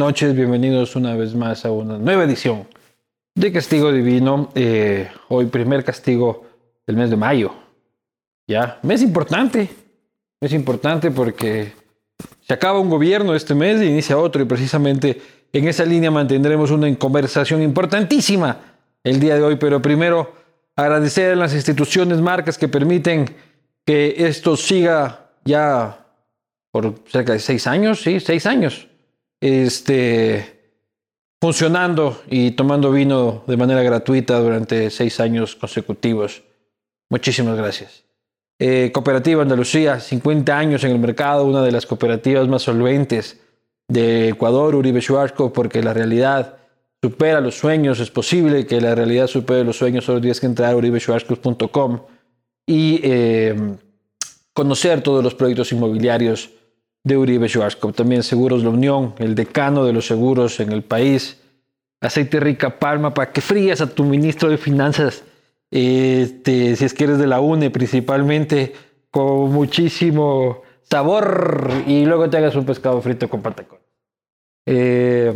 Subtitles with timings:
[0.00, 0.34] noches.
[0.34, 2.66] Bienvenidos una vez más a una nueva edición
[3.34, 4.50] de Castigo Divino.
[4.54, 6.46] Eh, hoy primer castigo
[6.86, 7.52] del mes de mayo.
[8.48, 9.68] Ya, mes importante.
[10.40, 11.74] Mes importante porque
[12.40, 15.20] se acaba un gobierno este mes y inicia otro y precisamente
[15.52, 18.56] en esa línea mantendremos una conversación importantísima
[19.04, 19.56] el día de hoy.
[19.56, 20.32] Pero primero
[20.76, 23.26] agradecer a las instituciones, marcas que permiten
[23.84, 26.06] que esto siga ya
[26.70, 28.88] por cerca de seis años, sí, seis años,
[29.40, 30.60] este,
[31.40, 36.42] funcionando y tomando vino de manera gratuita durante seis años consecutivos.
[37.08, 38.04] Muchísimas gracias.
[38.58, 43.40] Eh, Cooperativa Andalucía, 50 años en el mercado, una de las cooperativas más solventes
[43.88, 46.58] de Ecuador, Uribe Schwarzkopf, porque la realidad
[47.02, 50.72] supera los sueños, es posible que la realidad supere los sueños, solo tienes que entrar
[50.72, 52.02] a uribeschwarzkopf.com
[52.66, 53.56] y eh,
[54.52, 56.50] conocer todos los proyectos inmobiliarios
[57.04, 57.96] de Uribe Schwarzkopf.
[57.96, 61.38] También Seguros La Unión, el decano de los seguros en el país.
[62.00, 65.22] Aceite Rica Palma para que frías a tu ministro de Finanzas,
[65.70, 68.72] este, si es que eres de la UNE principalmente,
[69.10, 73.78] con muchísimo sabor y luego te hagas un pescado frito con patacón.
[74.66, 75.32] Eh,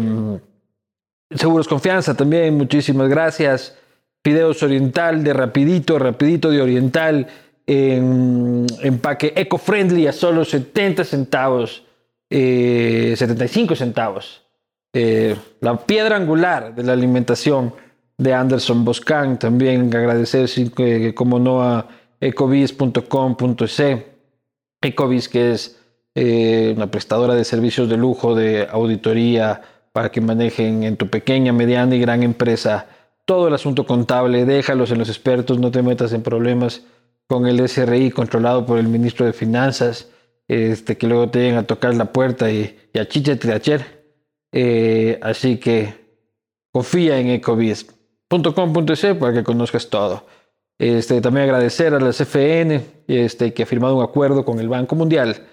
[1.31, 3.77] Seguros Confianza también, muchísimas gracias.
[4.23, 7.27] Fideos Oriental de Rapidito, Rapidito de Oriental
[7.67, 11.85] en empaque eco-friendly a solo 70 centavos,
[12.29, 14.43] eh, 75 centavos.
[14.93, 17.75] Eh, la piedra angular de la alimentación
[18.17, 19.39] de Anderson Boscan.
[19.39, 20.49] También agradecer,
[21.15, 21.89] como no, a
[22.21, 23.83] ecovis.com.es.
[24.81, 25.81] Ecovis, que es
[26.15, 29.63] eh, una prestadora de servicios de lujo, de auditoría,
[29.93, 32.87] para que manejen en tu pequeña, mediana y gran empresa
[33.25, 34.45] todo el asunto contable.
[34.45, 36.83] Déjalos en los expertos, no te metas en problemas
[37.27, 40.09] con el SRI controlado por el ministro de Finanzas,
[40.49, 44.05] este, que luego te lleguen a tocar la puerta y, y a ayer.
[44.53, 45.95] Eh, así que
[46.71, 50.27] confía en ecovis.com.es para que conozcas todo.
[50.79, 54.97] Este, también agradecer a la CFN este, que ha firmado un acuerdo con el Banco
[54.97, 55.47] Mundial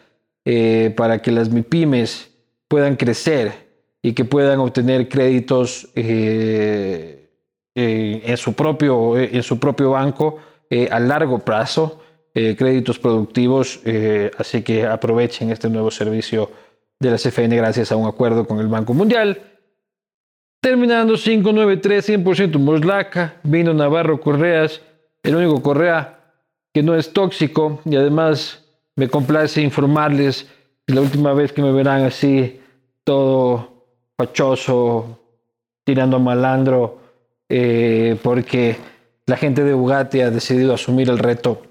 [0.45, 2.31] eh, para que las MIPIMES
[2.67, 3.69] puedan crecer
[4.01, 7.29] y que puedan obtener créditos eh,
[7.75, 10.37] en, su propio, en su propio banco
[10.71, 12.01] eh, a largo plazo,
[12.33, 16.49] eh, créditos productivos, eh, así que aprovechen este nuevo servicio
[16.97, 19.41] de la CFN gracias a un acuerdo con el Banco Mundial.
[20.61, 24.81] Terminando 593, 100% Moslaca, vino Navarro Correas,
[25.23, 26.19] el único Correa
[26.73, 28.63] que no es tóxico y además
[28.95, 30.47] me complace informarles
[30.87, 32.61] que la última vez que me verán así,
[33.03, 35.19] todo fachoso,
[35.83, 36.99] tirando a malandro,
[37.49, 38.77] eh, porque
[39.31, 41.61] la gente de Bugatti ha decidido asumir el reto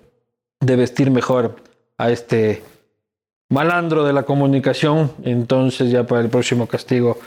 [0.61, 1.57] de vestir mejor
[1.99, 2.63] a este
[3.51, 5.13] malandro de la comunicación.
[5.25, 7.19] Entonces ya para el próximo castigo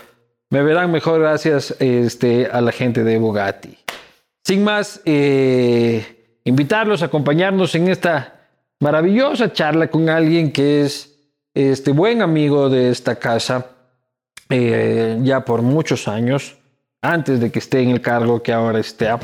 [0.50, 3.78] me verán mejor gracias este, a la gente de Bugatti.
[4.44, 8.48] Sin más, eh, invitarlos a acompañarnos en esta
[8.80, 11.14] maravillosa charla con alguien que es
[11.54, 13.68] este buen amigo de esta casa
[14.50, 16.56] eh, ya por muchos años,
[17.02, 19.20] antes de que esté en el cargo que ahora está.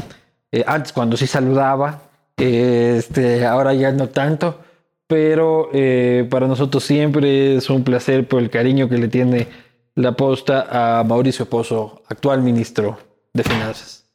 [0.53, 2.03] Eh, antes cuando sí saludaba,
[2.37, 4.61] eh, este, ahora ya no tanto,
[5.07, 9.49] pero eh, para nosotros siempre es un placer por el cariño que le tiene
[9.95, 12.99] la posta a Mauricio Pozo, actual ministro
[13.33, 14.07] de Finanzas.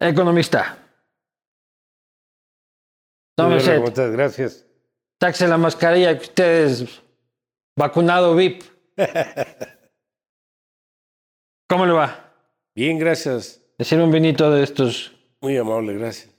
[0.00, 0.78] Economista.
[3.36, 4.10] Bien, usted, ¿cómo estás?
[4.10, 4.66] Gracias.
[5.20, 7.02] saque la mascarilla que usted es
[7.76, 8.62] vacunado VIP.
[11.68, 12.32] ¿Cómo le va?
[12.74, 13.62] Bien, gracias.
[13.76, 15.17] Decir un vinito de estos.
[15.40, 16.30] Muy amable, gracias.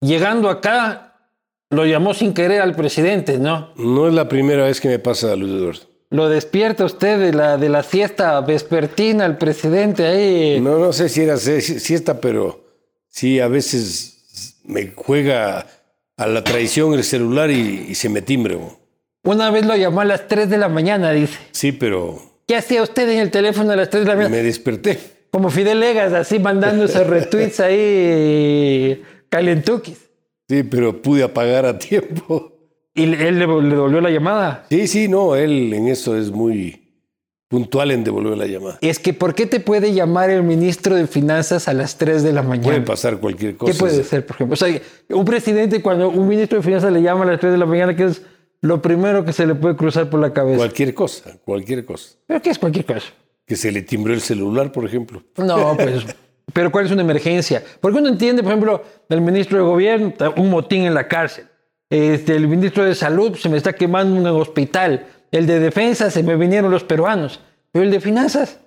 [0.00, 1.30] Llegando acá,
[1.70, 3.72] lo llamó sin querer al presidente, ¿no?
[3.76, 5.80] No es la primera vez que me pasa, Luis Eduardo.
[6.10, 10.60] Lo despierta usted de la, de la siesta vespertina, el presidente ahí.
[10.60, 12.64] No, no sé si era si- siesta, pero
[13.08, 15.66] sí, a veces me juega
[16.16, 18.54] a la traición el celular y, y se me timbre.
[18.54, 18.78] bo.
[19.24, 21.38] Una vez lo llamó a las 3 de la mañana, dice.
[21.50, 24.34] Sí, pero ¿Qué hacía usted en el teléfono a las 3 de la mañana?
[24.34, 25.17] me desperté.
[25.30, 29.98] Como Fidel Legas, así mandando esos retweets ahí, calentuquis.
[30.48, 32.52] Sí, pero pude apagar a tiempo.
[32.94, 34.64] Y él le, le devolvió la llamada.
[34.70, 36.88] Sí, sí, no, él en eso es muy
[37.48, 38.78] puntual en devolver la llamada.
[38.80, 42.32] Es que, ¿por qué te puede llamar el ministro de Finanzas a las 3 de
[42.32, 42.68] la mañana?
[42.68, 43.72] Puede pasar cualquier cosa.
[43.72, 44.54] ¿Qué puede ser, por ejemplo?
[44.54, 44.80] O sea,
[45.10, 47.96] un presidente, cuando un ministro de Finanzas le llama a las 3 de la mañana,
[47.96, 48.22] ¿qué es
[48.60, 50.58] lo primero que se le puede cruzar por la cabeza?
[50.58, 52.16] Cualquier cosa, cualquier cosa.
[52.26, 53.06] ¿Pero qué es cualquier cosa?
[53.48, 55.22] Que se le timbró el celular, por ejemplo.
[55.38, 56.04] No, pues,
[56.52, 57.64] pero ¿cuál es una emergencia?
[57.80, 61.46] Porque uno entiende, por ejemplo, el ministro de Gobierno, un motín en la cárcel.
[61.88, 65.06] Este, el ministro de Salud se me está quemando un hospital.
[65.32, 67.40] El de Defensa se me vinieron los peruanos.
[67.72, 68.60] Pero el de Finanzas.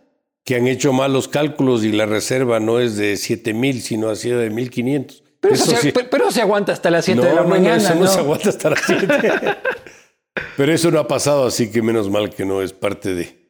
[0.43, 4.15] Que han hecho malos cálculos y la reserva no es de 7 mil, sino ha
[4.15, 5.23] sido de 1500.
[5.39, 7.77] Pero, eso, se, pero, se aguanta hasta las 7 de la mañana.
[7.77, 9.07] No, eso no, se aguanta hasta las 7.
[10.57, 13.40] pero eso no ha pasado, así que menos mal que no es parte de.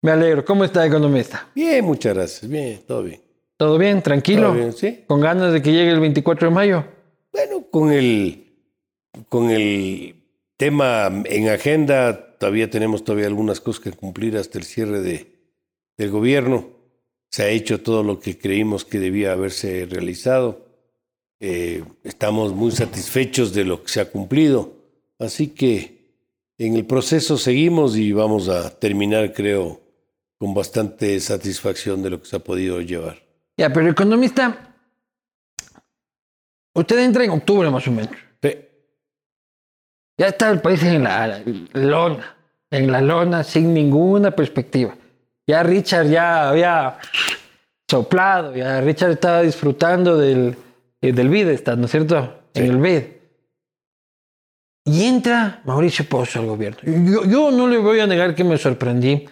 [0.00, 0.44] Me alegro.
[0.44, 1.48] ¿Cómo está, economista?
[1.54, 2.50] Bien, muchas gracias.
[2.50, 3.20] Bien, todo bien.
[3.56, 4.02] ¿Todo bien?
[4.02, 4.48] ¿Tranquilo?
[4.48, 4.72] ¿Todo bien?
[4.72, 5.04] Sí.
[5.06, 6.84] ¿Con ganas de que llegue el 24 de mayo?
[7.32, 8.44] Bueno, con el
[9.28, 10.14] con el
[10.56, 15.32] tema en agenda, todavía tenemos todavía algunas cosas que cumplir hasta el cierre de,
[15.96, 16.68] del gobierno.
[17.30, 20.66] Se ha hecho todo lo que creímos que debía haberse realizado.
[21.40, 24.72] Eh, estamos muy satisfechos de lo que se ha cumplido.
[25.18, 25.98] Así que
[26.58, 29.80] en el proceso seguimos y vamos a terminar, creo,
[30.38, 33.18] con bastante satisfacción de lo que se ha podido llevar.
[33.56, 34.74] Ya, pero economista,
[36.74, 38.16] usted entra en octubre más o menos.
[40.18, 41.40] Ya está el país en la
[41.74, 42.36] lona,
[42.72, 44.96] en la lona sin ninguna perspectiva.
[45.46, 46.98] Ya Richard ya había
[47.88, 50.56] soplado, ya Richard estaba disfrutando del,
[51.00, 52.40] eh, del BID, ¿no es cierto?
[52.52, 53.02] En el BID.
[54.86, 56.80] Y entra Mauricio Pozo al gobierno.
[56.82, 59.24] Yo, yo, no le voy a negar que me sorprendí,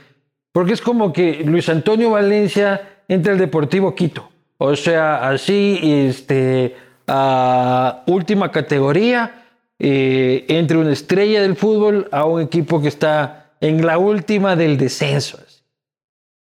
[0.56, 4.31] porque es como que Luis Antonio Valencia entra al Deportivo Quito.
[4.56, 6.75] O sea, así, este,
[7.06, 9.44] a última categoría
[9.79, 14.79] eh, entre una estrella del fútbol a un equipo que está en la última del
[14.79, 15.38] descenso.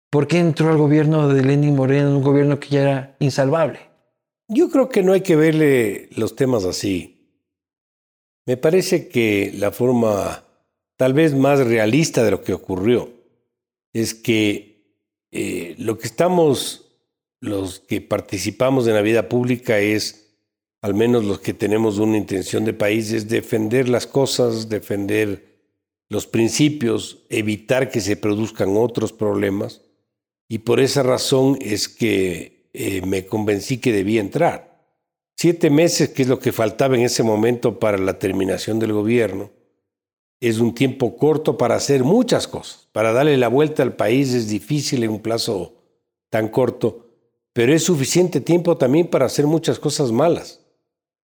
[0.10, 3.82] ¿Por qué entró al gobierno de Lenin Moreno, un gobierno que ya era insalvable?
[4.48, 7.36] Yo creo que no hay que verle los temas así.
[8.46, 10.46] Me parece que la forma
[10.96, 13.19] tal vez más realista de lo que ocurrió
[13.94, 14.96] es que
[15.32, 16.92] eh, lo que estamos,
[17.42, 20.30] los que participamos en la vida pública es
[20.82, 25.60] al menos los que tenemos una intención de país, es defender las cosas, defender
[26.08, 29.82] los principios, evitar que se produzcan otros problemas.
[30.48, 34.70] Y por esa razón es que eh, me convencí que debía entrar.
[35.38, 39.52] Siete meses, que es lo que faltaba en ese momento para la terminación del gobierno,
[40.40, 42.88] es un tiempo corto para hacer muchas cosas.
[42.92, 45.74] Para darle la vuelta al país es difícil en un plazo
[46.30, 47.08] tan corto,
[47.54, 50.60] pero es suficiente tiempo también para hacer muchas cosas malas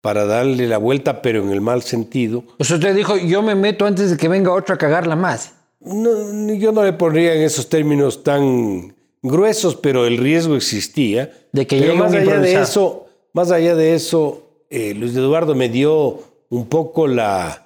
[0.05, 2.43] para darle la vuelta, pero en el mal sentido.
[2.59, 5.53] O sea, usted dijo, yo me meto antes de que venga otro a cagarla más.
[5.79, 11.33] No, yo no le pondría en esos términos tan gruesos, pero el riesgo existía.
[11.51, 15.69] De que pero más allá de eso, más allá de eso, eh, Luis Eduardo me
[15.69, 16.19] dio
[16.49, 17.64] un poco la,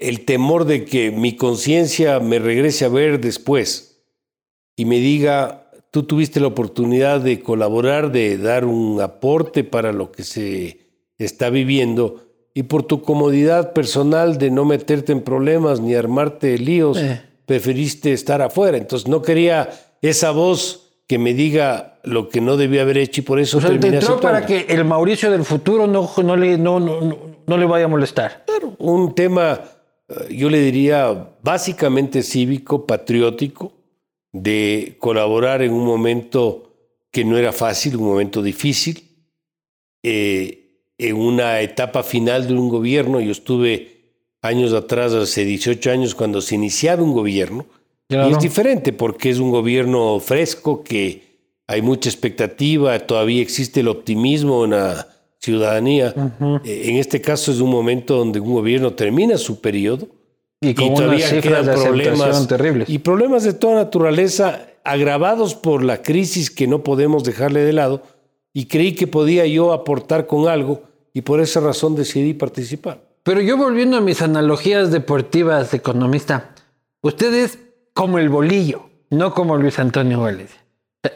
[0.00, 4.02] el temor de que mi conciencia me regrese a ver después
[4.76, 10.10] y me diga, tú tuviste la oportunidad de colaborar, de dar un aporte para lo
[10.10, 10.78] que se
[11.18, 16.98] está viviendo y por tu comodidad personal de no meterte en problemas ni armarte líos,
[16.98, 17.22] eh.
[17.46, 18.76] preferiste estar afuera.
[18.76, 19.70] Entonces no quería
[20.02, 23.60] esa voz que me diga lo que no debía haber hecho y por eso o
[23.60, 27.56] sea, terminé entró para que el Mauricio del futuro no, no, le, no, no, no
[27.56, 28.44] le vaya a molestar.
[28.46, 29.60] Claro, un tema,
[30.30, 33.72] yo le diría, básicamente cívico, patriótico,
[34.32, 36.74] de colaborar en un momento
[37.10, 39.02] que no era fácil, un momento difícil.
[40.02, 40.62] Eh,
[40.98, 43.20] en una etapa final de un gobierno.
[43.20, 47.66] Yo estuve años atrás, hace 18 años, cuando se iniciaba un gobierno.
[48.08, 51.22] Y es diferente porque es un gobierno fresco, que
[51.66, 54.66] hay mucha expectativa, todavía existe el optimismo
[55.42, 56.14] ciudadanía.
[56.64, 60.08] Eh, en este caso es un momento donde un gobierno termina su periodo.
[60.60, 62.88] Y, todavía quedan problemas terribles.
[62.88, 68.02] Y problemas de toda naturaleza agravados por la crisis que no podemos dejarle de lado.
[68.54, 70.82] Y creí que podía yo aportar con algo
[71.12, 73.02] y por esa razón decidí participar.
[73.24, 76.54] Pero yo volviendo a mis analogías deportivas de economista,
[77.00, 77.58] usted es
[77.92, 80.50] como el bolillo, no como Luis Antonio Vélez.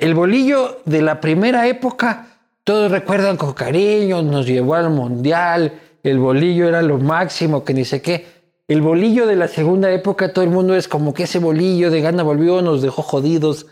[0.00, 2.35] El bolillo de la primera época,
[2.66, 7.84] todos recuerdan con cariño, nos llevó al mundial, el bolillo era lo máximo, que ni
[7.84, 8.26] sé qué.
[8.66, 12.00] El bolillo de la segunda época, todo el mundo es como que ese bolillo de
[12.00, 13.68] gana volvió, nos dejó jodidos.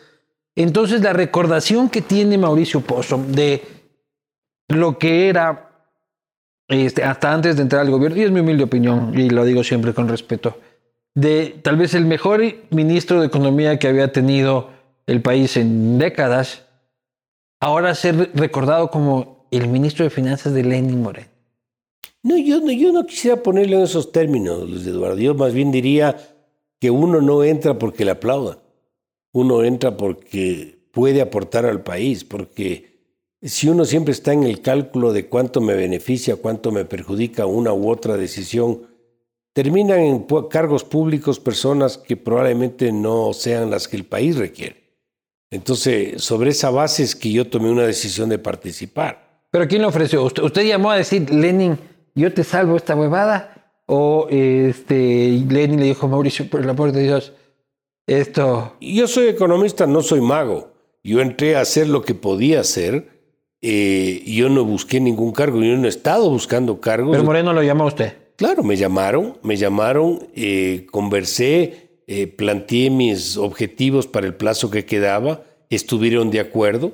[0.54, 3.64] Entonces la recordación que tiene Mauricio Pozo de
[4.68, 5.88] lo que era
[6.68, 9.64] este, hasta antes de entrar al gobierno, y es mi humilde opinión, y lo digo
[9.64, 10.56] siempre con respeto,
[11.16, 14.70] de tal vez el mejor ministro de Economía que había tenido
[15.08, 16.63] el país en décadas,
[17.64, 21.28] ahora ser recordado como el ministro de Finanzas de Lenin Moreno.
[22.22, 25.16] No, yo no, quisiera ponerle en esos términos, Luis Eduardo.
[25.16, 26.14] Yo más bien diría
[26.78, 28.58] que uno no entra porque le aplauda.
[29.32, 32.98] uno entra porque puede aportar al país, porque
[33.40, 37.72] si uno siempre está en el cálculo de cuánto me beneficia, cuánto me perjudica una
[37.72, 38.82] u otra decisión,
[39.54, 44.83] terminan en cargos públicos personas que probablemente no sean las que el país requiere.
[45.54, 49.44] Entonces, sobre esa base es que yo tomé una decisión de participar.
[49.52, 50.24] ¿Pero quién lo ofreció?
[50.24, 51.78] ¿Usted, llamó a decir, Lenin,
[52.16, 53.72] yo te salvo esta huevada?
[53.86, 57.32] ¿O este, Lenin le dijo, Mauricio, por el amor de Dios,
[58.04, 58.76] esto...
[58.80, 60.72] Yo soy economista, no soy mago.
[61.04, 63.08] Yo entré a hacer lo que podía hacer.
[63.62, 67.12] Eh, yo no busqué ningún cargo, yo no he estado buscando cargos.
[67.12, 68.12] Pero Moreno lo llamó a usted.
[68.34, 74.84] Claro, me llamaron, me llamaron, eh, conversé, eh, planteé mis objetivos para el plazo que
[74.84, 76.92] quedaba, estuvieron de acuerdo.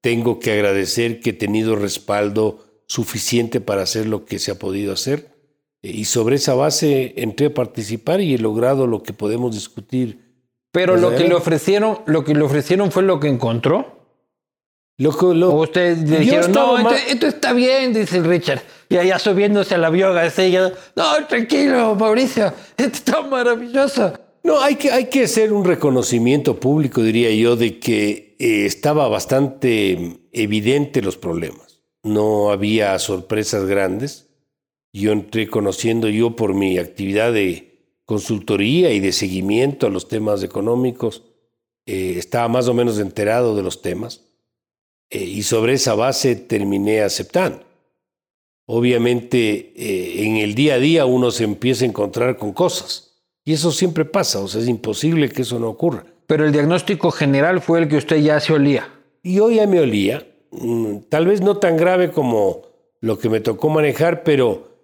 [0.00, 4.92] Tengo que agradecer que he tenido respaldo suficiente para hacer lo que se ha podido
[4.92, 5.34] hacer.
[5.82, 10.26] y sobre esa base entré a participar y he logrado lo que podemos discutir
[10.76, 13.96] pero lo que le ofrecieron, lo que le ofrecieron fue lo que encontró.
[14.98, 18.60] Lo, lo, o ustedes le dijeron, no, esto, está bien, dice el Richard.
[18.90, 20.30] Y allá subiéndose a la bioga,
[20.94, 24.18] no, tranquilo, Mauricio, esto está maravilloso.
[24.46, 29.08] No, hay que, hay que hacer un reconocimiento público, diría yo, de que eh, estaba
[29.08, 31.80] bastante evidente los problemas.
[32.04, 34.28] No había sorpresas grandes.
[34.92, 40.44] Yo entré conociendo yo por mi actividad de consultoría y de seguimiento a los temas
[40.44, 41.24] económicos,
[41.84, 44.28] eh, estaba más o menos enterado de los temas
[45.10, 47.64] eh, y sobre esa base terminé aceptando.
[48.66, 53.05] Obviamente eh, en el día a día uno se empieza a encontrar con cosas
[53.46, 56.04] y eso siempre pasa, o sea, es imposible que eso no ocurra.
[56.26, 58.86] Pero el diagnóstico general fue el que usted ya se olía.
[59.22, 62.62] Y hoy ya me olía, mm, tal vez no tan grave como
[63.00, 64.76] lo que me tocó manejar, pero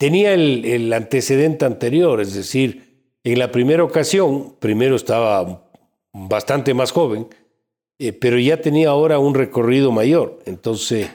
[0.00, 5.68] tenía el, antecedente anterior, es decir, en la primera ocasión, primero estaba
[6.12, 7.26] bastante más joven,
[7.98, 10.38] eh, pero ya tenía ahora un recorrido mayor.
[10.46, 11.10] Entonces,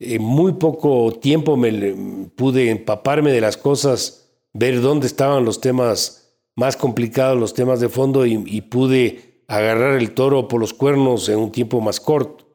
[0.00, 1.94] en muy poco tiempo me
[2.34, 4.23] pude empaparme de las cosas,
[4.54, 9.96] ver dónde estaban los temas más complicados, los temas de fondo, y, y pude agarrar
[9.96, 12.46] el toro por los cuernos en un tiempo más corto.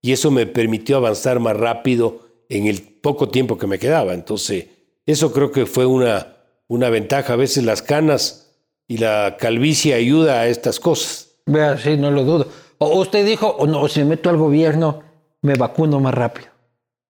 [0.00, 4.14] Y eso me permitió avanzar más rápido en el poco tiempo que me quedaba.
[4.14, 4.66] Entonces,
[5.04, 6.36] eso creo que fue una,
[6.68, 7.32] una ventaja.
[7.32, 8.54] A veces las canas
[8.86, 11.30] y la calvicie ayuda a estas cosas.
[11.46, 12.48] Vea, sí, no lo dudo.
[12.78, 15.02] O usted dijo, o no, si me meto al gobierno,
[15.42, 16.48] me vacuno más rápido.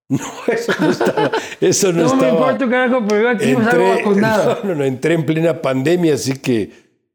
[0.08, 1.32] No, eso no estaba.
[1.60, 4.58] Eso no, no me importa, carajo, pero yo aquí entré, no vacunado.
[4.64, 6.70] No, no, entré en plena pandemia, así que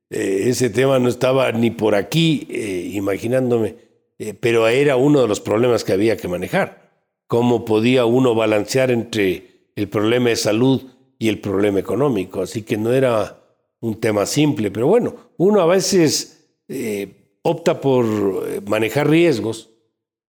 [0.10, 3.76] eh, ese tema no estaba ni por aquí, eh, imaginándome.
[4.20, 6.92] Eh, pero era uno de los problemas que había que manejar.
[7.28, 10.82] ¿Cómo podía uno balancear entre el problema de salud
[11.22, 12.42] y el problema económico.
[12.42, 13.40] Así que no era
[13.80, 19.70] un tema simple, pero bueno, uno a veces eh, opta por eh, manejar riesgos.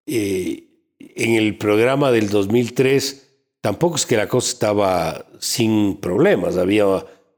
[0.06, 3.31] Eh, en el programa del 2003
[3.62, 6.84] tampoco es que la cosa estaba sin problemas, había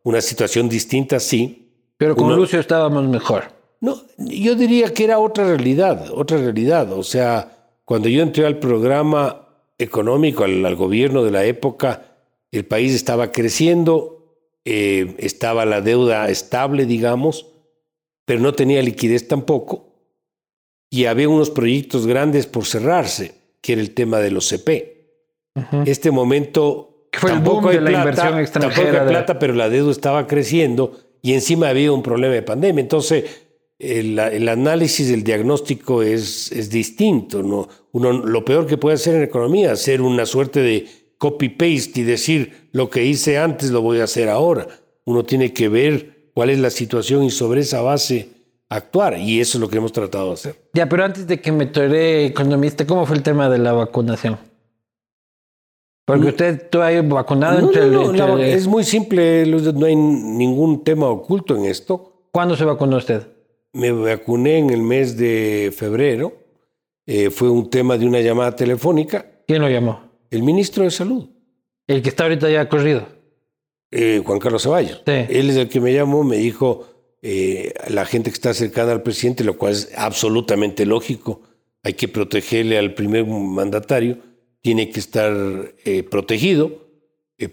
[0.02, 1.70] una situación distinta, sí.
[1.96, 3.44] Pero con Lucio estábamos mejor.
[3.80, 6.92] No, yo diría que era otra realidad, otra realidad.
[6.92, 9.44] O sea, cuando yo entré al programa,
[9.78, 12.16] económico, al, gobierno de la época,
[12.50, 17.46] el país estaba creciendo, eh, estaba la deuda estable, digamos,
[18.24, 19.92] pero no tenía liquidez tampoco,
[20.90, 24.93] y había unos proyectos grandes por cerrarse, que era el tema de los CP.
[25.86, 28.74] Este momento Fue tampoco hay plata, inversión extranjera.
[28.74, 30.92] Tampoco hay plata, pero la deuda estaba creciendo
[31.22, 32.80] y encima había un problema de pandemia.
[32.80, 33.24] Entonces,
[33.78, 34.18] el,
[34.48, 37.42] análisis, el diagnóstico es, es distinto.
[37.42, 37.68] ¿no?
[37.92, 40.86] Uno, lo peor que puede hacer en economía es hacer una suerte de
[41.18, 44.66] copy-paste y decir lo que hice antes lo voy a hacer ahora.
[45.04, 48.28] Uno tiene que ver cuál es la situación y sobre esa base
[48.68, 49.18] actuar.
[49.18, 50.56] Y eso es lo que hemos tratado de hacer.
[50.72, 54.38] Ya, pero antes de que me toree economista, ¿cómo fue el tema de la vacunación?
[56.04, 62.26] Porque usted todavía vacunado no, es muy simple, no hay ningún tema oculto en esto.
[62.30, 63.26] ¿Cuándo se vacunó usted?
[63.72, 66.32] Me vacuné en el mes de febrero.
[67.06, 69.26] Eh, fue un tema de una llamada telefónica.
[69.46, 70.00] ¿Quién lo llamó?
[70.30, 71.28] El ministro de Salud.
[71.86, 73.06] El que está ahorita ya corrido.
[73.90, 75.02] Eh, Juan Carlos Ceballos.
[75.06, 76.86] Él es el que me llamó, me dijo
[77.22, 81.42] eh, la gente que está cercana al presidente, lo cual es absolutamente lógico.
[81.82, 84.18] Hay que protegerle al primer mandatario,
[84.64, 85.32] tiene que estar
[86.10, 86.70] protegido.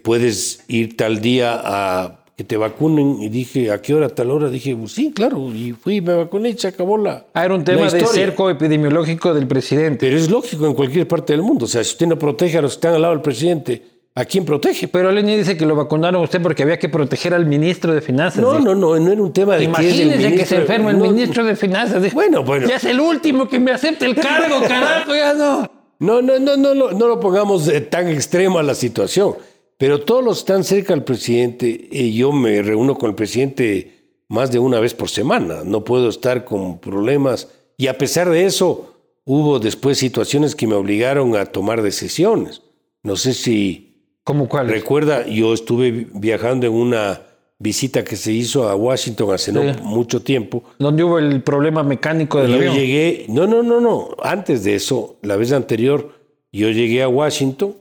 [0.02, 4.48] puedes ir tal día a que te vacunen y dije, ¿a qué hora, tal hora?
[4.48, 7.62] Dije, pues sí, claro, y fui, me vacuné y se acabó la Ah, era un
[7.62, 10.06] tema de cerco epidemiológico del presidente.
[10.06, 12.62] Pero es lógico en cualquier parte del mundo, o sea, si usted no protege a
[12.62, 13.82] los que están al lado del presidente,
[14.14, 14.88] ¿a quién protege?
[14.88, 18.00] Pero Lenin dice que lo vacunaron a usted porque había que proteger al ministro de
[18.00, 18.40] Finanzas.
[18.40, 21.10] No, no, no, no era un tema de Imagínese que ministro- se enferma el no,
[21.10, 22.14] ministro de Finanzas.
[22.14, 22.66] Bueno, bueno.
[22.66, 25.81] Ya es el último que me acepte el cargo, carajo, ya no.
[26.02, 29.34] No, no, no, no, lo- no lo pongamos eh, tan extremo a la situación.
[29.78, 34.24] Pero todos los que están cerca del presidente, y yo me reúno con el presidente
[34.28, 35.62] más de una vez por semana.
[35.64, 37.48] No puedo estar con problemas.
[37.76, 38.94] Y a pesar de eso,
[39.24, 42.62] hubo después situaciones que me obligaron a tomar decisiones.
[43.02, 43.88] No sé si
[44.24, 44.68] ¿Cómo cuál?
[44.68, 47.22] recuerda, yo estuve vi- viajando en una
[47.62, 50.64] visita que se hizo a Washington hace no mucho tiempo.
[50.78, 52.74] Donde hubo el problema mecánico del Yo avión.
[52.74, 56.12] llegué, no, no, no, no, antes de eso, la vez anterior,
[56.50, 57.76] yo llegué a Washington,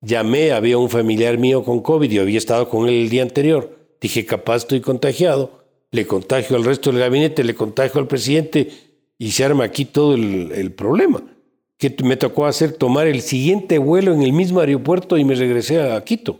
[0.00, 3.76] llamé, había un familiar mío con COVID, yo había estado con él el día anterior,
[4.00, 8.68] dije, capaz estoy contagiado, le contagio al resto del gabinete, le contagio al presidente
[9.18, 11.22] y se arma aquí todo el, el problema.
[11.76, 15.80] Que me tocó hacer tomar el siguiente vuelo en el mismo aeropuerto y me regresé
[15.82, 16.38] a Quito,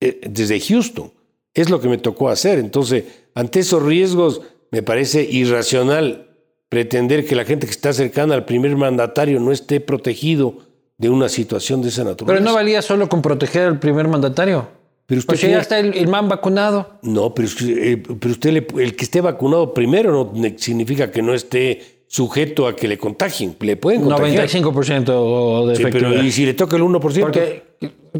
[0.00, 1.10] eh, desde Houston.
[1.54, 2.58] Es lo que me tocó hacer.
[2.58, 3.04] Entonces,
[3.34, 4.40] ante esos riesgos,
[4.70, 6.28] me parece irracional
[6.68, 10.58] pretender que la gente que está cercana al primer mandatario no esté protegido
[10.96, 12.38] de una situación de esa naturaleza.
[12.38, 14.68] Pero no valía solo con proteger al primer mandatario.
[15.04, 16.98] Pero usted Pues ya está el, el man vacunado.
[17.02, 21.34] No, pero, eh, pero usted, le- el que esté vacunado primero no significa que no
[21.34, 23.56] esté sujeto a que le contagien.
[23.60, 24.46] Le pueden contagiar.
[24.46, 26.22] 95% de Sí, pero efectividad.
[26.24, 27.20] ¿y si le toca el 1%?
[27.20, 27.62] Porque,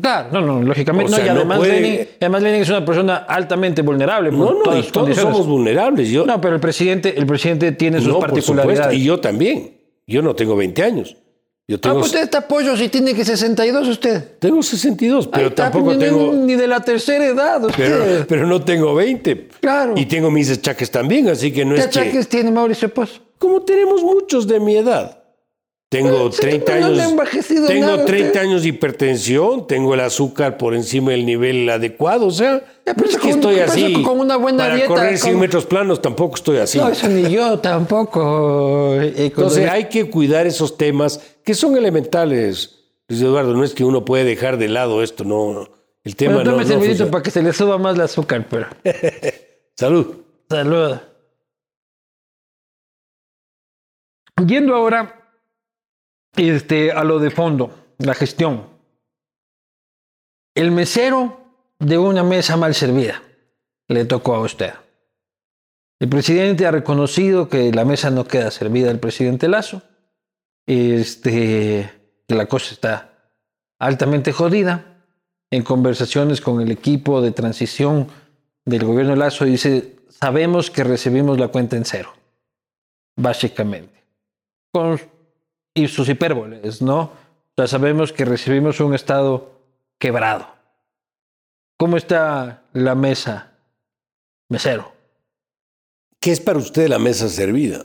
[0.01, 1.13] claro, no, no, lógicamente.
[1.13, 4.31] O no, sea, y no además, puede- Lenin, además Lenin es una persona altamente vulnerable.
[4.31, 6.09] por no, no, todas y sus todos somos vulnerables.
[6.09, 8.99] Yo, No, pero el presidente, el presidente tiene sus no, por supuesto, particularidades.
[8.99, 9.77] y yo también.
[10.07, 11.17] Yo no tengo 20 años.
[11.69, 14.37] Yo Ah, pues usted está pollo si tiene que 62 usted.
[14.41, 16.33] tengo 62, pero tampoco pues, tengo...
[16.33, 17.77] Ni de la tercera edad usted.
[18.05, 19.49] Pero, pero no tengo 20.
[19.61, 19.95] Claro.
[19.97, 22.01] Y tengo mis achaques también, así que no ¿Qué es que...
[22.01, 23.21] achaques tiene Mauricio Pozo?
[23.39, 25.19] Como tenemos muchos de mi edad.
[25.89, 27.13] Tengo Sí, 30 pero no le años.
[27.13, 28.41] envejecido tengo nada, 30 usted.
[28.41, 33.05] años de hipertensión, tengo el azúcar por encima del nivel adecuado, o sea, Ya, no
[33.05, 34.03] es que con- estoy así.
[34.03, 36.79] con una buena para dieta, correr 100 con- metros planos tampoco estoy así.
[36.79, 38.95] No, eso ni yo tampoco.
[39.03, 42.79] eh, Entonces hay que cuidar esos temas que son elementales.
[43.09, 45.69] Luis Eduardo, no es que uno puede dejar de lado esto, no.
[46.05, 48.67] El tema Bueno, no, no para que se le suba más el azúcar, pero.
[49.77, 50.17] Salud.
[50.49, 50.99] Salud.
[54.47, 55.23] Yendo ahora
[56.37, 58.67] este, a lo de fondo, la gestión.
[60.55, 61.41] El mesero
[61.79, 63.23] de una mesa mal servida
[63.89, 64.73] le tocó a usted.
[66.01, 69.83] El presidente ha reconocido que la mesa no queda servida al presidente Lazo,
[70.67, 71.91] este,
[72.27, 73.13] que la cosa está
[73.79, 74.87] altamente jodida.
[75.51, 78.09] En conversaciones con el equipo de transición
[78.65, 82.15] del gobierno Lazo dice, sabemos que recibimos la cuenta en cero,
[83.17, 84.03] básicamente.
[85.75, 87.01] Y sus hipérboles, ¿no?
[87.01, 89.61] O sea, sabemos que recibimos un estado
[89.99, 90.49] quebrado.
[91.77, 93.53] ¿Cómo está la mesa,
[94.49, 94.93] mesero?
[96.19, 97.85] ¿Qué es para usted la mesa servida?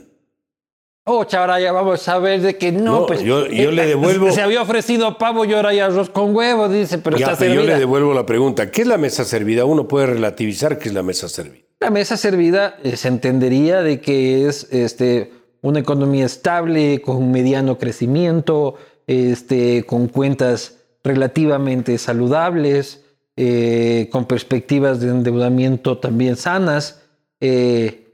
[1.10, 3.22] Oh, ahora ya vamos a ver de que no, No, pues.
[3.22, 6.98] yo- yo le devuelvo- Se había ofrecido pavo y ahora ya arroz con huevo, dice,
[6.98, 8.70] pero Ya, está pero yo le devuelvo la pregunta.
[8.70, 9.64] ¿Qué es la mesa servida?
[9.64, 11.64] Uno puede relativizar qué es la mesa servida.
[11.80, 17.30] La mesa servida eh, se entendería de que es este, una economía estable, con un
[17.30, 18.74] mediano crecimiento,
[19.06, 23.04] este, con cuentas relativamente saludables,
[23.36, 27.02] eh, con perspectivas de endeudamiento también sanas.
[27.40, 28.07] Eh,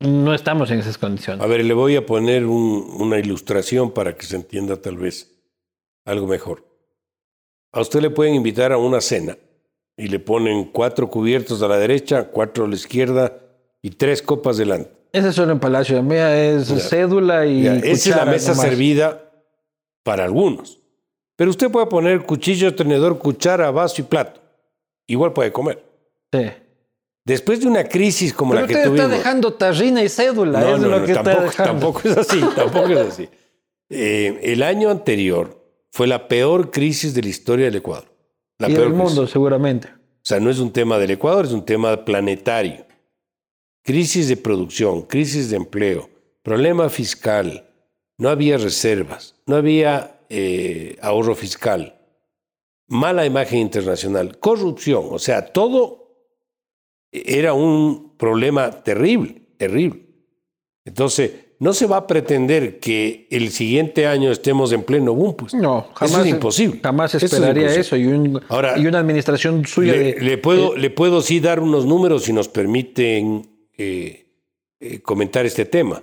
[0.00, 1.42] no estamos en esas condiciones.
[1.42, 5.34] A ver, le voy a poner un- una ilustración para que se entienda tal vez
[6.04, 6.64] algo mejor.
[7.72, 9.36] A usted le pueden invitar a una cena
[9.96, 13.38] y le ponen cuatro cubiertos a la derecha, cuatro a la izquierda
[13.82, 14.90] y tres copas delante.
[15.12, 18.66] Ese solo en Palacio de Mea es cédula y esa es la mesa nomás.
[18.68, 19.30] servida
[20.02, 20.78] para algunos.
[21.36, 24.40] Pero usted puede poner cuchillo, tenedor, cuchara, vaso y plato.
[25.06, 25.82] Igual puede comer.
[26.32, 26.40] Sí.
[27.28, 29.04] Después de una crisis como Pero la que usted tuvimos...
[29.04, 31.72] está dejando tarrina y cédula, No, es no, lo no, que está tampoco, dejando.
[31.72, 33.28] tampoco es así, tampoco es así.
[33.90, 38.06] Eh, el año anterior fue la peor crisis de la historia del Ecuador.
[38.58, 39.14] La y peor del crisis.
[39.14, 39.88] mundo, seguramente.
[39.88, 42.86] O sea, no es un tema del Ecuador, es un tema planetario.
[43.84, 46.08] Crisis de producción, crisis de empleo,
[46.42, 47.68] problema fiscal,
[48.16, 51.98] no había reservas, no había eh, ahorro fiscal,
[52.86, 56.07] mala imagen internacional, corrupción, o sea, todo
[57.12, 60.06] era un problema terrible, terrible.
[60.84, 65.54] Entonces, no se va a pretender que el siguiente año estemos en pleno boom, pues.
[65.54, 66.12] No, jamás.
[66.12, 66.80] Eso es imposible.
[66.82, 67.96] Jamás Eso es esperaría eso.
[67.96, 70.20] Y, un- Ahora, y una administración suya Le, de.
[70.20, 74.26] le puedo, le puedo sí dar unos números si nos permiten eh,
[74.80, 76.02] eh, comentar este tema.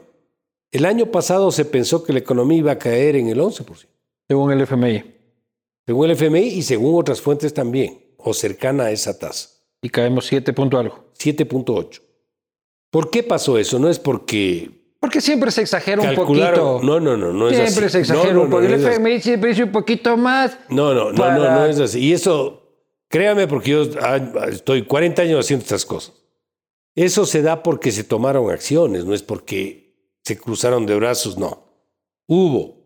[0.72, 3.88] El año pasado se pensó que la economía iba a caer en el 11%.
[4.28, 5.04] según el FMI.
[5.86, 9.50] según el FMI y según otras fuentes también, o cercana a esa tasa.
[9.82, 11.06] Y caemos 7 punto algo.
[11.20, 12.02] 7.8.
[12.92, 13.78] ¿Por qué pasó eso?
[13.80, 16.80] No es porque porque siempre se exagera un poquito.
[16.82, 17.92] No, no, no, no es siempre así.
[17.94, 18.76] se exagera No, no, un poquito.
[18.78, 18.94] no, El.
[18.94, 20.58] FMI siempre dice un poquito más.
[20.70, 22.00] No, no, no, para- no, no es así.
[22.00, 22.64] Y eso,
[23.08, 24.18] créame, porque yo ah,
[24.50, 26.16] estoy 40 años haciendo estas cosas.
[26.96, 31.66] Eso se da porque se tomaron acciones, no es porque se cruzaron de brazos, no.
[32.28, 32.78] Hubo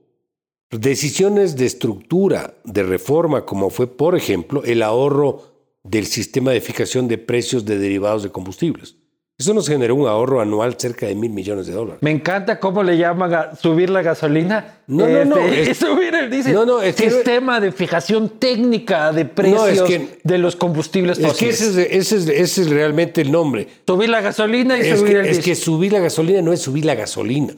[0.72, 5.49] decisiones de estructura, de reforma, como fue, por ejemplo, el ahorro
[5.84, 8.96] del sistema de fijación de precios de derivados de combustibles.
[9.38, 12.00] Eso nos generó un ahorro anual cerca de mil millones de dólares.
[12.02, 14.82] Me encanta cómo le llaman a subir la gasolina.
[14.86, 18.28] No, no, no, Este, es- subir el dice, No, no, es que- sistema de fijación
[18.38, 21.62] técnica de precios que- de los combustibles Es que fósiles.
[21.62, 23.70] ese es, ese es- ese es realmente el nombre.
[23.88, 25.44] Subir la gasolina y Es subir que, el es diésel.
[25.46, 27.54] que subir la gasolina no es subir la gasolina.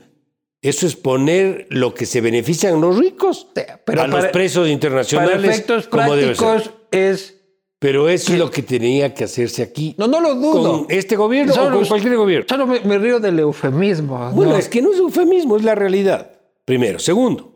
[0.62, 3.48] Eso es poner lo que se benefician los ricos
[3.84, 5.50] pero a los para- precios Para internacionales.
[5.52, 6.46] efectos como debe ser.
[6.46, 7.41] prácticos es...
[7.82, 9.96] Pero eso es lo que tenía que hacerse aquí.
[9.98, 10.82] No, no lo dudo.
[10.82, 12.46] Con este gobierno Solo- o con cualquier gobierno.
[12.48, 14.30] Solo me, me río del eufemismo.
[14.36, 14.58] Bueno, ¿no?
[14.60, 16.30] es que no es eufemismo, es la realidad.
[16.64, 17.00] Primero.
[17.00, 17.56] Segundo,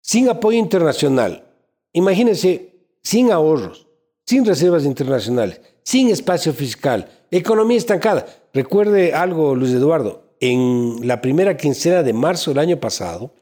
[0.00, 1.44] sin apoyo internacional,
[1.92, 3.86] imagínense, sin ahorros,
[4.24, 8.24] sin reservas internacionales, sin espacio fiscal, economía estancada.
[8.54, 13.34] Recuerde algo, Luis Eduardo, en la primera quincena de marzo del año pasado,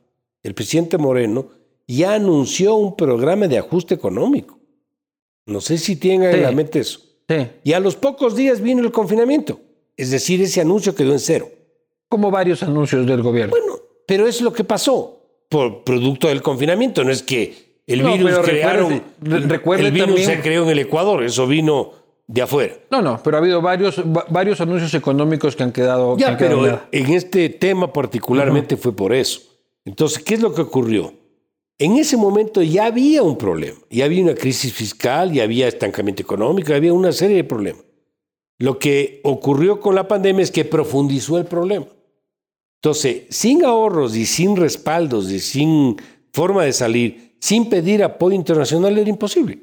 [0.43, 1.51] el presidente Moreno
[1.87, 4.60] ya anunció un programa de ajuste económico.
[5.51, 6.37] No sé si tienen Sí.
[6.39, 7.01] en la mente eso.
[7.29, 7.47] Sí.
[7.65, 9.61] Y a los pocos días vino el confinamiento.
[9.97, 11.49] Es decir, ese anuncio quedó en cero.
[12.09, 13.51] Como varios anuncios del gobierno.
[13.51, 17.05] Bueno, pero es lo que pasó por producto del confinamiento.
[17.05, 18.89] No es que el No, virus crearon.
[18.91, 19.03] recuerde-
[19.41, 21.23] re- recuerde el virus también- se creó en el Ecuador.
[21.25, 21.93] Eso vino
[22.27, 22.75] de afuera.
[22.91, 26.17] No, no, pero ha habido varios, va- varios anuncios económicos que han quedado.
[26.17, 29.41] que Ya, han pero en este tema particularmente fue por eso.
[29.85, 31.13] Entonces, ¿qué es lo que ocurrió?
[31.81, 36.23] En ese momento ya había un problema, ya había una crisis fiscal, ya había estancamiento
[36.23, 37.83] económico, ya había una serie de problemas.
[38.59, 41.87] Lo que ocurrió con la pandemia es que profundizó el problema.
[42.83, 45.97] Entonces, sin ahorros y sin respaldos y sin
[46.35, 49.59] forma de salir, sin pedir apoyo internacional era imposible.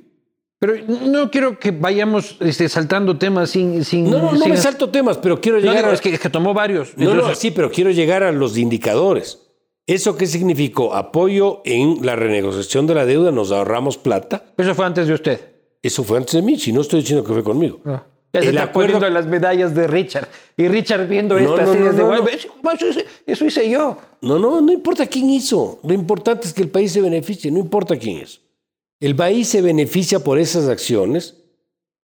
[0.59, 0.73] Pero
[1.05, 3.85] no quiero que vayamos este, saltando temas sin.
[3.85, 5.93] sin No, no, no sin- me salto temas, pero quiero No, llegar digo, a...
[5.93, 6.97] es, que, es que tomó varios.
[6.97, 9.39] No, no, sí, pero quiero llegar a los indicadores.
[9.87, 10.93] ¿Eso qué significó?
[10.93, 14.45] Apoyo en la renegociación de la deuda, nos ahorramos plata.
[14.57, 15.39] Eso fue antes de usted.
[15.81, 17.79] Eso fue antes de mí, si no estoy diciendo que fue conmigo.
[17.85, 20.27] Ya se El está acuerdo- poniendo las medallas de Richard.
[20.57, 22.87] Y Richard viendo No, estas no, series no, de no, "Bueno, no.
[22.89, 23.97] eso, eso hice yo.
[24.21, 25.79] No, no, no importa quién hizo.
[25.83, 28.41] Lo importante es que el país se beneficie, no importa quién es.
[28.99, 31.35] El país se beneficia por esas acciones.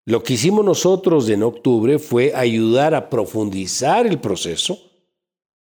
[0.05, 4.79] Lo que hicimos nosotros en octubre fue ayudar a profundizar el proceso.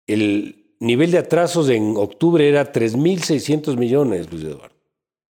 [0.06, 4.74] El nivel de atrasos en octubre era 3.600 millones, Luis Eduardo.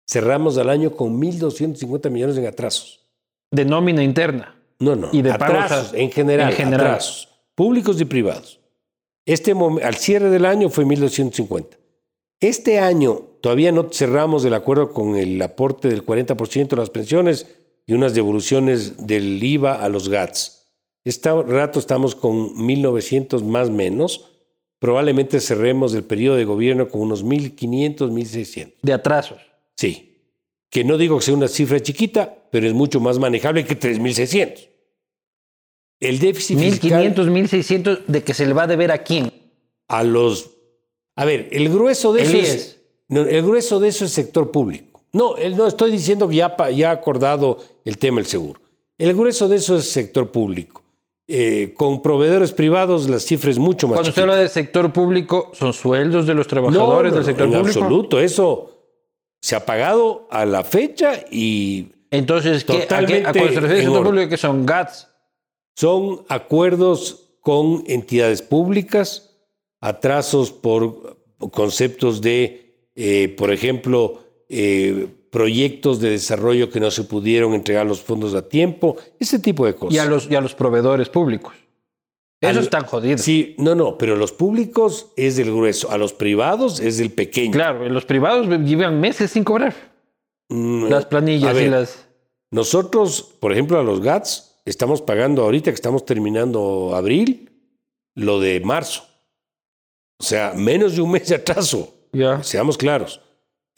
[0.06, 3.00] Cerramos al año con 1.250 millones en atrasos.
[3.50, 4.54] De nómina interna.
[4.78, 5.08] No, no.
[5.12, 6.86] Y de pagos atrasos, en general, en general.
[6.86, 8.60] atrasos, públicos y privados.
[9.26, 11.76] Este al cierre del año fue 1.250.
[12.40, 17.46] Este año todavía no cerramos el acuerdo con el aporte del 40% de las pensiones
[17.84, 20.58] y unas devoluciones del IVA a los GATS.
[21.04, 24.37] Este rato estamos con 1.900 más menos.
[24.78, 28.74] Probablemente cerremos el periodo de gobierno con unos 1.500, 1.600.
[28.82, 29.38] De atrasos.
[29.76, 30.16] Sí.
[30.70, 34.68] Que no digo que sea una cifra chiquita, pero es mucho más manejable que 3.600.
[36.00, 39.32] El déficit fiscal 1500, 1600 de que se le va a deber a quién.
[39.88, 40.50] a los...
[41.16, 42.54] A ver, el grueso de El eso IES.
[42.54, 42.80] es...
[43.08, 45.02] no, el grueso de eso es sector público.
[45.12, 48.60] No, no estoy diciendo que ya, pa- ya ha acordado el tema del seguro.
[48.98, 50.82] El grueso de eso es sector público.
[51.30, 55.50] Eh, con proveedores privados la cifra es mucho más Cuando usted habla del sector público,
[55.52, 57.80] son sueldos de los trabajadores no, del sector en público.
[57.80, 58.18] absoluto.
[58.18, 58.70] Eso
[59.40, 63.60] se ha pagado a la fecha y Entonces, ¿qué, a, qué, Totalmente a cuando se
[63.60, 65.08] refiere en sector público, que son GATS?
[65.78, 69.38] son acuerdos con entidades públicas,
[69.80, 71.18] atrasos por
[71.52, 78.00] conceptos de, eh, por ejemplo, eh, proyectos de desarrollo que no se pudieron entregar los
[78.00, 79.94] fondos a tiempo, ese tipo de cosas.
[79.94, 81.54] Y a los, y a los proveedores públicos.
[82.40, 83.20] Esos Al- están jodidos.
[83.20, 87.52] Sí, no, no, pero los públicos es el grueso, a los privados es el pequeño.
[87.52, 89.74] Claro, en los privados llevan meses sin cobrar.
[90.48, 92.06] Mm, Las planillas ver, y las...
[92.50, 97.50] Nosotros, por ejemplo, a los GATS, estamos pagando ahorita que estamos terminando abril,
[98.14, 99.04] lo de marzo.
[100.20, 101.94] O sea, menos de un mes de atraso.
[102.12, 102.42] Ya.
[102.42, 103.20] Seamos claros.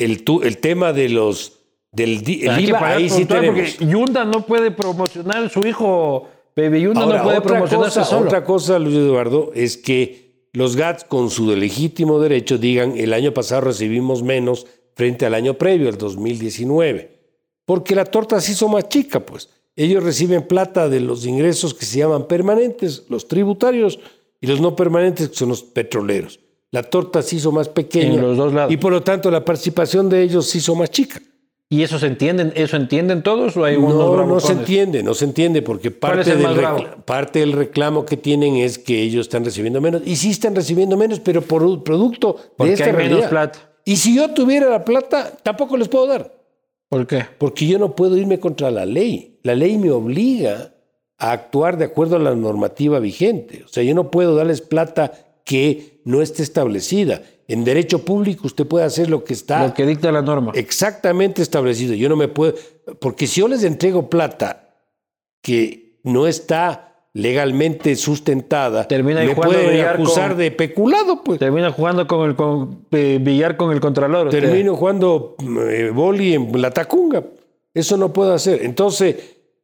[0.04, 1.52] El, tu- el tema de los
[1.92, 3.60] del di- el IVA, ahí sí tenemos.
[3.72, 6.28] Porque Yunda no puede promocionar su hijo.
[6.56, 8.26] Baby Yunda Ahora, no puede promocionarse cosa, solo.
[8.26, 13.32] otra cosa, Luis Eduardo, es que los GATS, con su legítimo derecho, digan el año
[13.32, 17.18] pasado recibimos menos frente al año previo, el 2019.
[17.64, 19.48] Porque la torta se hizo más chica, pues.
[19.76, 24.00] Ellos reciben plata de los ingresos que se llaman permanentes, los tributarios,
[24.40, 26.40] y los no permanentes, que son los petroleros.
[26.72, 28.14] La torta se hizo más pequeña.
[28.14, 28.72] En los dos lados.
[28.72, 31.20] Y por lo tanto la participación de ellos se hizo más chica.
[31.72, 32.52] ¿Y eso se entienden?
[32.56, 36.32] ¿Eso entienden todos o hay unos No, no se entiende, no se entiende, porque parte
[36.32, 36.58] el del,
[37.04, 40.02] parte del reclamo que tienen es que ellos están recibiendo menos.
[40.04, 43.30] Y sí están recibiendo menos, pero por un producto Porque de esta hay menos realidad.
[43.30, 43.58] plata.
[43.84, 46.34] Y si yo tuviera la plata, tampoco les puedo dar.
[46.88, 47.24] ¿Por qué?
[47.38, 49.38] Porque yo no puedo irme contra la ley.
[49.44, 50.74] La ley me obliga
[51.18, 53.62] a actuar de acuerdo a la normativa vigente.
[53.64, 55.12] O sea, yo no puedo darles plata
[55.50, 57.22] que no esté establecida.
[57.48, 60.52] En derecho público usted puede hacer lo que está Lo que dicta la norma.
[60.54, 61.94] exactamente establecido.
[61.94, 62.54] Yo no me puedo,
[63.00, 64.76] porque si yo les entrego plata
[65.42, 71.40] que no está legalmente sustentada, Termina me pueden acusar con- de peculado, pues.
[71.40, 74.28] Termina jugando con el con, eh, billar con el contralor.
[74.28, 74.42] usted.
[74.42, 75.34] Termino jugando
[75.68, 77.24] eh, boli en la tacunga.
[77.74, 78.62] Eso no puedo hacer.
[78.62, 79.16] Entonces,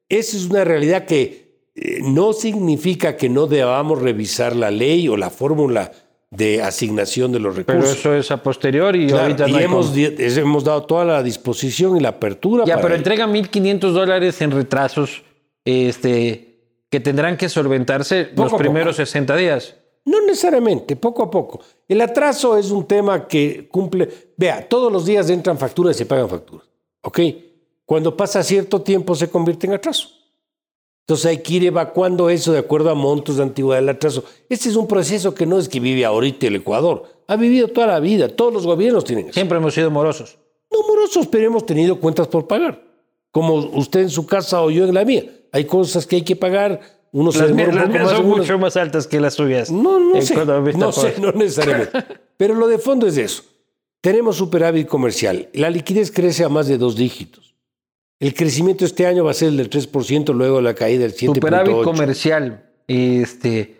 [0.09, 1.46] esa es una realidad que
[1.77, 5.93] eh, no significa que no debamos revisar la ley o la fórmula
[6.31, 7.99] de asignación de los Pero recursos.
[7.99, 12.01] eso es a posteriori Claro, ahorita y no hemos, hemos dado toda la disposición y
[12.01, 12.65] la apertura.
[12.65, 15.23] Ya, para pero entrega 1.500 dólares en retrasos
[15.65, 16.61] este,
[16.91, 19.77] que tendrán que solventarse Poco los primeros 60 días.
[20.07, 21.61] No necesariamente, poco a poco.
[21.87, 24.09] El atraso es un tema que cumple.
[24.37, 26.67] Vea, todos los días entran facturas y se pagan facturas.
[27.03, 27.21] ¿Ok?
[27.85, 30.16] Cuando pasa cierto tiempo se convierte en atraso.
[31.09, 34.25] Entonces hay que ir evacuando eso de acuerdo a montos de antigüedad del atraso.
[34.49, 37.05] Este es un proceso que no es que vive ahorita el Ecuador.
[37.29, 38.29] Ha vivido toda la vida.
[38.29, 39.35] Todos los gobiernos tienen eso.
[39.35, 40.37] Siempre hemos sido morosos.
[40.69, 42.83] No morosos, pero hemos tenido cuentas por pagar.
[43.31, 45.23] Como usted en su casa o yo en la mía.
[45.53, 46.81] Hay cosas que hay que pagar.
[47.13, 48.17] Uno se Las demora mías, un las poco más.
[48.17, 49.71] son unos- mucho más altas que las suyas.
[49.71, 50.35] no, no sé.
[50.77, 51.93] No sé, no necesariamente.
[52.37, 53.45] Pero lo de fondo es eso.
[54.01, 55.49] Tenemos superávit comercial.
[55.53, 57.46] La liquidez crece a más de dos dígitos.
[58.19, 61.35] El crecimiento este año va a ser el del 3%, luego la caída del 7.8%.
[61.35, 62.71] Superávit comercial.
[62.89, 63.77] Este,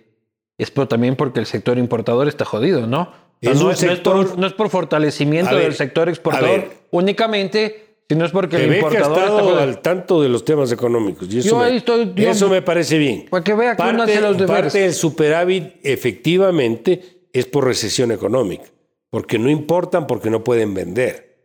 [0.59, 3.13] es pero también porque el sector importador está jodido, ¿no?
[3.41, 6.49] Es no, es, no es por, sector- no es por fortalecimiento ver, del sector exportador
[6.61, 6.71] ver.
[6.91, 9.61] únicamente, sino es porque el ha importador está estado jodido.
[9.61, 11.29] al tanto de los temas económicos.
[11.33, 13.27] Y eso, Yo me, ahí estoy- yo- eso me parece bien.
[13.31, 14.63] Para que vea que uno hace los deberes.
[14.63, 18.65] parte del superávit efectivamente es por recesión económica,
[19.11, 21.37] porque no importan, porque no pueden vender.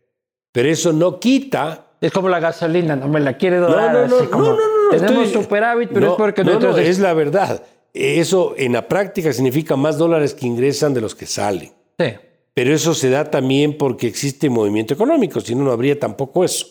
[0.54, 3.93] Pero eso no quita Es como la gasolina, no me la quiere No, dorar.
[3.93, 6.59] no, no, así como, no, no, no, Tenemos estoy- superávit, pero no, es porque no,
[6.59, 7.63] no, es la verdad.
[7.93, 11.71] Eso en la práctica significa más dólares que ingresan de los que salen.
[11.99, 12.05] Sí.
[12.53, 16.65] Pero eso se da también porque existe movimiento económico, si no, no habría tampoco eso.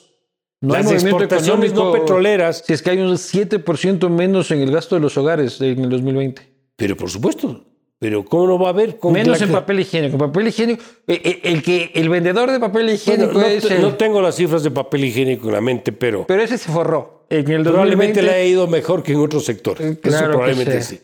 [0.62, 4.94] No Las exportaciones no petroleras, Si es que hay un 7% menos en el gasto
[4.96, 6.42] de los hogares en el 2020.
[6.76, 7.64] pero por supuesto,
[8.00, 8.98] pero ¿cómo no va a haber?
[8.98, 10.16] ¿Cómo Menos en papel higiénico.
[10.18, 10.82] Papel higiénico.
[11.06, 14.22] eh, eh, El, que, el vendedor de papel Bueno, higiénico no, es el- no tengo
[14.22, 17.26] las cifras de papel higiénico en la mente, pero Pero ese se forró.
[17.28, 17.70] En el 2020.
[17.70, 19.86] probablemente le ha ido mejor que en otros sectores.
[19.86, 20.98] Eh, Eso claro que probablemente sí.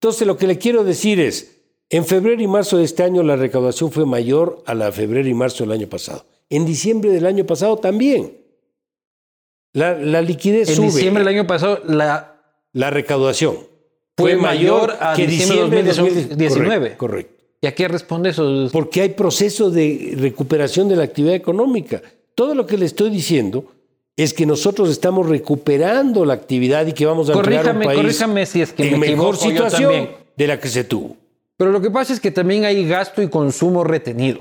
[0.00, 3.36] Entonces, lo que le quiero decir es, en febrero y marzo de este año la
[3.36, 6.26] recaudación fue mayor a la de febrero y marzo del año pasado.
[6.50, 8.36] En diciembre del año pasado también.
[9.72, 10.86] La, la liquidez En sube.
[10.86, 12.34] diciembre del año pasado, la
[12.72, 13.56] La recaudación
[14.16, 16.96] Fue mayor a diciembre de 2019.
[16.96, 17.42] Correcto, correcto.
[17.60, 18.68] ¿Y a qué responde eso?
[18.72, 22.02] Porque hay proceso de recuperación de la actividad económica.
[22.34, 23.64] Todo lo que le estoy diciendo
[24.16, 27.98] es que nosotros estamos recuperando la actividad y que vamos a entregar un Corríjame, país
[27.98, 31.16] corríjame si es que en me mejor situación de la que se tuvo.
[31.56, 34.40] Pero lo que pasa es que también hay gasto y consumo retenido.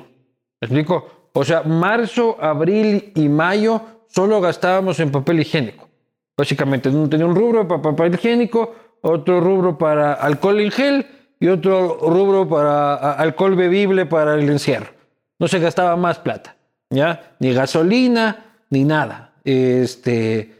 [0.60, 1.30] ¿Me explico?
[1.34, 5.88] O sea, marzo, abril y mayo solo gastábamos en papel higiénico.
[6.36, 11.06] Básicamente, uno tenía un rubro para papel higiénico, otro rubro para alcohol en gel
[11.40, 14.92] y otro rubro para alcohol bebible para el encierro.
[15.40, 16.56] No se gastaba más plata,
[16.90, 17.34] ¿ya?
[17.40, 19.34] Ni gasolina, ni nada.
[19.44, 20.56] Este,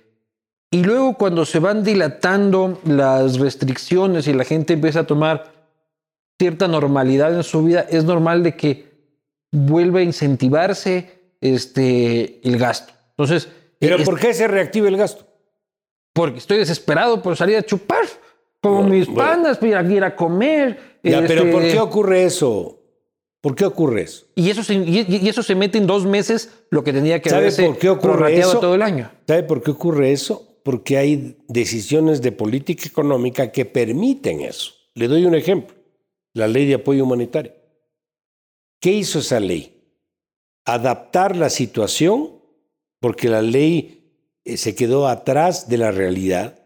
[0.72, 5.52] y luego cuando se van dilatando las restricciones y la gente empieza a tomar
[6.40, 8.92] cierta normalidad en su vida, es normal de que
[9.52, 12.94] vuelva a incentivarse este, el gasto.
[13.12, 15.28] Entonces, Pero es- ¿por qué se reactiva el gasto?
[16.14, 18.04] porque estoy desesperado por salir a chupar,
[18.62, 19.18] como Bueno, mis bueno.
[19.18, 21.00] panas, pues, ir a, comer.
[21.04, 22.78] Ya, pero este, ¿por qué ocurre eso?
[23.42, 24.28] ¿Por qué ocurre eso?
[24.36, 27.32] y eso, se, y, y eso se mete en dos meses lo que tenía que
[27.32, 28.60] ¿Sabe haberse por qué ocurre eso?
[28.60, 29.12] todo el año.
[29.28, 30.60] ¿Sabe por qué ocurre eso?
[30.64, 34.74] Porque hay decisiones de política económica que permiten eso.
[34.94, 35.76] Le doy un ejemplo.
[36.34, 37.54] La ley de apoyo humanitario.
[38.80, 39.76] ¿Qué hizo esa ley?
[40.66, 42.40] Adaptar la situación,
[43.00, 46.60] porque la ley eh, se quedó atrás de la realidad,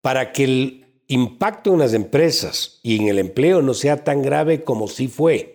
[0.00, 4.62] para que el impacto en las empresas y en el empleo no sea tan grave
[4.64, 5.50] como sí fue.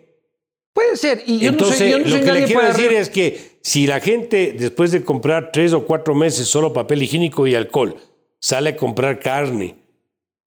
[0.73, 1.23] Puede ser.
[1.25, 3.09] Y yo Entonces, no soy, yo no lo soy que le quiero para decir es
[3.09, 7.55] que si la gente, después de comprar tres o cuatro meses solo papel higiénico y
[7.55, 7.95] alcohol,
[8.39, 9.75] sale a comprar carne,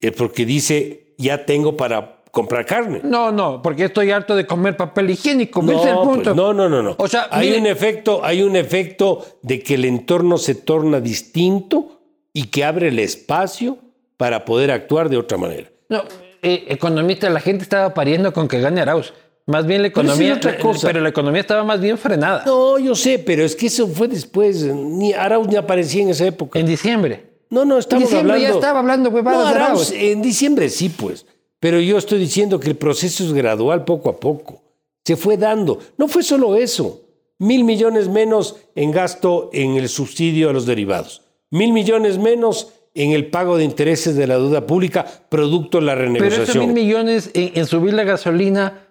[0.01, 3.01] es porque dice, ya tengo para comprar carne.
[3.05, 5.61] No, no, porque estoy harto de comer papel higiénico.
[5.65, 6.23] ese es el No, punto.
[6.25, 6.95] pues, no, no, no, no.
[6.99, 11.01] O sea, hay mire- un efecto, hay un efecto de que el entorno se torna
[11.01, 12.01] distinto
[12.33, 13.77] y que abre el espacio
[14.16, 15.70] para poder actuar de otra manera.
[15.88, 16.03] No,
[16.42, 19.12] eh, economista, la gente estaba pariendo con que gane Arauz.
[19.46, 20.87] Más bien la Pero economía, otra cosa.
[20.87, 22.44] pero la economía estaba más bien frenada.
[22.46, 24.62] No, yo sé, pero es que eso fue después.
[24.62, 26.59] Ni Arauz ni aparecía en esa época.
[26.61, 27.27] En diciembre.
[27.51, 28.48] No, no, En estamos diciembre hablando.
[28.55, 29.90] ya estaba hablando huevadas No, Arauz.
[29.92, 31.27] en diciembre sí, pues.
[31.59, 34.62] Pero yo estoy diciendo que el proceso es gradual poco a poco.
[35.05, 35.81] Se fue dando.
[35.98, 37.01] No fue solo eso.
[37.38, 41.22] Mil millones menos en gasto en el subsidio a los derivados.
[41.51, 45.94] Mil millones menos en el pago de intereses de la deuda pública, producto de la
[45.94, 46.74] Pero esos mil renegociación.
[46.74, 48.87] millones en, en subir la gasolina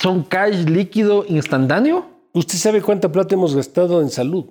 [0.00, 2.06] son cash líquido instantáneo
[2.36, 4.46] ¿Usted sabe cuánta plata hemos gastado en salud?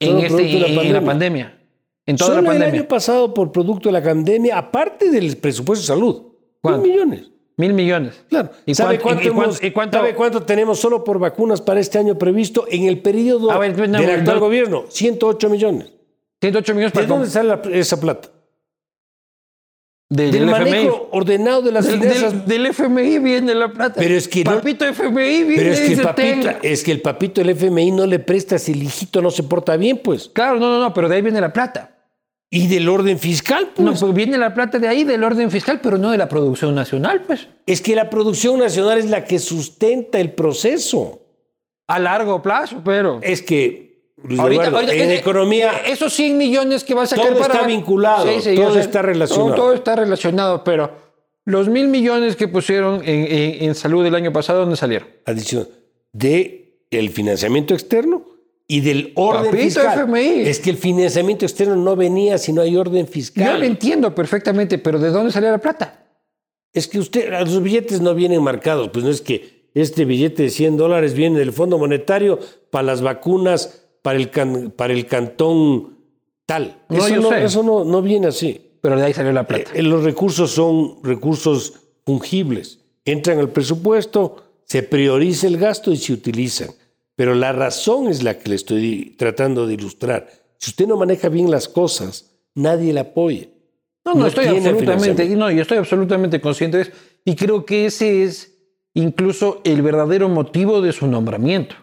[0.00, 1.04] en, este, de la en- en la pandemia.
[1.04, 1.58] pandemia.
[2.06, 2.80] En toda Solo la el pandemia.
[2.80, 6.22] año pasado, por producto de la pandemia, aparte del presupuesto de salud,
[6.62, 6.80] ¿Cuánto?
[6.82, 7.30] mil millones.
[7.58, 8.24] Mil millones.
[8.30, 8.50] Claro.
[8.64, 11.18] ¿Y ¿Sabe, cuánto- cuánto y- y cuánto- hemos- y cuánto- ¿Sabe cuánto tenemos solo por
[11.18, 14.40] vacunas para este año previsto en el periodo ver, no, del actual no.
[14.40, 14.84] gobierno?
[14.88, 15.92] 108 millones.
[16.40, 18.28] 108 millones ¿De para dónde sale la- esa plata?
[20.10, 22.32] del, Del manejo ordenado de las Del, finanzas.
[22.32, 23.96] del- del FMI viene la plata.
[24.00, 27.00] Pero es que no- Papito FMI viene Pero es que, el papito, es que el
[27.02, 30.30] papito del FMI no le presta si el hijito no se porta bien, pues.
[30.30, 31.94] Claro, no, no, no, pero de ahí viene la plata.
[32.50, 34.00] Y del orden fiscal, No, pues.
[34.00, 37.24] pues viene la plata de ahí, del orden fiscal, pero no de la producción nacional,
[37.26, 37.46] pues.
[37.66, 41.20] Es que la producción nacional es la que sustenta el proceso.
[41.86, 43.20] A largo plazo, pero.
[43.22, 43.87] Es que,
[44.24, 47.28] Luis Ahorita- Eduardo, ahorita- en eh, economía, eh, Esos 100 millones que va a sacar
[47.28, 47.54] Todo para.
[47.54, 48.80] está vinculado, yo todo sé.
[48.80, 49.46] está relacionado.
[49.48, 50.90] Todo, todo está relacionado, pero
[51.44, 55.08] los mil millones que pusieron en, en- en salud el año pasado, ¿dónde salieron?
[55.24, 55.68] adición
[56.12, 58.24] de el financiamiento externo
[58.66, 59.98] y del orden Papito fiscal.
[60.00, 60.48] FMI.
[60.48, 63.60] Es que el financiamiento externo no venía si no hay orden Yo fiscal.
[63.60, 66.06] lo entiendo perfectamente, pero ¿de dónde salía la plata?
[66.72, 70.50] Es que usted, los billetes no vienen marcados, pues no es que este billete de
[70.50, 72.38] 100 dólares viene del Fondo Monetario
[72.70, 75.98] para las vacunas, para el, can- para el cantón
[76.46, 76.82] tal.
[76.88, 78.60] No, eso no, eso no, no viene así.
[78.80, 79.70] Pero de ahí salió la plata.
[79.74, 81.74] Eh, los recursos son recursos
[82.06, 82.78] fungibles.
[83.04, 86.70] Entran al presupuesto, se prioriza el gasto y se utilizan.
[87.16, 90.28] Pero la razón es la que le estoy tratando de ilustrar.
[90.58, 93.48] Si usted no maneja bien las cosas, nadie le apoya.
[94.04, 96.92] No, no, no estoy absolutamente, no, yo estoy absolutamente consciente de eso.
[97.24, 98.54] Y creo que ese es
[98.94, 101.74] incluso el verdadero motivo de su nombramiento.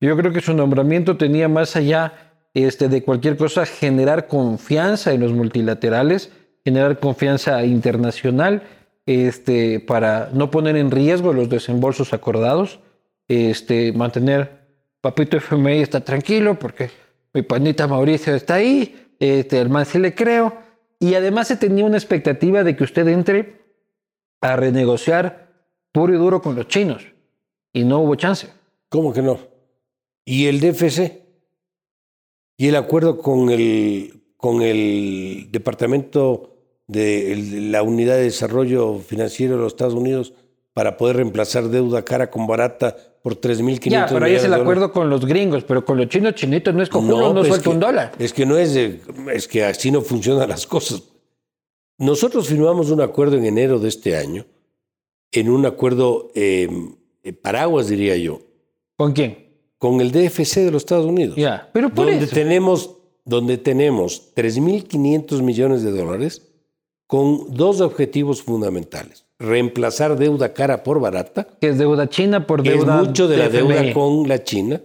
[0.00, 5.20] Yo creo que su nombramiento tenía más allá este, de cualquier cosa generar confianza en
[5.20, 6.32] los multilaterales,
[6.64, 8.62] generar confianza internacional,
[9.06, 12.80] este, para no poner en riesgo los desembolsos acordados,
[13.28, 14.60] este, mantener
[15.00, 16.90] Papito FMI está tranquilo porque
[17.32, 20.52] mi panita Mauricio está ahí, este, el man sí le creo.
[20.98, 23.62] Y además se tenía una expectativa de que usted entre
[24.42, 25.48] a renegociar
[25.92, 27.06] puro y duro con los chinos.
[27.72, 28.48] Y no hubo chance.
[28.90, 29.38] ¿Cómo que no?
[30.30, 31.24] ¿Y el DFC?
[32.56, 36.54] ¿Y el acuerdo con el, con el Departamento
[36.86, 40.32] de el- la Unidad de Desarrollo Financiero de los Estados Unidos
[40.72, 44.92] para poder reemplazar deuda cara con barata por 3.500 Ya, pero ahí es el acuerdo
[44.92, 47.70] con los gringos, pero con los chinos chinitos no es cojudo, no, pues es suelta
[47.70, 48.12] un dólar.
[48.20, 49.00] Es que no es, de-
[49.34, 51.02] es que así no funcionan las cosas.
[51.98, 54.46] Nosotros firmamos un acuerdo en enero de este año,
[55.32, 56.68] en un acuerdo eh,
[57.24, 58.42] eh, paraguas, diría yo,
[58.96, 59.49] ¿Con quién?
[59.80, 61.36] Con el DFC de los Estados Unidos.
[61.36, 62.34] Ya, pero por donde eso.
[62.34, 66.42] tenemos donde tenemos 3.500 millones de dólares
[67.06, 69.24] con dos objetivos fundamentales.
[69.38, 73.02] Reemplazar deuda cara por barata, Que es deuda china por que es deuda.
[73.02, 74.82] mucho de la deuda con la China,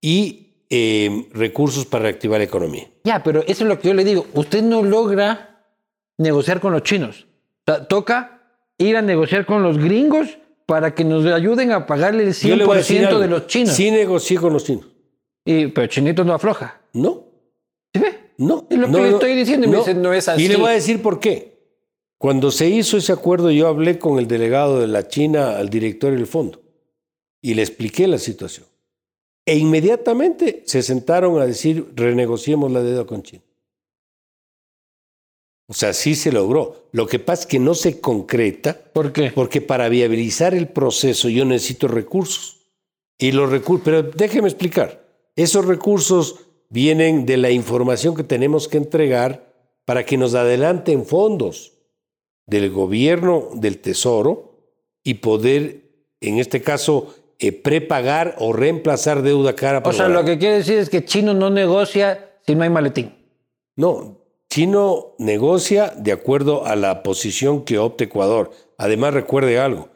[0.00, 2.88] y eh, recursos para reactivar la economía.
[3.04, 4.26] Ya, pero eso es lo que yo le digo.
[4.32, 5.66] Usted no logra
[6.16, 7.26] negociar con los chinos.
[7.66, 8.40] O sea, toca
[8.78, 12.64] ir a negociar con los gringos para que nos ayuden a pagarle el Yo le
[12.64, 13.20] voy a decir 100% algo.
[13.20, 13.74] de los chinos.
[13.74, 14.86] Sí negocié con los chinos.
[15.44, 16.80] Y, pero Chinito no afloja.
[16.92, 17.24] No,
[17.92, 18.32] ¿Sí ve?
[18.38, 18.66] no.
[18.70, 20.44] Es lo que no, le estoy diciendo y me no es así.
[20.44, 21.52] Y le voy a decir por qué.
[22.18, 26.12] Cuando se hizo ese acuerdo, yo hablé con el delegado de la China, al director
[26.12, 26.60] del fondo,
[27.40, 28.66] y le expliqué la situación.
[29.44, 33.42] E inmediatamente se sentaron a decir, renegociemos la deuda con China.
[35.72, 36.86] O sea, sí se logró.
[36.92, 39.32] Lo que pasa es que no se concreta ¿Por qué?
[39.34, 42.58] porque para viabilizar el proceso yo necesito recursos.
[43.18, 45.02] Y los recursos, pero déjeme explicar.
[45.34, 49.50] Esos recursos vienen de la información que tenemos que entregar
[49.86, 51.72] para que nos adelanten fondos
[52.46, 54.58] del gobierno, del tesoro,
[55.02, 55.82] y poder
[56.20, 60.58] en este caso, eh, prepagar o reemplazar deuda cara por O sea, lo que quiere
[60.58, 63.14] decir es que Chino no negocia si no hay maletín.
[63.74, 64.21] No,
[64.52, 68.50] Chino negocia de acuerdo a la posición que opte Ecuador.
[68.76, 69.88] Además, recuerde algo,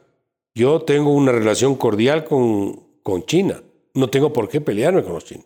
[0.54, 3.62] yo tengo una relación cordial con, con China.
[3.92, 5.44] No tengo por qué pelearme con los chinos.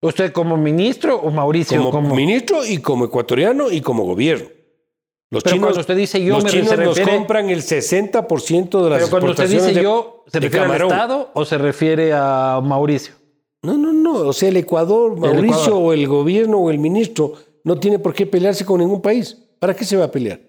[0.00, 1.90] ¿Usted como ministro o Mauricio?
[1.90, 4.46] Como, ministro y como ecuatoriano y como gobierno.
[5.28, 8.98] Los Pero chinos, cuando usted dice yo, los chinos nos compran el 60% de las
[9.00, 13.14] Pero cuando usted dice yo, ¿se refiere al Estado o se refiere a Mauricio?
[13.64, 14.12] No, no, no.
[14.28, 17.34] O sea, el Ecuador, Mauricio o el gobierno o el ministro
[17.64, 19.36] no tiene por qué pelearse con ningún país.
[19.58, 20.40] ¿Para qué se va a pelear?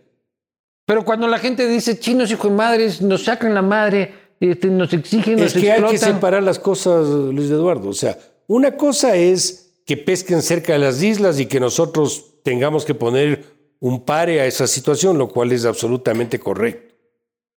[0.85, 4.91] Pero cuando la gente dice chinos, hijo de madres, nos sacan la madre, este, nos
[4.93, 7.89] exigen, nos Es que hay que separar las cosas, Luis Eduardo.
[7.89, 12.85] O sea, una cosa es que pesquen cerca de las islas y que nosotros tengamos
[12.85, 13.45] que poner
[13.79, 16.93] un pare a esa situación, lo cual es absolutamente correcto.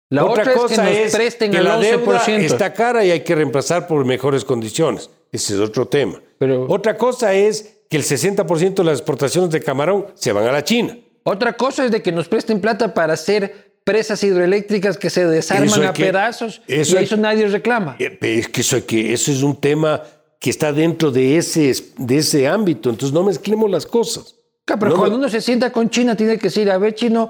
[0.10, 3.34] La otra, cosa es que, nos presten que la deuda está cara y hay que
[3.34, 5.10] reemplazar por mejores condiciones.
[5.32, 6.22] Ese es otro tema.
[6.38, 10.52] Pero, otra cosa es que el 60% de las exportaciones de camarón se van a
[10.52, 10.98] la China.
[11.22, 15.84] Otra cosa es de que nos presten plata para hacer presas hidroeléctricas que se desarman
[15.84, 17.96] a pedazos eso y eso nadie reclama.
[18.00, 20.02] Eh, es que eso, que eso es un tema
[20.40, 24.38] que está dentro de ese, de ese ámbito, entonces no mezclemos las cosas.
[24.66, 27.30] pero cuando uno se sienta con China tiene que decir, a ver, chino...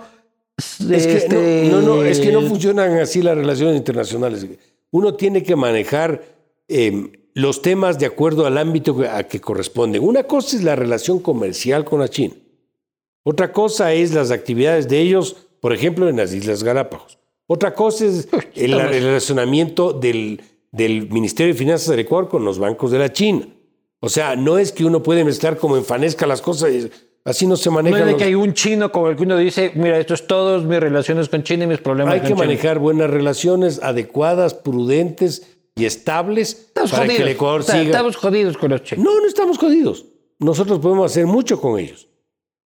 [0.57, 4.47] Es que, este, no, no, es que no funcionan así las relaciones internacionales.
[4.91, 6.23] Uno tiene que manejar
[6.69, 10.03] em, los temas de acuerdo al ámbito a que corresponden.
[10.03, 12.35] Una cosa es la relación comercial con la China.
[13.23, 17.19] Otra cosa es las actividades de ellos, por ejemplo, en las Islas Galápagos.
[17.47, 22.91] Otra cosa es el, relacionamiento del, del, Ministerio de Finanzas del Ecuador con los bancos
[22.91, 23.47] de la China.
[23.99, 26.71] O sea, no es que uno puede mezclar como enfanezca las cosas.
[27.23, 27.99] Así no se maneja.
[27.99, 30.27] No es de que hay un chino como el que uno dice, mira, esto es
[30.27, 35.52] todo, mis relaciones con China y mis problemas hay que manejar buenas relaciones adecuadas, prudentes
[35.75, 37.81] y estables para que el Ecuador siga.
[37.81, 38.81] Estamos jodidos con los.
[38.97, 40.05] No, no estamos jodidos.
[40.39, 42.07] Nosotros podemos hacer mucho con ellos.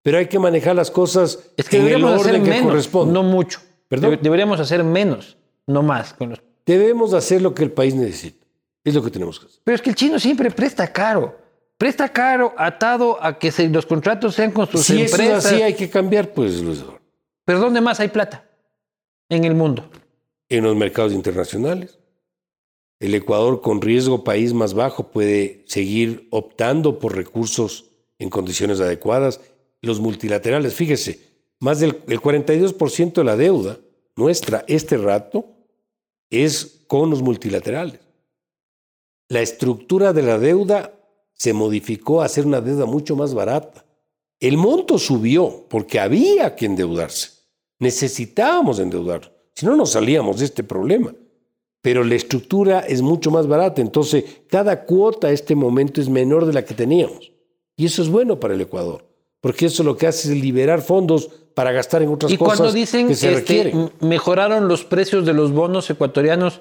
[0.04, 3.14] Pero hay que manejar las cosas es que en el orden hacer que menos, corresponde.
[3.14, 3.60] No mucho.
[3.90, 4.20] ¿Perdón?
[4.22, 6.14] Deberíamos hacer menos, no más.
[6.14, 6.42] Con los...
[6.66, 8.46] Debemos hacer lo que el país necesita.
[8.84, 9.60] Es lo que tenemos que hacer.
[9.64, 11.38] Pero es que el chino siempre presta caro.
[11.78, 15.44] Presta caro atado a que los contratos sean con sus si empresas.
[15.44, 16.84] Si es así, hay que cambiar, pues, Luis
[17.46, 18.46] ¿Pero dónde más hay plata
[19.30, 19.90] en el mundo?
[20.50, 22.00] En los mercados internacionales.
[23.00, 29.40] El Ecuador, con riesgo país más bajo, puede seguir optando por recursos en condiciones adecuadas.
[29.82, 31.20] Los multilaterales, fíjese,
[31.60, 33.80] más del el 42% de la deuda
[34.16, 35.46] nuestra este rato
[36.32, 38.00] es con los multilaterales.
[39.30, 40.94] La estructura de la deuda
[41.34, 43.86] se modificó a ser una deuda mucho más barata.
[44.40, 47.32] El monto subió porque había que endeudarse.
[47.80, 51.14] Necesitábamos endeudar, si no nos salíamos de este problema
[51.88, 53.80] pero la estructura es mucho más barata.
[53.80, 57.32] Entonces, cada cuota a este momento es menor de la que teníamos.
[57.78, 59.06] Y eso es bueno para el Ecuador,
[59.40, 62.34] porque eso lo que hace es liberar fondos para gastar en otras cosas.
[62.34, 66.60] Y cuando dicen que se este, mejoraron los precios de los bonos ecuatorianos,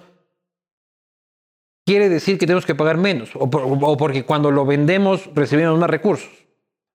[1.85, 3.51] quiere decir que tenemos que pagar menos, o,
[3.97, 6.31] porque cuando lo vendemos recibimos más recursos.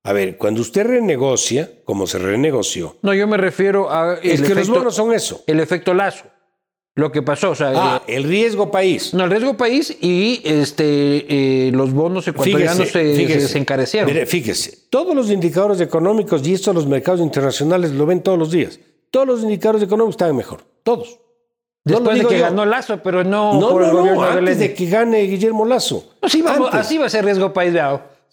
[0.05, 2.95] A ver, cuando usted renegocia, como se renegoció.
[3.01, 4.13] No, yo me refiero a.
[4.23, 5.43] Es que los bonos son eso.
[5.47, 6.30] El efecto lazo
[6.95, 7.51] lo que pasó.
[7.51, 9.13] O sea, ah, el, riesgo país.
[9.13, 14.07] No, el riesgo país y este, eh, los bonos ecuatorianos se, encarecieron.
[14.07, 18.51] Mire, fíjese, todos los indicadores económicos, y esto los mercados internacionales lo ven todos los
[18.51, 18.79] días,
[19.09, 21.19] todos los indicadores económicos estaban mejor, todos.
[21.83, 25.23] Después de que ganó Lazo, pero no, no por el gobierno antes de, que gane
[25.23, 26.13] Guillermo Lazo.
[26.21, 26.41] así
[26.97, 27.73] va a ser riesgo país.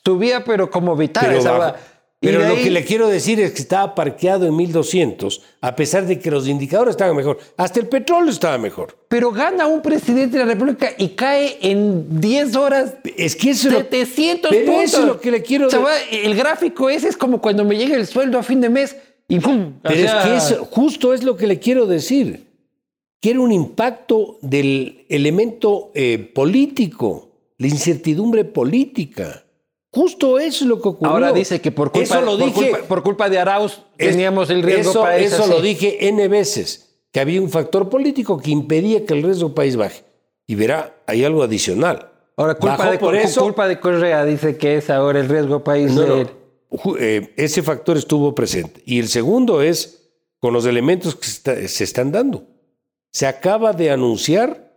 [0.05, 1.35] Subía, pero como vital.
[1.35, 1.77] Esa,
[2.21, 6.19] pero lo que le quiero decir es que estaba parqueado en 1200, a pesar de
[6.19, 7.39] que los indicadores estaban mejor.
[7.57, 8.97] Hasta el petróleo estaba mejor.
[9.09, 12.95] Pero gana un presidente de la República y cae en 10 horas.
[13.17, 15.81] Es que eso 700 pero Eso es lo que le quiero decir.
[16.11, 18.97] el gráfico ese es como cuando me llega el sueldo a fin de mes
[19.29, 19.75] y ¡pum!
[19.83, 22.49] Pero es que eso, justo es lo que le quiero decir.
[23.21, 29.45] Quiere un impacto del elemento eh, político, la incertidumbre política.
[29.99, 31.13] Justo eso es lo que ocurrió.
[31.13, 32.23] Ahora dice que por culpa,
[32.87, 35.33] por culpa, de Arauz teníamos el riesgo eso, país.
[35.33, 39.57] Eso lo dije N veces, que había un factor político que impedía que el riesgo
[39.57, 40.05] país baje.
[40.47, 42.13] Y verá, hay algo adicional.
[42.37, 45.93] Ahora, culpa, de, por eso, culpa de Correa dice que es ahora el riesgo país.
[47.01, 48.81] Eh, ese factor estuvo presente.
[48.87, 51.27] Y el segundo es con los elementos que
[51.67, 52.45] se están dando.
[53.11, 54.68] Se acaba de anunciar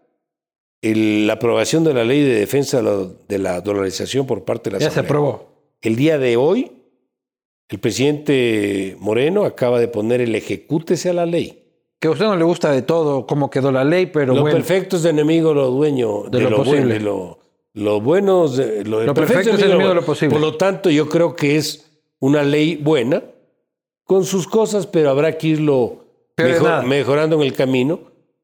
[0.81, 4.89] la aprobación de la ley de defensa de la, dolarización por parte de la Ya
[4.91, 5.49] se aprobó.
[5.81, 6.71] El día de hoy,
[7.69, 11.63] el presidente Moreno acaba de poner el ejecútese a la ley.
[11.99, 14.57] que a usted no le gusta de todo, cómo quedó la ley, pero lo bueno.
[14.57, 16.95] perfecto es enemigo lo dueño De lo posible.
[16.99, 17.37] bueno,
[17.73, 20.33] lo, lo bueno es de- lo, Lo perfecto es enemigo de lo posible.
[20.33, 23.23] Por lo tanto, yo creo que es una ley buena
[24.03, 26.03] con sus cosas, pero habrá que irlo
[26.37, 27.99] mejor- mejorando en el camino.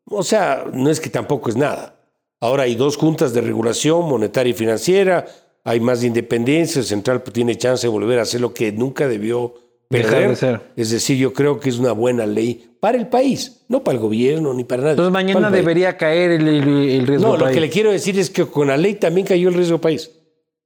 [0.05, 1.96] O sea, no es que tampoco es nada.
[2.39, 5.25] Ahora hay dos juntas de regulación monetaria y financiera,
[5.63, 9.53] hay más independencia, el central tiene chance de volver a hacer lo que nunca debió
[9.89, 10.29] Dejar perder.
[10.29, 10.61] de ser.
[10.75, 14.01] Es decir, yo creo que es una buena ley para el país, no para el
[14.03, 14.91] gobierno ni para nadie.
[14.91, 15.53] Entonces mañana país.
[15.53, 17.55] debería caer el, el- el riesgo No, lo país.
[17.55, 20.11] que le quiero decir es que con la ley también cayó el riesgo país.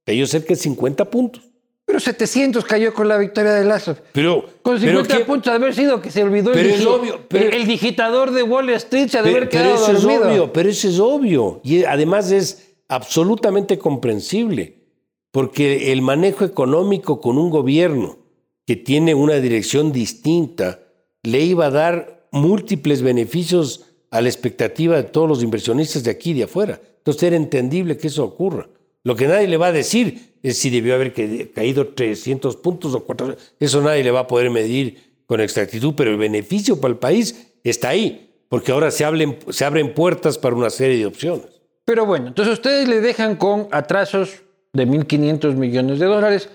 [0.04, 1.42] Cayó cerca de 50 puntos.
[1.92, 3.94] Pero 700 cayó con la victoria de Lazo.
[4.12, 6.86] Pero, Con pero 50 ¿qué- puntos de haber sido que se olvidó Pero el, es
[6.86, 9.74] obvio, pero- el, el digitador de Wall Street se ha de pero- haber pero quedado
[9.84, 10.28] eso es dormido.
[10.30, 11.60] obvio, pero eso es obvio.
[11.62, 14.78] Y además es absolutamente comprensible.
[15.32, 18.16] Porque el manejo económico con un gobierno
[18.66, 20.78] que tiene una dirección distinta
[21.22, 26.30] le iba a dar múltiples beneficios a la expectativa de todos los inversionistas de aquí
[26.30, 26.80] y de afuera.
[26.98, 28.68] Entonces era entendible que eso ocurra.
[29.04, 31.12] Lo que nadie le va a decir es si debió haber
[31.52, 33.54] caído 300 puntos o 400.
[33.60, 37.52] Eso nadie le va a poder medir con exactitud, pero el beneficio para el país
[37.64, 41.46] está ahí, porque ahora se, hablen- se abren puertas para una serie de opciones.
[41.84, 46.48] Pero bueno, entonces ustedes le dejan con atrasos de 1.500 millones de dólares,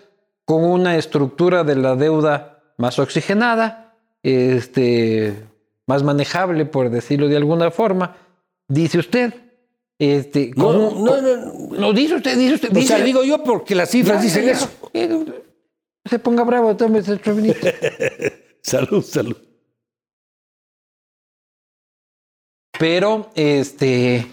[0.45, 5.33] con una estructura de la deuda más oxigenada, este,
[5.87, 8.15] más manejable, por decirlo de alguna forma.
[8.67, 9.33] Dice usted.
[9.99, 11.93] Este, No, con no, no, no.
[11.93, 12.69] dice usted, dice usted.
[12.69, 14.69] O sea, dice- digo yo porque las cifras Ya, dicen ya, eso.
[14.93, 15.09] ya.
[16.09, 17.59] Se ponga bravo, tómese otro vinito.
[18.61, 19.35] Salud, salud.
[22.79, 24.27] Pero, este,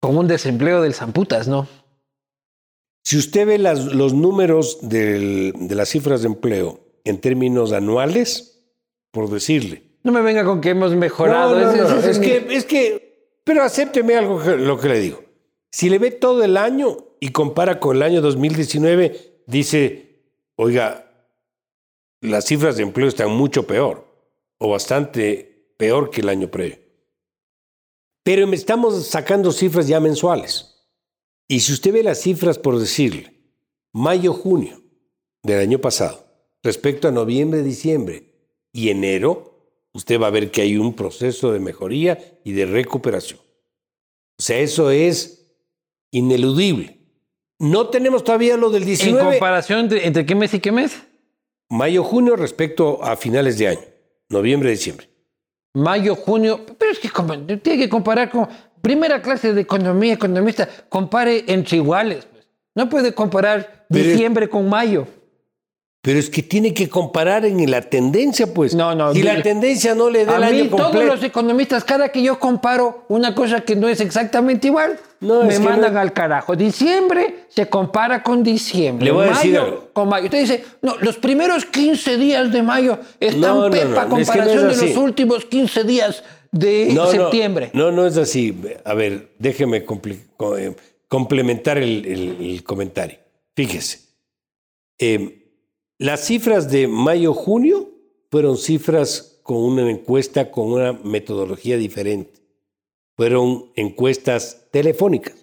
[0.00, 1.68] con un desempleo del Zamputas, ¿no?
[3.04, 8.62] Si usted ve las- los números del- de las cifras de empleo en términos anuales,
[9.12, 9.84] por decirle.
[10.02, 11.58] No me venga con que hemos mejorado.
[11.58, 13.09] No, no, no, es, que, es que,
[13.50, 15.24] pero acépteme algo lo que le digo.
[15.72, 20.22] Si le ve todo el año y compara con el año 2019, dice,
[20.54, 21.10] oiga,
[22.20, 24.06] las cifras de empleo están mucho peor
[24.58, 26.78] o bastante peor que el año previo.
[28.22, 30.86] Pero estamos sacando cifras ya mensuales.
[31.48, 33.34] Y si usted ve las cifras, por decirle,
[33.92, 34.80] mayo-junio
[35.42, 36.24] del año pasado,
[36.62, 38.32] respecto a noviembre-diciembre
[38.72, 39.49] y enero,
[39.92, 43.40] usted va a ver que hay un proceso de mejoría y de recuperación.
[44.38, 45.46] O sea, eso es
[46.12, 46.98] ineludible.
[47.58, 50.96] No tenemos todavía lo del En 19, comparación entre, entre qué mes y qué mes.
[51.68, 53.80] mayo-junio respecto a finales de año,
[54.28, 55.08] noviembre-diciembre.
[55.74, 56.64] Mayo, junio.
[56.78, 57.08] Pero es que
[57.58, 58.48] tiene que comparar con
[58.82, 60.68] primera clase de economía, economista.
[60.88, 62.26] Compare entre iguales.
[62.32, 62.46] pues.
[62.74, 65.06] No puede comparar Pero es- diciembre con mayo.
[66.02, 68.74] Pero es que tiene que comparar en la tendencia, pues.
[68.74, 71.14] No, no, Si la tendencia no le da el A mí, año todos completo.
[71.14, 75.58] los economistas, cada que yo comparo una cosa que no es exactamente igual, No, me
[75.58, 76.56] mandan no- al carajo.
[76.56, 79.04] Diciembre se compara con diciembre.
[79.04, 79.90] Le voy a mayo decir algo.
[79.92, 80.24] con mayo.
[80.24, 84.08] Usted dice, no, los primeros 15 días de mayo están No, pepa a es que
[84.08, 87.70] comparación de los últimos 15 días de septiembre.
[87.74, 88.58] No, no, es así.
[88.84, 90.74] A ver, déjeme eh,
[91.08, 93.18] complementar el, el- el comentario.
[93.54, 94.00] Fíjese.
[94.98, 95.36] Eh,
[96.00, 97.90] las cifras de mayo-junio
[98.30, 102.40] fueron cifras con una encuesta con una metodología diferente.
[103.18, 105.34] Fueron encuestas telefónicas.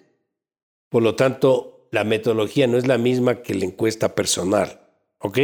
[0.88, 4.80] Por lo tanto, la metodología no es la misma que la encuesta personal.
[5.20, 5.38] ¿Ok?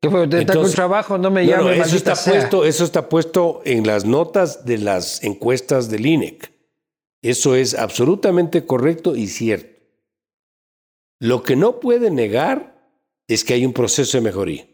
[0.00, 1.76] Entonces- trabajo, no me No, llame.
[1.76, 6.50] no, eso, está puesto, eso está puesto en las notas de las encuestas del INEC.
[7.20, 9.76] Eso es absolutamente correcto y cierto.
[11.20, 12.77] Lo que no puede negar
[13.28, 14.66] es que hay un proceso de mejoría.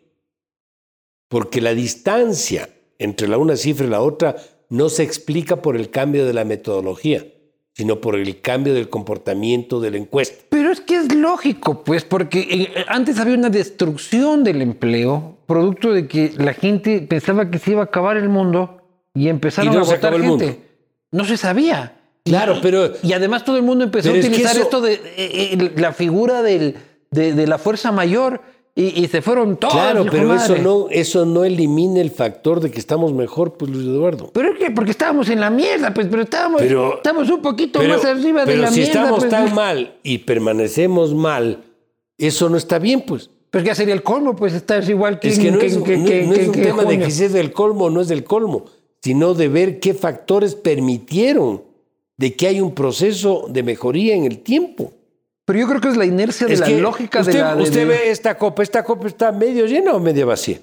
[1.28, 4.36] Porque la distancia entre la una cifra y la otra
[4.70, 7.26] no se explica por el cambio de la metodología,
[7.72, 10.44] sino por el cambio del comportamiento de la encuesta.
[10.48, 15.92] Pero es que es lógico, pues, porque eh, antes había una destrucción del empleo, producto
[15.92, 18.80] de que la gente pensaba que se iba a acabar el mundo
[19.12, 20.26] y empezaron Y no a votar gente.
[20.28, 20.56] mundo.
[21.10, 22.00] No se sabía.
[22.24, 24.64] Claro, Y- pero- Y además todo el mundo empezó a pero es que utilizar eso-
[24.64, 26.76] esto de eh, eh, la figura del,
[27.14, 28.40] de, de la fuerza mayor
[28.74, 29.72] y, y se fueron todos.
[29.74, 33.86] Claro, pero eso no, eso no elimina el factor de que estamos mejor, pues Luis
[33.86, 34.30] Eduardo.
[34.34, 37.78] Pero es que porque estábamos en la mierda, pues, pero estábamos, Pero- estamos un poquito
[37.78, 38.92] Pero, más arriba de pero la si mierda.
[39.00, 41.62] estamos pues, tan mal y permanecemos mal,
[42.18, 43.30] eso no está bien, pues.
[43.50, 46.04] Pues ya sería el colmo, pues estar igual que Es que no es, que- no-
[46.08, 48.08] que- no es que- un tema de que si es del colmo o no es
[48.08, 48.64] del colmo,
[49.00, 51.62] sino de ver qué factores permitieron
[52.16, 54.92] de que hay un proceso de mejoría en el tiempo.
[55.44, 57.54] Pero yo creo que es la inercia de la lógica usted, de la.
[57.56, 60.58] de- usted ve esta copa, ¿esta copa está medio llena o medio vacía?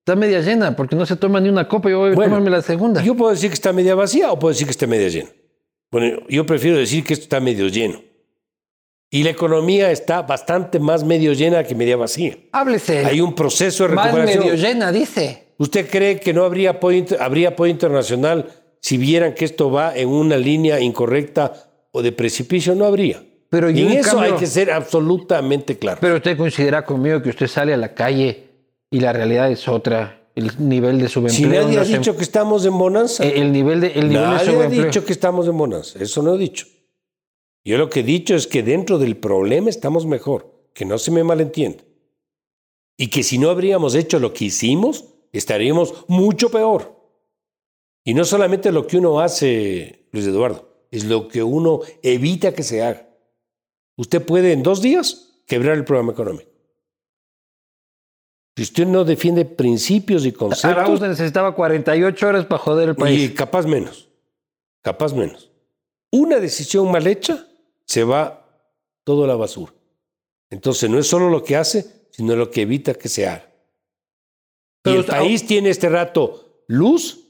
[0.00, 2.50] está media llena porque no se toma ni una copa yo voy a Bueno, tomarme
[2.50, 3.02] la segunda.
[3.02, 5.28] Yo puedo decir que está media vacía o puedo decir que está media llena.
[5.90, 8.00] Bueno, yo prefiero decir que esto está medio lleno.
[9.10, 12.36] Y la economía está bastante más medio llena que media vacía.
[12.52, 13.04] Háblese.
[13.06, 14.44] Hay un proceso de Más recuperación.
[14.44, 15.44] medio llena, dice.
[15.58, 18.46] ¿Usted cree que no habría apoyo, habría apoyo internacional
[18.80, 21.52] si vieran que esto va en una línea incorrecta
[21.92, 22.74] o de precipicio?
[22.74, 23.22] No habría.
[23.50, 25.98] Pero y en eso cambio- hay que ser absolutamente claro.
[26.00, 28.44] Pero usted considera conmigo que usted sale a la calle
[28.90, 30.14] y la realidad es otra.
[30.34, 31.62] El nivel de si subempleo.
[31.64, 33.24] nadie ha no dicho que estamos en bonanza.
[33.26, 34.84] Eh, el nivel de, el nivel de Nadie ha subempleo.
[34.84, 35.98] dicho que estamos en bonanza.
[36.00, 36.66] Eso no he dicho.
[37.64, 40.54] Yo lo que he dicho es que dentro del problema estamos mejor.
[40.74, 41.82] Que no se me malentienda.
[42.96, 46.94] Y que si no habríamos hecho lo que hicimos, estaríamos mucho peor.
[48.04, 52.62] Y no solamente lo que uno hace, Luis Eduardo, es lo que uno evita que
[52.62, 53.07] se haga.
[53.98, 56.48] Usted puede en dos días quebrar el programa económico.
[58.56, 62.96] Si usted no defiende principios y Ahora conceptos, usted necesitaba 48 horas para joder el
[62.96, 63.30] país.
[63.30, 64.08] y capaz menos,
[64.82, 65.50] capaz menos.
[66.12, 67.46] Una decisión mal hecha
[67.84, 68.46] se va
[69.04, 69.72] todo a la basura.
[70.50, 73.50] Entonces no es solo lo que hace, sino lo que evita que se haga.
[74.82, 77.26] Pero y el país tiene este rato luz,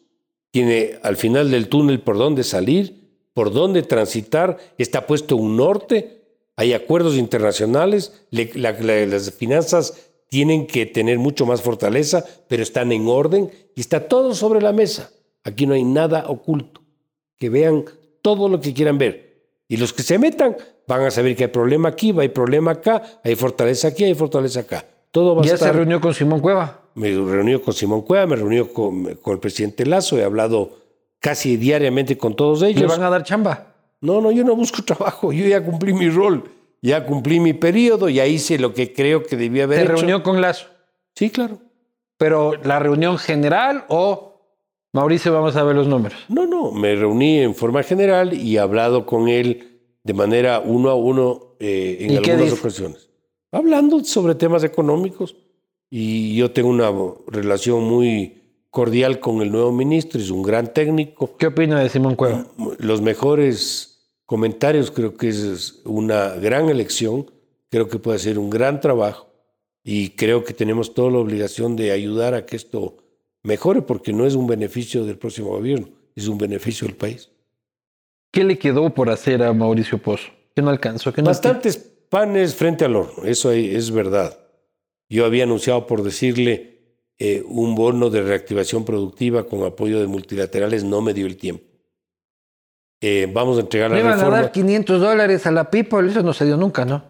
[0.51, 6.18] tiene al final del túnel por dónde salir, por dónde transitar, está puesto un norte,
[6.59, 9.95] hay acuerdos internacionales, le- la- la- las finanzas
[10.29, 14.73] tienen que tener mucho más fortaleza, pero están en orden y está todo sobre la
[14.73, 15.11] mesa.
[15.45, 16.83] Aquí no hay nada oculto.
[17.39, 17.85] Que vean
[18.21, 19.39] todo lo que quieran ver.
[19.69, 20.57] Y los que se metan
[20.87, 24.61] van a saber que hay problema aquí, hay problema acá, hay fortaleza aquí, hay fortaleza
[24.61, 24.85] acá.
[25.13, 26.83] Todo va a ya se estar reunió con Simón Cueva.
[26.95, 30.77] me reunido con Simón Cueva, me reunido con, con el presidente Lazo, he hablado
[31.21, 32.89] casi diariamente con todos Le ellos.
[32.91, 33.68] van a dar chamba.
[34.01, 36.51] No, no, yo no busco trabajo, yo ya cumplí mi rol,
[36.83, 39.93] ya cumplí mi periodo, ya hice lo que creo que debía haber hecho.
[39.93, 40.67] reunió con Lazo.
[41.15, 41.59] Sí, claro.
[42.17, 44.29] Pero la reunión general o
[44.93, 46.19] Mauricio, vamos a ver los números.
[46.29, 50.89] No, no, me reuní en forma general y he hablado con él de manera uno
[50.89, 53.11] a uno eh, en ¿Y qué algunas ocasiones.
[53.53, 55.37] Hablando sobre temas económicos
[55.91, 56.91] y yo tengo una
[57.27, 61.37] relación muy cordial con el nuevo ministro, es un gran técnico.
[61.37, 62.47] ¿Qué opina de Simón Cueva?
[62.79, 67.31] los mejores comentarios, creo que es una gran elección,
[67.71, 69.29] creo que puede ser un gran trabajo
[69.83, 72.99] y creo que tenemos toda la obligación de ayudar a que esto
[73.43, 77.31] mejore porque no es un beneficio del próximo gobierno, es un beneficio del país.
[78.31, 80.29] ¿Qué le quedó por hacer a Mauricio Pozo?
[80.55, 81.13] ¿Qué no alcanzó?
[81.13, 84.39] ¿Qué no Bastantes panes frente al horno, eso es verdad.
[85.09, 86.78] Yo había anunciado por decirle
[87.19, 91.65] eh, un bono de reactivación productiva con apoyo de multilaterales, no me dio el tiempo.
[93.01, 94.41] Eh, vamos a entregar la iban a reforma.
[94.43, 97.03] dar 500 dólares a la people, eso no se dio nunca, ¿no?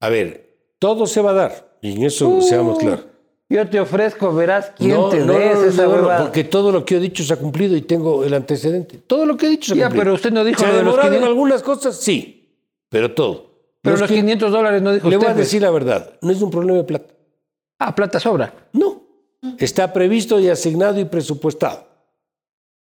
[0.00, 3.06] A ver, todo se va a dar, y en eso Uh, seamos claros.
[3.48, 6.22] Yo te ofrezco, verás quién No, te no, des no, no, esa huevada.
[6.22, 8.98] porque todo lo que he dicho se ha cumplido y tengo el antecedente.
[8.98, 10.04] Todo lo que he dicho se ha Ya, cumplido.
[10.04, 11.28] pero usted no dijo ¿Se ha lo de los demorado en 500.
[11.28, 11.96] algunas cosas?
[11.96, 12.48] Sí,
[12.88, 13.50] pero todo.
[13.82, 15.26] Pero Los los que- 500 dólares no dijo Le usted.
[15.26, 15.46] voy a pues.
[15.46, 17.12] decir la verdad, no es un problema de plata.
[17.80, 18.54] Ah, plata sobra.
[18.72, 18.99] No,
[19.58, 21.86] está previsto y asignado y presupuestado.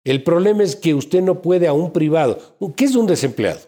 [0.05, 2.39] El problema es que usted no puede a un privado.
[2.77, 3.61] ¿Qué es un desempleado?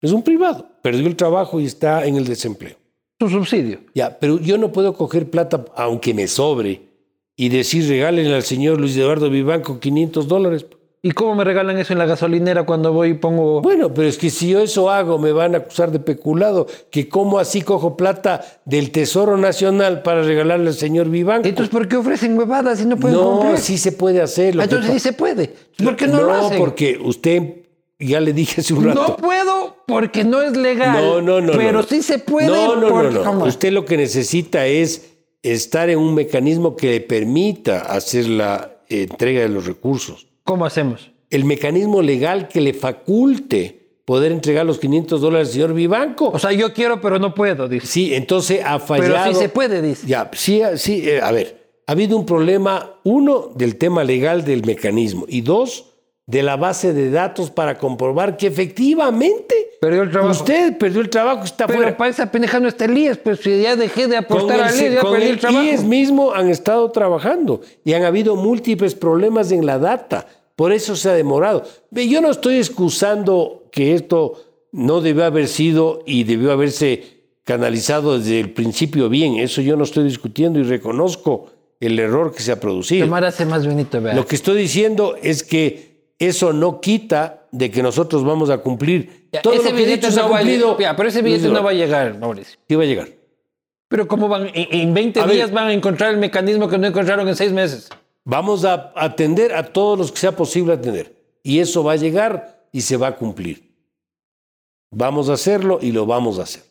[0.00, 0.68] Es un privado.
[0.82, 2.76] Perdió el trabajo y está en el desempleo.
[3.20, 3.80] Su subsidio.
[3.94, 6.82] Ya, pero yo no puedo coger plata, aunque me sobre,
[7.36, 10.66] y decir regálenle al señor Luis Eduardo Vivanco 500 dólares.
[11.04, 13.60] ¿Y cómo me regalan eso en la gasolinera cuando voy y pongo...
[13.60, 17.08] Bueno, pero es que si yo eso hago, me van a acusar de peculado, que
[17.08, 21.48] cómo así cojo plata del Tesoro Nacional para regalarle al señor Vivanco.
[21.48, 23.58] Entonces, ¿por qué ofrecen huevadas si no pueden no, cumplir?
[23.58, 24.54] sí se puede hacer.
[24.54, 25.52] lo Entonces sí se puede.
[25.82, 26.58] ¿Por qué no, lo hacen?
[26.58, 27.64] porque usted,
[27.98, 29.02] ya le dije hace un rato.
[29.08, 30.92] No puedo porque no es legal.
[31.04, 31.54] No, no, no.
[31.54, 31.82] Pero no.
[31.82, 32.46] sí se puede.
[32.46, 33.24] No, no, no, porque- no.
[33.24, 33.44] ¿Cómo?
[33.46, 39.40] Usted lo que necesita es estar en un mecanismo que le permita hacer la entrega
[39.40, 40.28] de los recursos.
[40.44, 41.10] ¿Cómo hacemos?
[41.30, 46.30] El mecanismo legal que le faculte poder entregar los 500 dólares al señor Vivanco.
[46.30, 47.86] O sea, yo quiero, pero no puedo, dice.
[47.86, 49.14] sí, entonces ha fallado.
[49.24, 50.06] Pero sí se puede, dice.
[50.06, 54.64] Ya, sí, sí, eh, a ver, ha habido un problema, uno, del tema legal del
[54.64, 55.91] mecanismo y dos,
[56.26, 60.30] de la base de datos para comprobar que efectivamente Perdió el trabajo.
[60.32, 61.96] usted perdió el trabajo, está Pero fuera.
[61.96, 64.74] para esa pendeja no está el IES, pues si ya dejé de apostar el, al
[64.80, 65.64] IES, ya con perdí el el trabajo.
[65.64, 70.26] IES mismo han estado trabajando y han habido múltiples problemas en la data.
[70.54, 71.64] Por eso se ha demorado.
[71.90, 74.34] Yo no estoy excusando que esto
[74.70, 79.36] no debió haber sido y debió haberse canalizado desde el principio bien.
[79.36, 81.46] Eso yo no estoy discutiendo y reconozco
[81.80, 83.04] el error que se ha producido.
[83.06, 84.14] Tomar hace más bonito, vea.
[84.14, 85.91] Lo que estoy diciendo es que
[86.28, 89.96] eso no quita de que nosotros vamos a cumplir Ya, todo ese lo que billete
[90.06, 90.78] dicho se ha no cumplido.
[90.78, 92.58] Ya, pero ese billete no va a llegar, Mauricio.
[92.68, 93.08] Sí va a llegar.
[93.88, 94.46] Pero ¿cómo van?
[94.54, 95.34] En, en 20 A ver.
[95.36, 97.88] días van a encontrar el mecanismo que no encontraron en seis meses.
[98.24, 101.14] Vamos a atender a todos los que sea posible atender.
[101.42, 103.70] Y eso va a llegar y se va a cumplir.
[104.90, 106.62] Vamos a hacerlo y lo vamos a hacer.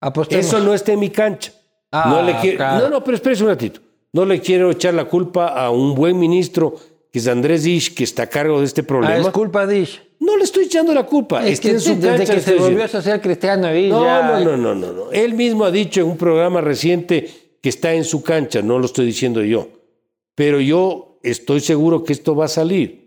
[0.00, 0.44] Apostemos.
[0.46, 1.52] Eso no está en mi cancha.
[1.92, 2.84] Ah, no, le quiero- claro.
[2.84, 3.80] no, no, pero espérese un ratito.
[4.12, 6.74] No le quiero echar la culpa a un buen ministro,
[7.12, 9.16] que es Andrés Isch, que está a cargo de este Ah, problema.
[9.16, 10.02] es culpa de Ish.
[10.20, 11.44] No le estoy echando la culpa.
[11.46, 12.88] Es está que en su desde cancha, que se volvió diciendo.
[12.88, 15.10] social cristiano Ish No, ya- no, no, no, no, no.
[15.12, 17.28] Él mismo ha dicho en un programa reciente
[17.60, 19.68] que está en su cancha, no lo estoy diciendo yo.
[20.34, 23.00] Pero yo estoy seguro que esto va a salir.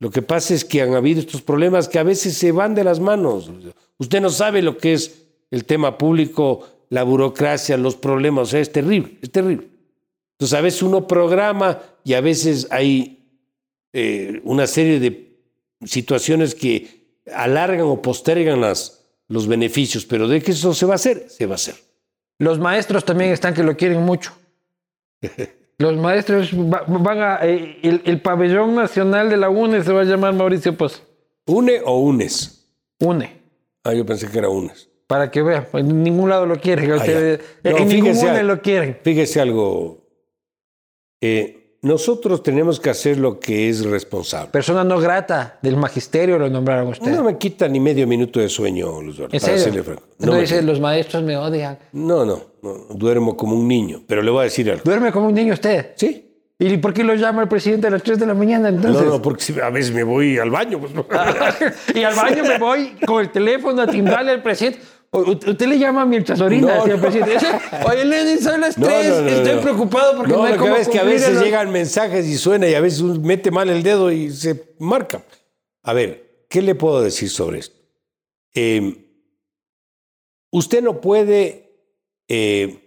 [0.00, 2.84] Lo que pasa es que han habido estos problemas que a veces se van de
[2.84, 3.50] las manos.
[3.98, 8.48] Usted no sabe lo que es el tema público, la burocracia, los problemas.
[8.48, 9.66] O sea, es terrible, es terrible.
[10.38, 13.17] Entonces, a veces uno programa y a veces hay
[13.92, 15.38] eh, una serie de
[15.84, 20.96] situaciones que alargan o postergan las, los beneficios, pero de que eso se va a
[20.96, 21.74] hacer, se va a hacer.
[22.38, 24.32] Los maestros también están que lo quieren mucho.
[25.80, 27.38] Los maestros va- van a...
[27.46, 31.02] eh, el, el pabellón nacional de la UNE se va a llamar Mauricio Pozo.
[31.46, 32.68] ¿Une o unes?
[32.98, 33.40] UNE.
[33.84, 34.88] Ah, yo pensé que era unes.
[35.06, 36.90] Para que vean, en ningún lado lo quieren.
[36.90, 36.96] Ah.
[37.62, 38.98] No, en ningún UNE lo quieren.
[39.04, 40.04] Fíjese algo.
[41.20, 44.50] Eh, nosotros tenemos que hacer lo que es responsable.
[44.50, 47.16] Persona no grata del magisterio lo nombraron ustedes.
[47.16, 49.84] No me quita ni medio minuto de sueño, Luz Eduardo, ¿En para serio?
[49.84, 50.02] franco.
[50.18, 51.78] No, No dice, los maestros me odian.
[51.92, 54.82] no, no, no, duermo como un niño, pero le voy a decir algo.
[54.84, 55.92] Duerme como un niño usted.
[55.94, 56.24] ¿Sí?
[56.60, 59.04] ¿Y por qué lo llama el presidente a las 3 de la mañana entonces?
[59.04, 60.80] No, no, porque a veces me voy al baño.
[60.80, 60.90] pues,
[61.94, 64.80] y al baño me voy con el teléfono a timbrarle al presidente.
[65.10, 67.00] Usted le llama mientras orina No, al no.
[67.00, 67.46] presidente.
[67.86, 69.08] Oye, Lenin, son las No, 3.
[69.08, 71.42] no, no, Estoy preocupado porque no, hay lo que ves es que a veces los-
[71.44, 75.22] llegan mensajes y suena y a veces mete mal el dedo y se marca.
[75.82, 77.76] A ver, ¿qué le puedo decir sobre esto?
[78.54, 79.06] Eh,
[80.50, 81.72] usted no puede,
[82.28, 82.84] eh,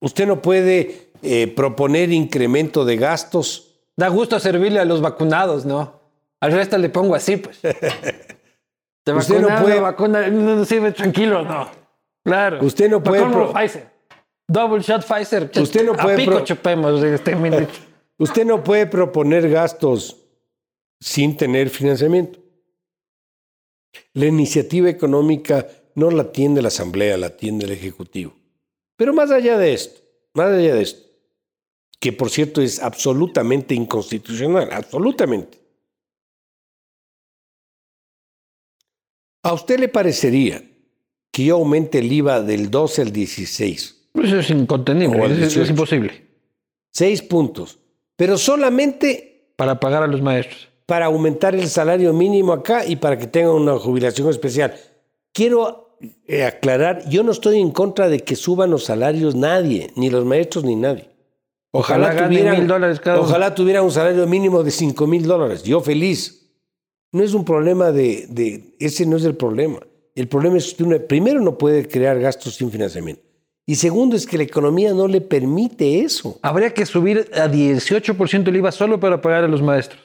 [0.00, 3.80] usted no puede eh, proponer incremento de gastos.
[3.96, 6.00] Da gusto servirle a los vacunados, ¿no?
[6.38, 7.58] Al resto le pongo así, pues.
[9.06, 11.70] Te Usted no puede- vacuna no, sirve tranquilo, no.
[12.24, 12.58] Claro.
[12.64, 13.88] Usted no puede pro- Pfizer.
[14.48, 15.48] Double shot Pfizer.
[15.60, 17.36] Usted no puede A pico pro- chupemos este.
[18.18, 20.16] Usted no puede proponer gastos
[20.98, 22.40] sin tener financiamiento.
[24.12, 28.34] La iniciativa económica no la tiene la Asamblea, la tiene el Ejecutivo.
[28.96, 30.00] Pero más allá de esto,
[30.34, 31.06] más allá de esto,
[32.00, 35.58] que por cierto es absolutamente inconstitucional, absolutamente.
[39.46, 40.62] ¿A usted le parecería
[41.32, 44.08] que yo aumente el IVA del 12 al 16?
[44.14, 45.70] Eso es incontenible, es- es, 18.
[45.70, 46.26] imposible.
[46.92, 47.78] Seis puntos.
[48.16, 50.68] Pero solamente Para pagar a los maestros.
[50.86, 54.74] para aumentar el salario mínimo acá y para que tengan una jubilación especial.
[55.32, 60.10] Quiero eh, aclarar, yo no estoy en contra de que suban los salarios nadie, ni
[60.10, 61.08] los maestros ni nadie.
[61.72, 65.62] Ojalá ganen mil dólares cada ojalá tuvieran un salario mínimo de cinco mil dólares.
[65.62, 66.45] Yo feliz.
[67.16, 69.78] No es un problema de, de- ese no es el problema.
[70.14, 73.22] El problema es que uno, primero no puede crear gastos sin financiamiento.
[73.66, 76.38] Y segundo es que la economía no le permite eso.
[76.42, 80.00] Habría que subir a 18% el IVA solo para pagar a los maestros.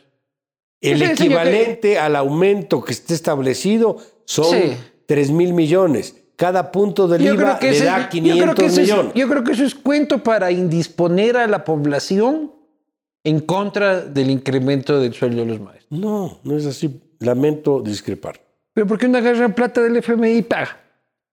[0.82, 4.74] El Sí, sí, yo equivalente al aumento que esté establecido son Sí.
[5.06, 6.16] 3 mil millones.
[6.38, 9.12] Cada punto del Yo IVA le ese- da yo creo 500 que eso es- millones.
[9.16, 12.52] yo creo que eso es cuento para indisponer a la población
[13.24, 16.00] en contra del incremento del sueldo de los maestros.
[16.00, 17.02] No, no es así.
[17.20, 18.40] Lamento discrepar.
[18.74, 20.78] Pero ¿por qué no agarran plata del FMI y paga?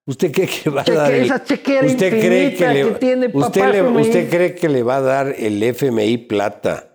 [0.06, 3.72] ¿Usted cree que va a dar el- usted cree que, le, que tiene papá usted,
[3.72, 6.90] le- usted cree que le va a dar el FMI plata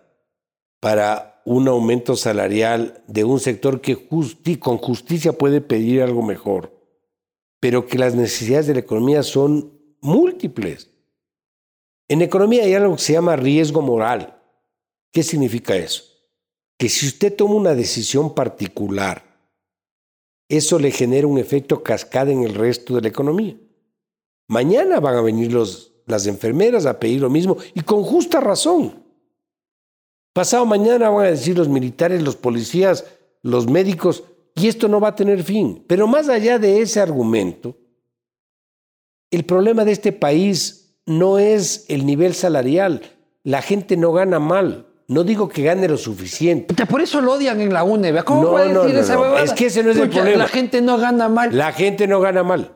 [0.80, 6.72] para un aumento salarial de un sector que justi- con justicia puede pedir algo mejor,
[7.60, 9.72] pero que las necesidades de la economía son
[10.02, 10.90] múltiples.
[12.10, 14.40] En economía hay algo que se llama riesgo moral.
[15.14, 16.04] ¿Qué significa eso?
[16.78, 19.24] Que si usted toma una decisión particular,
[20.50, 23.56] eso le genera un efecto cascada en el resto de la economía.
[24.48, 29.04] Mañana van a venir los, las enfermeras a pedir lo mismo y con justa razón.
[30.34, 33.06] Pasado mañana van a decir los militares, los policías,
[33.44, 34.24] los médicos,
[34.56, 35.86] y esto no va a tener fin.
[35.88, 37.78] Pero más allá de ese argumento,
[39.30, 43.04] el problema de este país no es el nivel salarial.
[43.44, 44.93] La gente no gana mal.
[45.14, 46.74] No digo que gane lo suficiente.
[46.88, 48.24] Por eso lo odian en la UNE.
[48.24, 49.44] ¿Cómo No, decir no, esa huevada?
[49.44, 50.38] Es que ese no es el problema.
[50.40, 51.56] La gente no gana mal.
[51.56, 52.72] La gente no gana mal.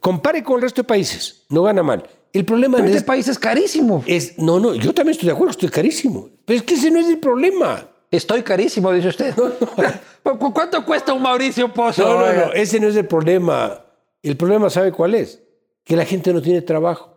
[0.00, 1.44] Compare con el resto de países.
[1.48, 2.04] No gana mal.
[2.32, 4.04] El problema Pero este es, país es carísimo.
[4.06, 6.28] es- No, no, yo también estoy de acuerdo, estoy carísimo.
[6.44, 7.88] Pero es que ese no es el problema.
[8.10, 9.34] Estoy carísimo, dice usted.
[10.22, 12.02] ¿Cu- ¿Cuánto cuesta un Mauricio Pozo?
[12.02, 13.80] No, no, no, ese no es el problema.
[14.22, 15.42] El problema, ¿sabe cuál es?
[15.84, 17.15] que la gente no tiene trabajo.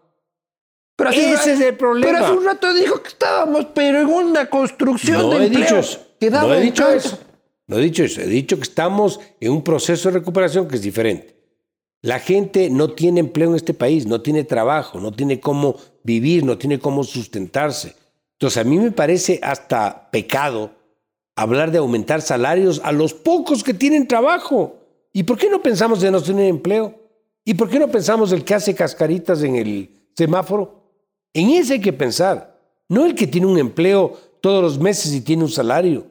[1.00, 2.12] Pero Ese rato- es el problema.
[2.14, 5.60] Pero hace un rato dijo que estábamos, pero en una construcción No de he dicho
[5.62, 6.00] empleo eso.
[6.20, 7.20] que No he dicho eso.
[7.68, 8.22] No he dicho eso.
[8.22, 11.36] He dicho que estamos en un proceso de recuperación que es diferente.
[12.02, 16.44] La gente no tiene empleo en este país, no tiene trabajo, no tiene cómo vivir,
[16.46, 17.96] no tiene cómo sustentarse.
[18.34, 20.72] Entonces a mí me parece hasta pecado
[21.36, 24.76] hablar de aumentar salarios a los pocos que tienen trabajo.
[25.14, 26.96] ¿Y por qué no pensamos en no tener empleo?
[27.44, 30.79] ¿Y por qué no pensamos el que hace cascaritas en el semáforo?
[31.34, 35.22] En ese hay que pensar, no el que tiene un empleo todos los meses y
[35.22, 36.06] tiene un salario.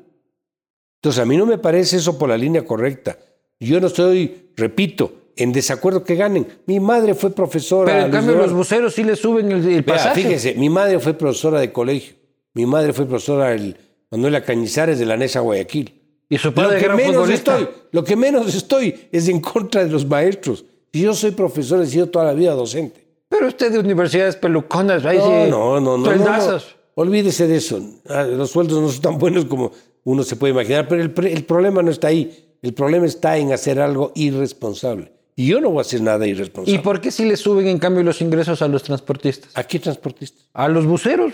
[1.00, 3.18] Entonces a mí no me parece eso por la línea correcta.
[3.60, 6.46] Yo no estoy, repito, en desacuerdo que ganen.
[6.66, 7.92] Mi madre fue profesora.
[7.92, 10.22] Pero en cambio los buceros sí le suben el, el Vea, pasaje.
[10.22, 12.14] fíjese, mi madre fue profesora de colegio.
[12.54, 13.76] Mi madre fue profesora del
[14.10, 15.94] Manuela Cañizares de la NESA Guayaquil.
[16.28, 17.58] Y su Lo padre que, era menos futbolista.
[17.58, 20.64] estoy, lo que menos estoy es en contra de los maestros.
[20.92, 23.07] Yo soy profesor, he sido toda la vida docente.
[23.28, 26.58] Pero usted de universidades peluconas, ahí No, sí, no, no, no, no.
[26.94, 27.80] Olvídese de eso.
[28.08, 29.70] Ah, Los sueldos no son tan buenos como
[30.04, 32.56] uno se puede imaginar, pero el, el problema no está ahí.
[32.62, 35.12] El problema está en hacer algo irresponsable.
[35.36, 36.76] Y yo no voy a hacer nada irresponsable.
[36.80, 39.52] ¿Y por qué si le suben en cambio los ingresos a los transportistas?
[39.54, 40.48] ¿A qué transportistas?
[40.52, 41.32] A los buceros.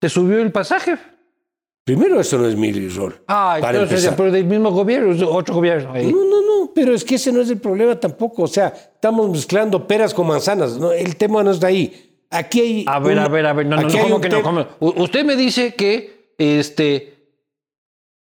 [0.00, 0.98] ¿Te subió el pasaje?
[1.84, 3.20] Primero, eso no es mi rol.
[3.26, 4.16] Ah, entonces, empezar.
[4.16, 5.92] pero del mismo gobierno, otro gobierno.
[5.92, 6.12] ahí.
[6.12, 8.44] No, no, no, pero es que ese no es el problema tampoco.
[8.44, 10.78] O sea, estamos mezclando peras con manzanas.
[10.78, 10.92] ¿no?
[10.92, 12.20] El tema no está ahí.
[12.30, 12.84] Aquí hay.
[12.86, 13.66] A ver, a ver, a ver.
[13.66, 14.42] No, no, no, ¿cómo que no?
[14.42, 14.66] ¿Cómo?
[14.78, 17.12] Usted me dice que este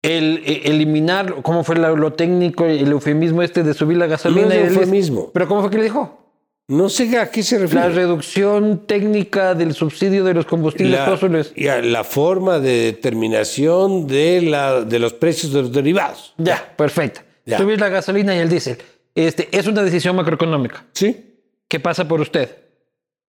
[0.03, 4.47] el e- eliminar, ¿cómo fue lo técnico, el eufemismo este de subir la gasolina?
[4.47, 5.31] No es eufemismo.
[5.33, 6.30] ¿Pero cómo fue que le dijo?
[6.71, 7.89] No sé a qué se La refiere.
[7.89, 11.53] reducción técnica del subsidio de los combustibles la, fósiles.
[11.57, 16.33] la forma de determinación de, la, de los precios de los derivados.
[16.39, 17.23] Ya, perfecto.
[17.45, 17.59] Ya.
[17.59, 18.79] Subir la gasolina y el diésel.
[19.17, 20.85] Este, es una decisión macroeconómica.
[20.93, 21.35] ¿Sí?
[21.67, 22.57] ¿Qué pasa por usted?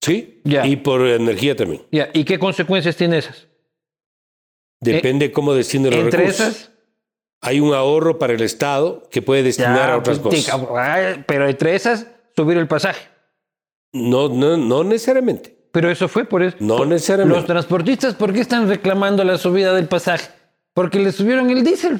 [0.01, 0.41] Sí.
[0.43, 0.67] Ya.
[0.67, 1.81] Y por energía también.
[1.91, 3.47] Ya, ¿Y qué consecuencias tiene esas?
[4.81, 6.47] Depende cómo destine los Entre recursos.
[6.47, 6.71] esas.
[7.41, 10.59] Hay un ahorro para el Estado que puede destinar Ya, a otras pues, cosas.
[11.25, 13.07] Pero entre esas, subir el pasaje.
[13.93, 15.55] No, no, no necesariamente.
[15.71, 16.57] Pero eso fue por eso.
[16.59, 17.37] No por- necesariamente.
[17.39, 20.29] Los transportistas, ¿por qué están reclamando la subida del pasaje?
[20.73, 21.99] Porque le subieron el diésel.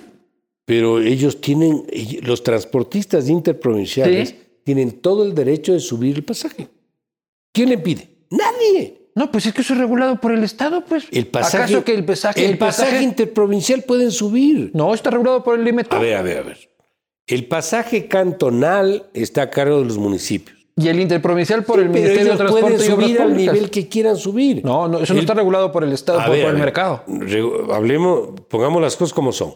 [0.66, 1.84] Pero ellos tienen,
[2.22, 4.40] los transportistas interprovinciales Sí.
[4.64, 6.68] tienen todo el derecho de subir el pasaje.
[7.52, 8.10] ¿Quién le pide?
[8.30, 9.10] Nadie.
[9.16, 11.06] No, pues es que eso es regulado por el Estado, pues.
[11.12, 12.46] El pasaje, ¿Acaso que el pasaje...
[12.46, 14.70] el pasaje interprovincial pueden subir.
[14.74, 15.94] No, está regulado por el límite.
[15.96, 16.70] A ver, a ver, a ver.
[17.26, 20.59] El pasaje cantonal está a cargo de los municipios.
[20.80, 23.28] Y el interprovincial por Sí, el Ministerio de ellos Transporte pueden y Obras subir al
[23.30, 23.54] Públicas.
[23.56, 24.64] nivel que quieran subir.
[24.64, 27.04] No, no, eso no está regulado por el Estado, por, ver, por a el mercado.
[27.74, 29.56] Hablemos, pongamos las cosas como son.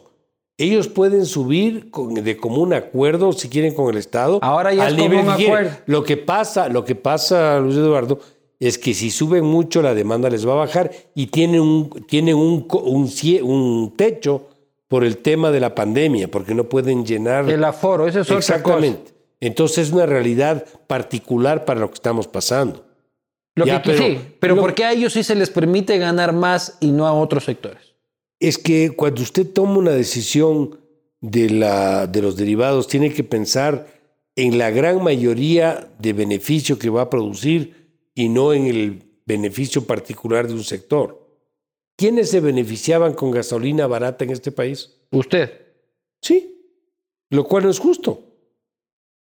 [0.57, 4.39] Ellos pueden subir con- de común acuerdo, si quieren, con el Estado.
[4.41, 5.55] Ahora ya al es nivel común que quieren.
[5.65, 5.78] acuerdo.
[5.88, 8.19] Lo que pasa, lo que pasa, Luis Eduardo,
[8.59, 12.36] es que si suben mucho, la demanda les va a bajar y tienen un, tienen
[12.36, 13.09] un, co- un,
[13.43, 14.47] un techo
[14.88, 17.49] por el tema de la pandemia, porque no pueden llenar.
[17.49, 18.76] El aforo, eso es otra cosa.
[19.46, 22.86] Entonces es una realidad particular para lo que estamos pasando.
[23.56, 25.98] Lo Ya, que pero- sí, pero lo- ¿por qué a ellos sí se les permite
[25.98, 27.94] ganar más y no a otros sectores?
[28.39, 30.78] es que cuando usted toma una decisión
[31.22, 33.88] de, la, de los derivados, tiene que pensar
[34.36, 39.86] en la gran mayoría de beneficio que va a producir y no en el beneficio
[39.86, 41.26] particular de un sector.
[41.96, 44.91] ¿Quiénes se beneficiaban con gasolina barata en este país?
[45.12, 45.50] Usted.
[46.22, 46.66] Sí,
[47.30, 48.33] lo cual no es justo.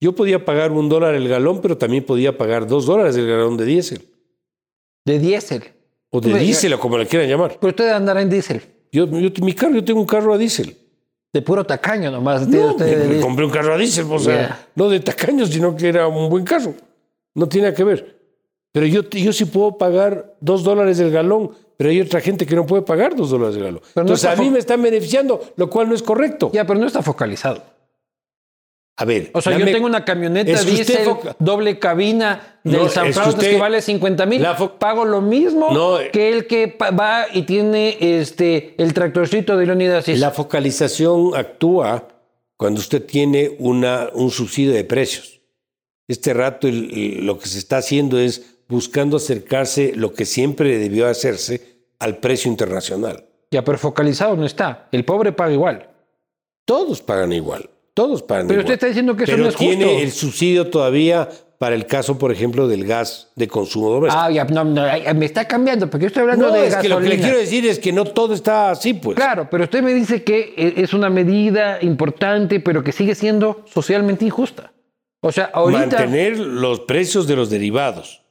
[0.02, 3.56] Yo podía pagar un dólar el galón, pero también podía pagar dos dólares el galón
[3.56, 4.02] de diésel.
[5.06, 5.64] De diésel.
[6.10, 7.58] O de Pues, diésel, o como le quieran llamar.
[7.62, 8.62] Pero usted andará en diésel.
[8.92, 10.76] Yo, yo- mi carro, yo tengo un carro a diésel.
[11.32, 12.48] De puro tacaño nomás.
[12.48, 15.88] No, usted me, compré un carro a diésel, o sea, no de tacaño, sino que
[15.88, 16.74] era un buen carro.
[17.36, 18.20] No tiene nada que ver.
[18.74, 22.56] Pero yo, yo sí puedo pagar dos dólares el galón, pero hay otra gente que
[22.56, 23.82] no puede pagar dos dólares el galón.
[23.94, 26.50] Pero Entonces a mí me están beneficiando, lo cual no es correcto.
[26.54, 27.64] Ya, pero no está focalizado.
[29.02, 29.32] A ver.
[29.34, 33.14] O sea, yo tengo una camioneta Es que diésel, doble cabina del No, San que
[33.14, 34.46] Francisco que, usted- vale 50 mil.
[34.78, 40.08] Pago lo mismo No, que el que va y tiene este el tractorcito de Leonidas.
[40.08, 42.08] La focalización actúa
[42.58, 45.42] cuando usted tiene una, un subsidio de precios.
[46.08, 50.78] Este rato el- el- lo que se está haciendo es buscando acercarse lo que siempre
[50.78, 53.26] debió hacerse al precio internacional.
[53.50, 54.88] Ya, pero focalizado no está.
[54.92, 55.90] El pobre paga igual.
[56.66, 57.68] Todos pagan igual.
[57.94, 58.66] Todos pagan Pero igual.
[58.66, 60.00] usted está diciendo que eso Pero no es tiene justo.
[60.00, 61.28] el subsidio todavía
[61.58, 64.20] para el caso, por ejemplo, del gas de consumo doméstico.
[64.24, 64.84] Ah, ya, no, no,
[65.14, 67.24] me está cambiando porque yo estoy hablando no, de es que lo que le gasolina.
[67.28, 69.16] quiero decir es que no todo está así, pues.
[69.16, 73.64] Claro, pero usted me dice que e- es una medida importante, pero que sigue siendo
[73.72, 74.74] socialmente injusta.
[75.22, 75.82] O sea, ahorita.
[76.00, 78.24] Mantener los precios de los derivados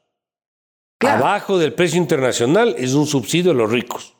[0.98, 1.24] Claro.
[1.24, 4.16] abajo del precio internacional es un subsidio a los ricos.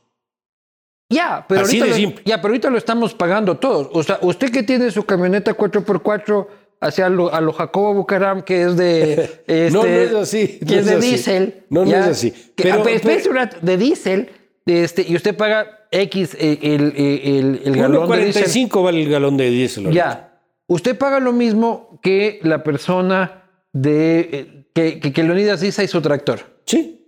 [1.11, 3.89] Ya, pero Así ahorita de lo, ya, pero ahorita lo estamos pagando todos.
[3.93, 6.47] O sea, usted que tiene su camioneta 4x4
[6.81, 9.29] hacia lo, a lo Jacobo Bucaram, que es de.
[9.47, 11.09] Este, No, no es así, Que es es de así.
[11.09, 11.65] diésel.
[11.69, 12.31] No, es así.
[12.31, 14.31] que- Pero- ah, pero de diésel,
[14.67, 18.45] este, y usted paga X eh, el, el, el galón de diésel.
[18.45, 19.87] 1.45 vale el galón de diésel.
[19.87, 20.05] ahorita.
[20.05, 20.41] Ya.
[20.69, 24.21] Usted paga lo mismo que la persona de.
[24.33, 26.61] eh, que, que, que Leonidas dice y su tractor.
[26.67, 27.05] Sí,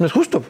[0.00, 0.42] No es justo.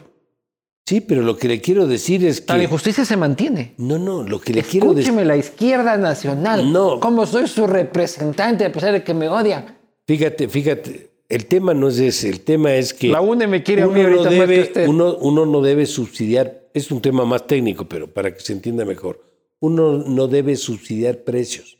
[0.85, 2.63] Sí, pero lo que le quiero decir es La que...
[2.63, 3.73] injusticia se mantiene.
[3.77, 5.09] No, no, lo que le quiero decir...
[5.09, 6.71] Escúcheme, la izquierda nacional.
[6.71, 6.99] No.
[6.99, 9.77] Como soy su representante, a pesar de que me odian.
[10.05, 13.07] Fíjate, fíjate, el tema no es ese, el tema es que...
[13.07, 14.87] La UNE me quiere a mí uno, ahorita no más que usted.
[14.87, 18.83] uno, uno no debe subsidiar, es un tema más técnico, pero para que se entienda
[18.83, 19.23] mejor,
[19.59, 21.77] uno no debe subsidiar precios,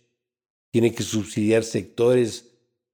[0.72, 2.51] tiene que subsidiar sectores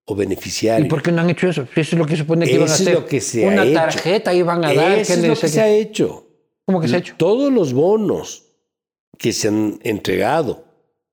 [0.09, 0.87] o ¿Y beneficiarios.
[0.89, 1.63] por qué no han hecho eso?
[1.63, 2.93] Eso es lo que se supone que iban a Eso es hacer.
[2.95, 3.73] lo que se ha Una hecho.
[3.73, 4.91] tarjeta iban a dar.
[4.99, 5.47] Eso es no lo que qué.
[5.49, 6.23] se ha hecho.
[6.65, 7.13] ¿Cómo que se ha hecho?
[7.17, 8.43] Todos los bonos
[9.17, 10.63] que se han entregado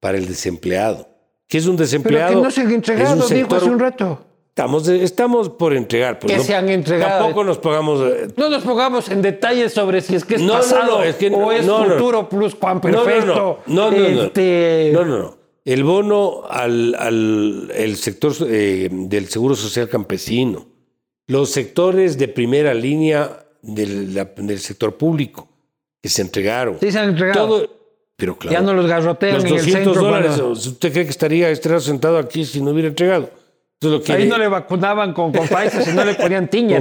[0.00, 1.08] para el desempleado,
[1.48, 2.34] que es un Pero desempleado.
[2.36, 4.20] que no se han entregado, dijo sector- hace un rato.
[4.50, 6.20] Estamos, estamos por entregar.
[6.20, 7.24] Pues Que se han entregado.
[7.24, 8.00] Tampoco nos pongamos.
[8.08, 11.02] eh, No nos pongamos en detalles sobre si es que es No, no, pasado no,
[11.02, 11.94] es que o no, es no, no.
[11.94, 12.80] futuro plus No, no, no.
[13.04, 13.58] perfecto.
[13.66, 14.22] No, no, no.
[14.22, 15.43] Este, No, no, no.
[15.64, 20.66] El bono al, al el sector eh, del seguro social campesino,
[21.26, 25.48] los sectores de primera línea del, la- del sector público
[26.02, 26.76] que se entregaron.
[26.80, 27.46] Sí se han entregado.
[27.60, 27.70] Todo,
[28.16, 30.02] pero claro, Ya no los garrotean los en el 200 centro.
[30.02, 30.38] dólares.
[30.38, 33.30] ¿Usted cree que estaría sentado aquí si no hubiera entregado?
[33.80, 36.76] Entonces, lo que Ahí no le vacunaban con, con Pfizer, si no le ponían tiña.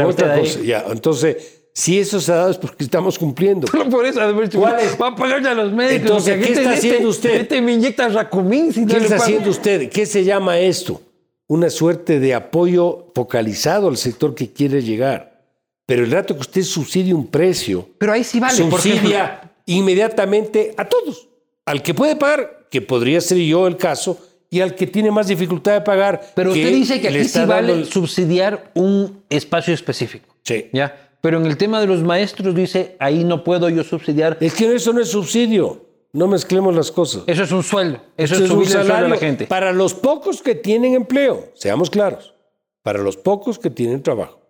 [0.89, 3.67] Entonces, si eso se ha dado es porque estamos cumpliendo.
[3.89, 4.95] Por eso, a ver, ¿Cuál es?
[5.01, 6.01] va a pagarle a los médicos.
[6.27, 7.31] Entonces, ¿qué está haciendo usted?
[7.41, 8.71] Este me inyecta Racumín.
[8.71, 9.89] Si ¿Qué está haciendo usted?
[9.89, 11.01] ¿Qué se llama esto?
[11.47, 15.41] Una suerte de apoyo focalizado al sector que quiere llegar.
[15.85, 18.55] Pero el rato que usted subsidie un precio, Pero ahí sí vale.
[18.55, 21.27] subsidia inmediatamente a todos.
[21.65, 24.17] Al que puede pagar, que podría ser yo el caso,
[24.49, 26.21] y al que tiene más dificultad de pagar.
[26.35, 30.35] Pero usted dice que aquí sí vale el- subsidiar un espacio específico.
[30.43, 30.67] Sí.
[30.71, 30.95] ¿Ya?
[31.23, 34.37] Pero en el tema de los maestros dice, ahí no puedo yo subsidiar.
[34.41, 35.85] Es que eso no es subsidio.
[36.11, 37.23] No mezclemos las cosas.
[37.27, 37.99] Eso es un sueldo.
[38.17, 39.47] Eso, Eso es un subirle el sueldo a la salario gente.
[39.47, 42.33] Para los pocos que tienen empleo, seamos claros.
[42.81, 44.41] Para los pocos que tienen trabajo.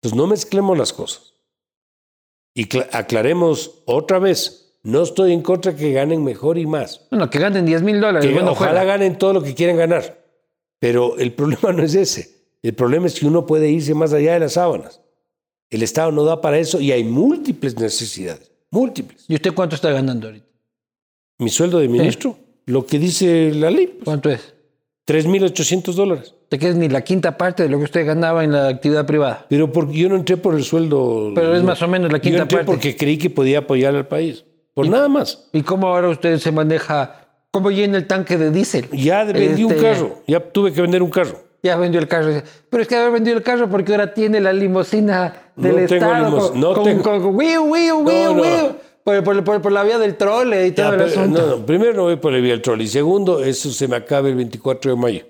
[0.00, 1.34] Entonces no mezclemos las cosas.
[2.54, 4.78] Y cla- aclaremos otra vez.
[4.82, 7.06] No estoy en contra que ganen mejor y más.
[7.10, 8.26] Bueno, que ganen 10 mil dólares.
[8.26, 8.84] Que bueno, ojalá fuera.
[8.86, 10.24] ganen todo lo que quieren ganar.
[10.78, 12.30] Pero el problema no es ese.
[12.62, 15.02] El problema es que uno puede irse más allá de las sábanas.
[15.70, 18.50] El Estado no da para eso y hay múltiples necesidades.
[18.70, 19.24] Múltiples.
[19.28, 20.46] ¿Y usted cuánto está ganando ahorita?
[21.38, 22.36] Mi sueldo de ministro,
[22.66, 24.54] lo que dice la ley, pues, ¿Cuánto es?
[25.06, 26.34] 3.800 dólares.
[26.48, 29.46] Te quedas ni la quinta parte de lo que usted ganaba en la actividad privada.
[29.48, 31.32] Pero porque yo no entré por el sueldo.
[31.34, 31.68] Pero es no.
[31.68, 32.70] más o menos la Yo quinta entré parte.
[32.72, 34.44] porque creí que podía apoyar al país.
[34.74, 35.48] Por nada más.
[35.52, 37.28] ¿Y cómo ahora usted se maneja?
[37.50, 38.88] ¿Cómo llena el tanque de diésel?
[38.92, 40.22] Ya vendí un Este, carro.
[40.26, 41.40] Ya tuve que vender un carro.
[41.66, 42.30] Ya vendió el carro.
[42.70, 46.38] Pero es que haber vendido el carro porque ahora tiene la limusina del No Estado.
[46.50, 48.76] con, no con, tengo- con- con- wiu, wiu, wiu, No.
[49.04, 51.40] Por, por- por- por la vía del trole y todo Ya, el pero- asunto.
[51.42, 52.80] no, no, primero no voy por el vía del troll.
[52.80, 55.22] Y segundo, eso se me acaba el 24 de mayo.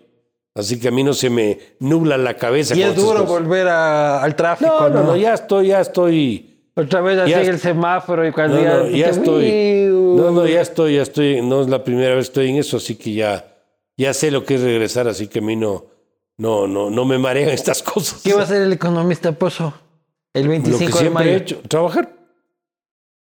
[0.55, 2.75] Así que a mí no se me nubla la cabeza.
[2.75, 4.71] y es duro volver a- al tráfico.
[4.81, 5.17] No, no, ¿no?
[5.17, 6.71] ya estoy, ya estoy.
[6.75, 8.77] Otra vez así ya el semáforo y cuando No, ya.
[8.79, 9.89] no, ya estoy.
[9.91, 11.43] No, no, ya estoy, ya estoy.
[11.43, 13.45] No es la primera vez que estoy en eso, así que ya,
[13.99, 15.85] ya sé lo que es regresar, así que a mí no,
[16.39, 18.23] no, no, no me marean estas cosas.
[18.23, 19.73] ¿Qué va a hacer el economista Pozo
[20.35, 21.31] el lo 25 que de siempre mayo?
[21.31, 22.15] he hecho, trabajar.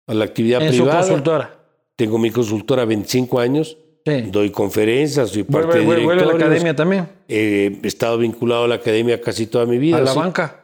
[0.06, 1.00] A la actividad en su privada.
[1.00, 1.58] consultora.
[1.96, 3.78] Tengo mi consultora 25 años.
[4.06, 4.20] Sí.
[4.30, 7.08] Doy conferencias, soy parte Vuelve, de vuelve- vuelve a la academia también.
[7.26, 9.96] Eh, he estado vinculado a la academia casi toda mi vida.
[9.96, 10.60] A la banca.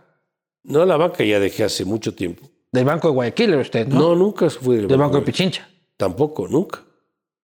[0.65, 2.47] No, a la banca ya dejé hace mucho tiempo.
[2.71, 3.99] Del Banco de Guayaquil era usted, ¿no?
[3.99, 5.25] No, nunca fui del Del Banco de banco.
[5.27, 5.67] Pichincha.
[5.97, 6.83] Tampoco, nunca.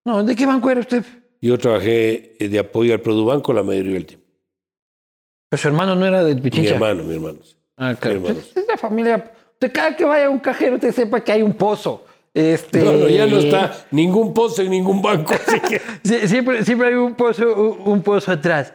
[0.04, 1.02] No, ¿de qué banco era usted?
[1.40, 4.25] Yo trabajé de apoyo al Produbanco la mayoría del tiempo.
[5.48, 6.74] Pero su hermano no era del Mi Pichincha.
[6.74, 7.38] hermano, mi hermano.
[7.76, 8.20] Ah, claro.
[8.20, 8.46] Mi hermano.
[8.54, 9.32] Es la familia.
[9.52, 12.04] Usted cada que vaya a un cajero, usted sepa que hay un pozo.
[12.34, 15.32] Este, No, no, ya no está ningún pozo en ningún banco.
[15.46, 18.74] así que- Sie- Siempre, siempre hay un pozo, un un pozo atrás.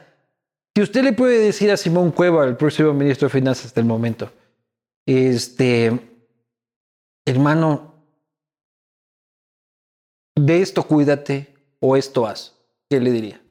[0.76, 3.86] Si usted le puede decir a Simón Cueva, el próximo ministro de Finanzas hasta el
[3.86, 4.32] momento,
[5.06, 6.00] este,
[7.26, 7.94] hermano,
[10.36, 12.56] de esto cuídate o esto haz,
[12.90, 13.42] ¿qué le diría?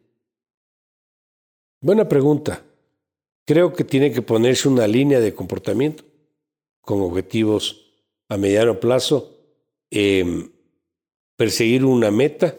[1.83, 2.62] Buena pregunta.
[3.51, 6.05] Creo que tiene que ponerse una línea de comportamiento
[6.82, 7.84] con objetivos
[8.28, 9.38] a mediano plazo,
[9.90, 10.48] eh,
[11.36, 12.55] perseguir una meta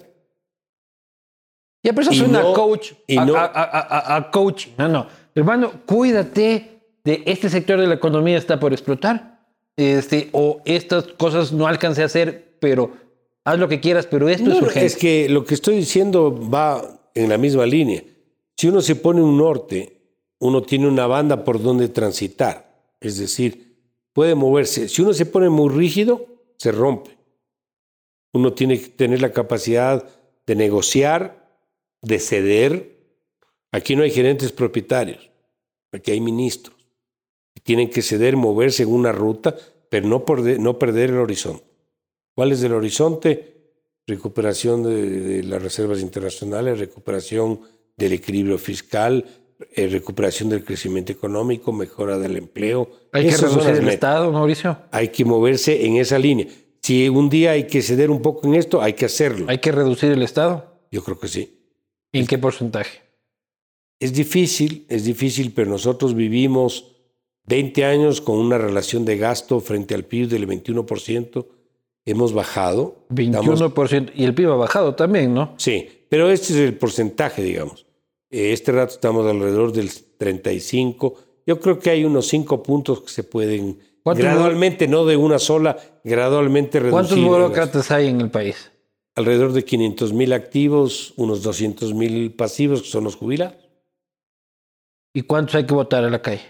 [1.81, 2.91] Ya, pero eso Y suena no- a coach.
[3.07, 4.67] y a, no- a- a- a- a coach.
[4.77, 5.07] No, no.
[5.33, 9.39] Hermano, cuídate de este sector de la economía está por explotar.
[9.77, 12.91] Este, o estas cosas no alcancé a hacer, pero
[13.45, 14.85] haz lo que quieras, pero esto No, es urgente.
[14.85, 18.03] es que lo que estoy diciendo va en la misma línea.
[18.57, 20.00] Si uno se pone un norte,
[20.41, 22.95] uno tiene una banda por donde transitar.
[22.99, 23.77] Es decir,
[24.11, 24.89] puede moverse.
[24.89, 26.25] Si uno se pone muy rígido,
[26.57, 27.17] se rompe.
[28.33, 30.09] Uno tiene que tener la capacidad
[30.47, 31.59] de negociar,
[32.01, 32.97] de ceder.
[33.71, 35.29] Aquí no hay gerentes propietarios,
[35.91, 36.75] aquí hay ministros.
[37.63, 39.55] Tienen que ceder, moverse en una ruta,
[39.89, 41.65] pero no, perde- no perder el horizonte.
[42.35, 43.61] ¿Cuál es el horizonte?
[44.07, 47.61] Recuperación de, de las reservas internacionales, recuperación
[47.95, 49.25] del equilibrio fiscal,
[49.75, 52.89] eh, recuperación del crecimiento económico, mejora del empleo.
[53.11, 53.93] Hay que Esas reducir el metas.
[53.93, 54.77] Estado, Mauricio.
[54.91, 56.47] Hay que moverse en esa línea.
[56.81, 59.45] Si un día hay que ceder un poco en esto, hay que hacerlo.
[59.49, 60.79] Hay que reducir el Estado.
[60.91, 61.57] Yo creo que sí.
[62.11, 62.99] ¿En qué porcentaje?
[63.99, 66.87] Es difícil, es difícil, pero nosotros vivimos
[67.45, 71.45] 20 años con una relación de gasto frente al PIB del 21%.
[72.05, 73.05] Hemos bajado.
[73.15, 74.11] Estamos- 21%.
[74.15, 75.53] Y el PIB ha bajado también, ¿no?
[75.57, 77.85] Sí, pero este es el porcentaje, digamos.
[78.31, 81.15] Eh, Este rato estamos alrededor del 35.
[81.45, 85.37] Yo creo que hay unos 5 puntos que se pueden ¿Cuántos gradualmente, no de una
[85.37, 86.91] sola, gradualmente reducir.
[86.91, 88.71] ¿Cuántos burócratas hay en el país?
[89.15, 93.69] Alrededor de 500 mil activos, unos 200 mil pasivos, que son los jubilados.
[95.13, 96.41] ¿Y cuántos hay que votar a la calle?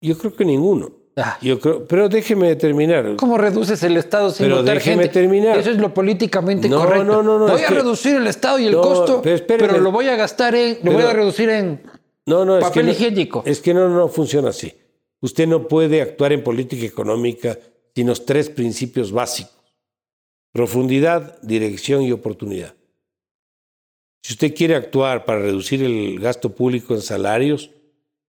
[0.00, 0.99] Yo creo que ninguno.
[1.16, 3.16] Ah, Yo creo, pero déjeme terminar.
[3.16, 5.20] ¿Cómo reduces el Estado sin Pero votar déjeme gente?
[5.20, 5.58] terminar.
[5.58, 7.04] Eso es lo políticamente No, correcto.
[7.04, 9.78] no, no, no, voy es a que- reducir el Estado y el No, costo, pero
[9.78, 11.82] lo voy a gastar en, lo voy a reducir en
[12.26, 13.42] No, no, es papel que no- higiénico.
[13.44, 14.72] Es que no, no funciona así.
[15.20, 17.58] Usted no puede actuar en política económica
[17.94, 19.52] sin los tres principios básicos.
[20.52, 22.74] Profundidad, dirección y oportunidad.
[24.22, 27.70] Si usted quiere actuar para reducir el gasto público en salarios,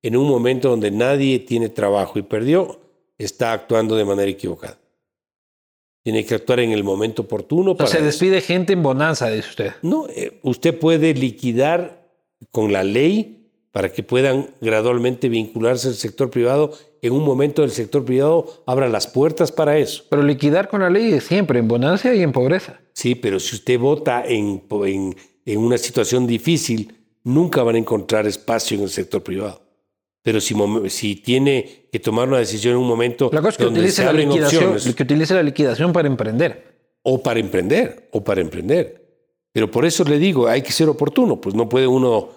[0.04, 2.80] en un momento donde nadie tiene trabajo y perdió,
[3.18, 4.78] está actuando de manera equivocada.
[6.04, 8.06] Tiene que actuar en el momento oportuno O para se eso.
[8.06, 9.72] despide gente en bonanza, dice usted.
[9.84, 12.10] No, eh, usted puede liquidar
[12.49, 13.38] con la ley
[13.72, 16.74] para que puedan gradualmente vincularse al sector privado.
[17.04, 20.04] En un momento el sector privado abra las puertas para eso.
[20.10, 22.82] Pero liquidar con la ley es siempre en bonanza y en pobreza.
[22.93, 24.64] Sí, pero si usted vota en,
[25.45, 29.62] en una situación difícil, nunca van a encontrar espacio en el sector privado.
[30.24, 30.55] Pero si,
[30.89, 33.97] si tiene que tomar una decisión en un momento La cosa es que donde utilice
[33.97, 36.63] se la abren liquidación, opciones, que utilice la liquidación para emprender.
[37.03, 39.01] o para emprender, o para emprender.
[39.51, 42.30] Pero por eso le digo, hay que ser oportuno, pues no puede uno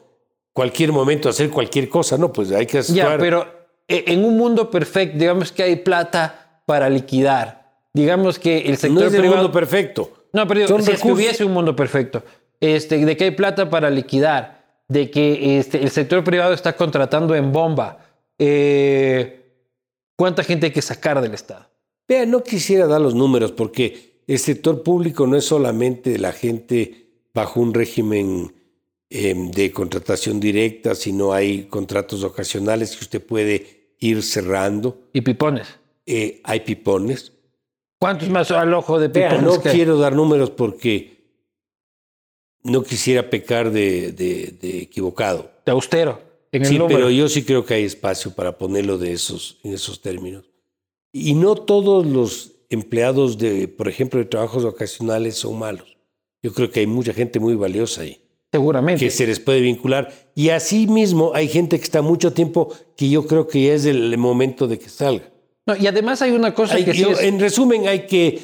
[0.53, 3.19] cualquier momento hacer cualquier cosa, no, pues hay que Ya, actuar.
[3.19, 3.47] pero
[3.87, 7.75] eh, en un mundo perfecto, digamos que hay plata para liquidar.
[7.93, 9.43] Digamos que el sector no es el privado.
[9.43, 10.11] mundo perfecto.
[10.33, 12.25] No, pero digo, si es que hubiese un mundo perfecto,
[12.61, 14.64] este, de que hay plata para liquidar,
[14.95, 17.99] de que este, el sector privado está contratando en bomba,
[18.39, 19.43] eh,
[20.17, 21.67] ¿cuánta gente hay que sacar del Estado?
[22.07, 27.09] Vea, no quisiera dar los números porque el sector público no es solamente la gente
[27.35, 28.55] bajo un régimen
[29.11, 35.09] eh, de contratación directa, sino hay contratos ocasionales que usted puede ir cerrando.
[35.13, 35.67] Y pipones.
[36.07, 37.33] Eh, hay pipones.
[37.99, 39.55] ¿Cuántos más al ojo de Vea, pipones?
[39.57, 39.75] no que hay?
[39.75, 41.14] quiero dar números porque
[42.65, 45.51] no quisiera pecar de, de- de equivocado.
[45.65, 46.21] De austero.
[46.51, 50.01] En Sí, pero yo sí creo que hay espacio para ponerlo de esos, en esos
[50.01, 50.45] términos.
[51.13, 55.97] Y no todos los empleados de, por ejemplo, de trabajos ocasionales son malos.
[56.43, 58.21] Yo creo que hay mucha gente muy valiosa ahí,
[58.53, 59.05] Seguramente.
[59.05, 60.13] que se les puede vincular.
[60.35, 63.85] Y así mismo hay gente que está mucho tiempo que yo creo que ya es
[63.87, 65.29] el momento de que salga.
[65.67, 68.39] No, y además hay una cosa Hay- que sí es En resumen, hay que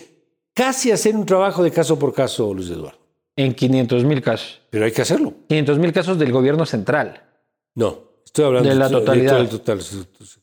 [0.54, 2.98] casi hacer un trabajo de caso por caso, Luis Eduardo.
[3.36, 4.60] En 500 mil casos.
[4.70, 5.34] Pero hay que hacerlo.
[5.48, 7.22] 500 mil casos del gobierno central.
[7.74, 9.48] No, estoy hablando De la todo totalidad.
[9.48, 9.80] total.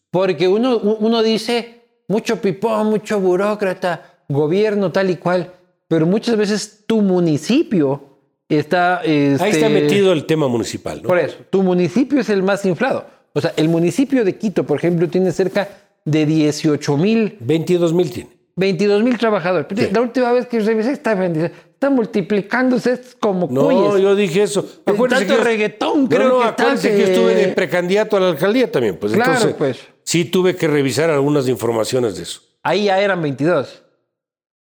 [0.10, 5.54] Porque uno, uno dice mucho pipón, mucho burócrata, gobierno tal y cual,
[5.88, 8.18] pero muchas veces tu municipio
[8.50, 9.00] está...
[9.00, 11.10] Ahí este, está metido el tema municipal, ¿no?
[11.10, 13.06] Por eso, tu municipio es el más inflado.
[13.34, 15.70] O sea, el municipio de Quito, por ejemplo, tiene cerca
[16.06, 18.38] de 18 mil, 22 mil tiene.
[18.56, 19.68] 22 mil trabajadores.
[19.76, 19.90] Sí.
[19.94, 24.02] La última vez que revisé está, bendición, está multiplicándose es como No, cuyes.
[24.02, 24.66] yo dije eso.
[24.86, 27.48] Acuérdese tanto que yo- reggaetón, No, creo no, que acuérdese está que que- estuve de
[27.50, 28.98] precandidato a la alcaldía también.
[28.98, 29.80] Pues Claro, entonces, pues.
[30.04, 32.42] sí tuve que revisar algunas informaciones de eso.
[32.64, 33.84] Ahí ya eran 22.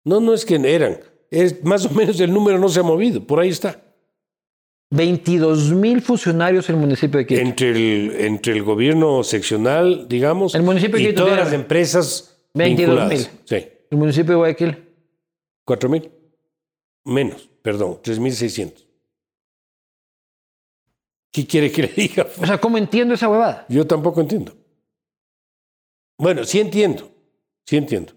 [0.05, 1.01] No, no es que eran.
[1.30, 3.26] Es más o menos el número no se ha movido.
[3.26, 3.80] Por ahí está.
[4.90, 7.40] 22 mil funcionarios en el municipio de Quito.
[7.40, 11.52] Entre el, entre el gobierno seccional, digamos, El municipio de y Quito todas tiene las
[11.52, 12.76] empresas 22.000.
[12.76, 13.30] vinculadas.
[13.44, 14.84] Sí, El municipio de Guayaquil.
[15.64, 16.10] 4 mil.
[17.06, 18.84] Menos, perdón, 3.600.
[21.32, 22.26] ¿Qué quiere que le diga?
[22.40, 23.66] O sea, ¿cómo entiendo esa huevada?
[23.68, 24.54] Yo tampoco entiendo.
[26.18, 27.10] Bueno, sí entiendo,
[27.66, 28.14] sí entiendo.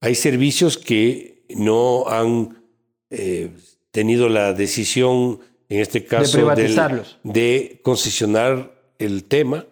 [0.00, 2.62] Hay servicios que no han
[3.10, 3.50] eh,
[3.90, 7.18] tenido la decisión, en este caso, De del- privatizarlos.
[7.22, 9.66] de concesionar el tema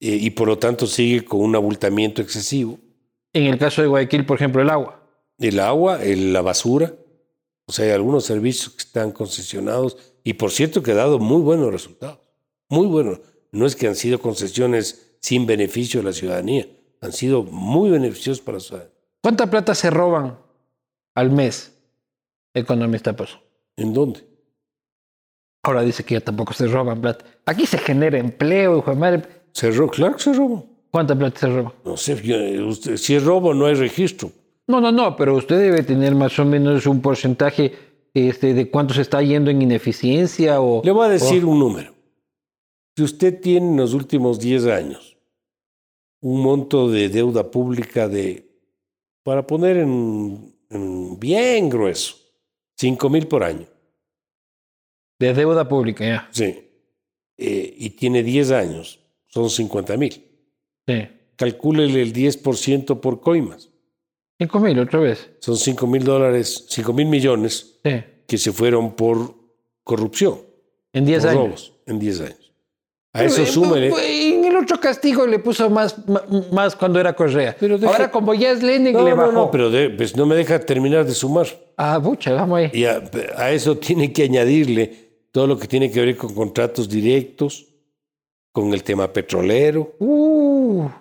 [0.00, 2.78] eh, y por lo tanto sigue con un abultamiento excesivo.
[3.34, 5.06] En el caso de Guayaquil, por ejemplo, el agua.
[5.38, 6.94] El agua, el- la basura,
[7.70, 11.40] o sea, hay algunos servicios que están concesionados y por cierto que ha dado muy
[11.40, 12.18] buenos resultados,
[12.68, 13.20] muy buenos.
[13.52, 16.66] No es que han sido concesiones sin beneficio de la ciudadanía,
[17.00, 18.94] han sido muy beneficiosos para la ciudadanía.
[19.22, 20.36] ¿Cuánta plata se roban
[21.14, 21.72] al mes?
[22.54, 23.38] Economista Pozo.
[23.76, 24.24] ¿En dónde?
[25.62, 27.24] Ahora dice que ya tampoco se roban plata.
[27.46, 29.22] Aquí se genera empleo, hijo de madre.
[29.52, 30.66] ¿Se ro- Claro que se robó.
[30.90, 31.72] ¿Cuánta plata se roba?
[31.84, 34.32] No sé, yo- usted- si es robo no hay registro.
[34.70, 37.72] No, no, no, pero usted debe tener más o menos un porcentaje
[38.14, 40.80] este, de cuánto se está yendo en ineficiencia o...
[40.84, 41.92] Le voy a decir un número.
[42.96, 45.16] Si usted tiene en los últimos 10 años
[46.20, 48.48] un monto de deuda pública de,
[49.24, 52.14] para poner en, en bien grueso,
[52.76, 53.66] 5 mil por año,
[55.18, 56.28] De deuda pública, ya.
[56.30, 56.68] sí,
[57.38, 60.12] eh, y tiene 10 años, son 50 mil.
[60.86, 61.08] Sí.
[61.36, 63.69] Calcúlele el 10% por coimas.
[64.40, 65.28] Cinco mil, otra vez.
[65.40, 68.02] Son 5 mil dólares, 5 mil millones Sí.
[68.26, 69.34] que se fueron por
[69.84, 70.38] corrupción,
[70.94, 71.42] En 10 por años.
[71.44, 72.52] robos, en 10 años.
[73.12, 73.88] A eso Eh, súmele.
[73.88, 75.94] eh, En el otro castigo le puso más,
[76.52, 77.54] más cuando era Correa.
[77.60, 79.32] Pero deja- Ahora, como ya es Lenin, No, le no, bajó.
[79.32, 81.46] no, pero de- pues no me deja terminar de sumar.
[81.76, 82.70] Ah, bucha, vamos ahí.
[82.72, 83.02] Y a,
[83.36, 87.66] a eso tiene que añadirle todo lo que tiene que ver con contratos directos,
[88.52, 89.94] con el tema petrolero.
[89.98, 90.39] Uh,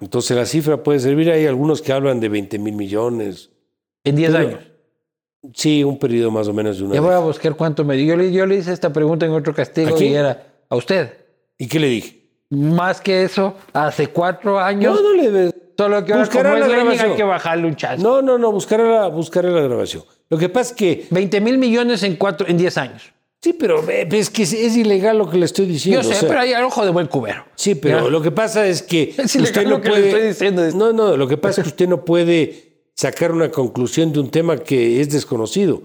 [0.01, 1.29] Entonces la cifra puede servir.
[1.31, 3.49] Hay algunos que hablan de 20 mil millones.
[4.03, 4.59] en 10 Pero- años.
[5.53, 8.07] Sí, un periodo más o menos de una Ya voy a buscar cuánto me dio.
[8.07, 11.13] Yo le, yo le hice esta pregunta en otro castigo y era a usted.
[11.57, 12.19] ¿Y qué le dije?
[12.49, 15.55] Más que eso, hace cuatro años, No, no le ves.
[15.77, 17.15] solo que ahora buscará como es la Lenin hay grabación.
[17.17, 18.01] que bajarle un chasco.
[18.03, 20.03] No, no, no, buscaré la, buscaré la grabación.
[20.29, 21.07] Lo que pasa es que.
[21.11, 23.13] 20 mil millones en, cuatro, en 10 años.
[23.41, 26.01] Sí, pero eh, es que es, es ilegal lo que le estoy diciendo.
[26.01, 27.45] Yo sé, o sea, pero hay al ojo de buen cubero.
[27.55, 28.09] Sí, pero Ya.
[28.09, 30.07] lo que pasa es que Es ilegal usted lo no que le puede.
[30.09, 30.77] estoy diciendo.
[30.77, 34.29] No, no, lo que pasa es que usted no puede sacar una conclusión de un
[34.29, 35.81] tema que es desconocido.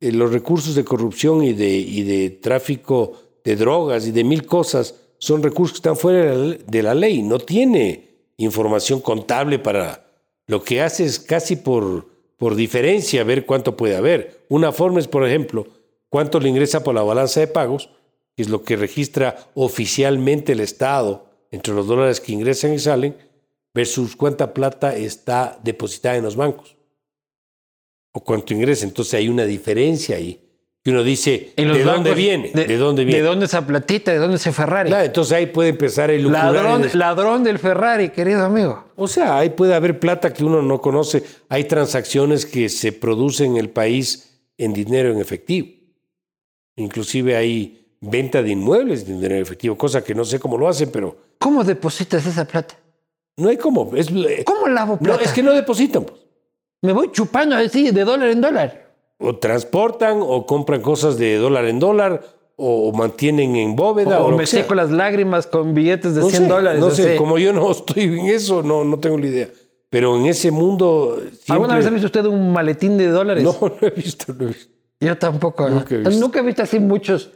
[0.00, 4.44] Eh, los recursos de corrupción y de, y de tráfico de drogas y de mil
[4.44, 7.22] cosas son recursos que están fuera de la, de la ley.
[7.22, 8.04] No tiene
[8.36, 10.04] información contable para.
[10.46, 12.06] Lo que hace es casi por,
[12.36, 14.44] por diferencia ver cuánto puede haber.
[14.48, 15.66] Una forma es, por ejemplo,
[16.08, 17.90] cuánto le ingresa por la balanza de pagos,
[18.36, 23.16] que es lo que registra oficialmente el Estado entre los dólares que ingresan y salen,
[23.74, 26.76] versus cuánta plata está depositada en los bancos.
[28.12, 28.84] O cuánto ingresa.
[28.84, 30.44] Entonces hay una diferencia ahí.
[30.82, 32.50] Que uno dice, ¿de dónde viene?
[32.52, 33.20] ¿De, dónde viene?
[33.20, 34.12] ¿De dónde esa platita?
[34.12, 34.88] ¿De dónde ese Ferrari?
[34.88, 36.52] Claro, entonces ahí puede empezar a elucubrar.
[36.52, 38.84] ladrón, el- ladrón del Ferrari, querido amigo.
[38.96, 41.24] O sea, ahí puede haber plata que uno no conoce.
[41.48, 45.68] Hay transacciones que se producen en el país en dinero en efectivo.
[46.78, 50.90] Inclusive hay venta de inmuebles de dinero efectivo, cosa que no sé cómo lo hacen,
[50.90, 52.74] pero ¿Cómo depositas esa plata?
[53.36, 53.90] no hay cómo.
[53.94, 54.08] Es,
[54.44, 55.22] ¿Cómo lavo no, plata?
[55.24, 56.04] es que no depositan.
[56.04, 56.20] pues.
[56.82, 58.94] Me voy chupando así de dólar en dólar.
[59.18, 62.24] O transportan o compran cosas de dólar en dólar
[62.56, 64.20] o, mantienen en bóveda.
[64.20, 66.80] O, O me seco las lágrimas con billetes de No 100 sé, dólares.
[66.80, 67.16] No sé, así.
[67.18, 69.48] como yo no estoy en eso, no, no tengo ni idea.
[69.90, 71.16] Pero en ese mundo.
[71.20, 71.52] Siempre...
[71.54, 73.42] ¿Alguna vez ha visto usted un maletín de dólares?
[73.44, 74.77] No, no he visto, no he visto.
[75.00, 75.68] Yo tampoco.
[75.68, 75.76] ¿no?
[75.76, 76.20] Nunca he visto.
[76.20, 77.30] Nunca he visto así muchos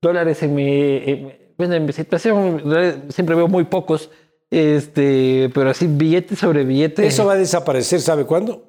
[0.00, 2.62] dólares en mi, en, bueno, en mi situación.
[3.08, 4.10] Siempre veo muy pocos,
[4.50, 7.06] este, pero así billete sobre billete.
[7.06, 8.64] Eso va a desaparecer, ¿sabe cuándo?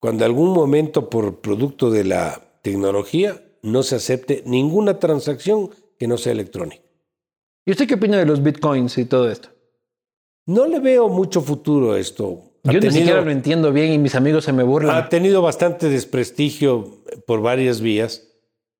[0.00, 6.18] Cuando algún momento por producto de la tecnología no se acepte ninguna transacción que no
[6.18, 6.82] sea electrónica.
[7.64, 9.48] ¿Y usted qué opina de los bitcoins y todo esto?
[10.46, 12.45] No le veo mucho futuro a esto.
[12.66, 14.94] Yo ni tenido- siquiera lo entiendo bien y mis amigos se me burlan.
[14.96, 18.22] ha tenido bastante desprestigio por varias vías.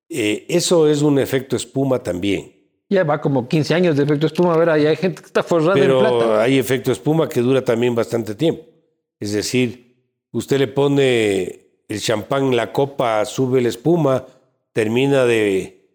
[0.08, 2.52] Eh, eso es un efecto espuma también.
[2.88, 4.54] Ya va como 15 años de efecto espuma.
[4.54, 6.42] A ver, ahí hay gente que está forrada en Pero plata.
[6.42, 8.62] hay efecto espuma que dura también bastante tiempo.
[9.18, 9.96] Es decir,
[10.30, 14.24] usted le pone el champán en la copa, sube la espuma,
[14.72, 15.88] termina de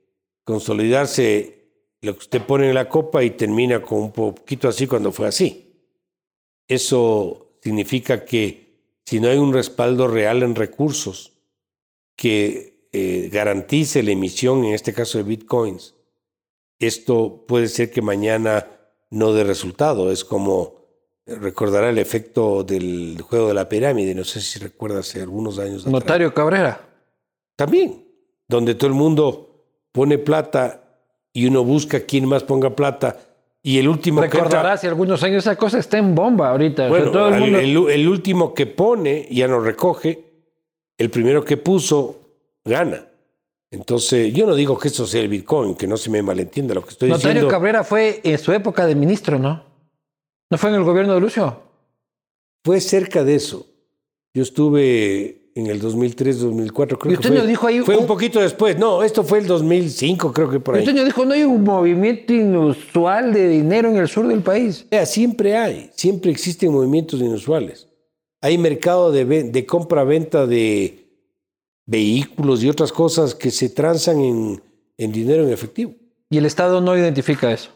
[0.43, 1.59] consolidarse
[2.01, 5.27] lo que usted pone en la copa y termina con un poquito así cuando fue
[5.27, 5.67] así.
[6.67, 8.71] Eso significa que
[9.05, 11.33] si no hay un respaldo real en recursos
[12.15, 15.95] que eh, garantice la emisión, en este caso de bitcoins,
[16.79, 18.67] esto puede ser que mañana
[19.09, 20.11] no dé resultado.
[20.11, 20.81] Es como
[21.25, 24.15] recordará el efecto del juego de la pirámide.
[24.15, 25.81] No sé si recuerda hace algunos años.
[25.81, 25.91] atrás.
[25.91, 26.89] Notario Cabrera.
[27.55, 28.07] También,
[28.47, 30.99] donde todo el mundo pone plata
[31.33, 33.30] y uno busca quién más ponga plata.
[33.63, 36.83] Y el último que Recordarás hace algunos años esa cosa está en bomba ahorita.
[36.83, 40.23] O sea, bueno, todo el mundo- el, el último que pone ya no recoge,
[40.97, 42.19] el primero que puso
[42.65, 43.05] gana.
[43.69, 46.83] Entonces, yo no digo que eso sea el Bitcoin, que no se me malentienda lo
[46.83, 47.49] que estoy Notario diciendo.
[47.51, 49.63] Cabrera fue en su época de ministro, ¿no?
[50.49, 51.61] ¿No fue en el gobierno de Lucio?
[52.65, 53.65] Fue cerca de eso.
[54.33, 57.47] Yo estuve en el 2003, 2004, creo Y que usted fue.
[57.47, 58.77] dijo ahí fue un un- poquito después.
[58.79, 60.81] No, esto fue el 2005, creo que por ahí.
[60.81, 64.85] Usted nos dijo, no hay un movimiento inusual de dinero en el sur del país.
[64.89, 67.87] Vea, siempre hay, siempre existen movimientos inusuales.
[68.41, 71.05] Hay mercado de, ve- de compra-venta de
[71.85, 74.61] vehículos y otras cosas que se transan en,
[74.97, 75.93] en dinero en efectivo.
[76.29, 77.71] Y el Estado no identifica eso.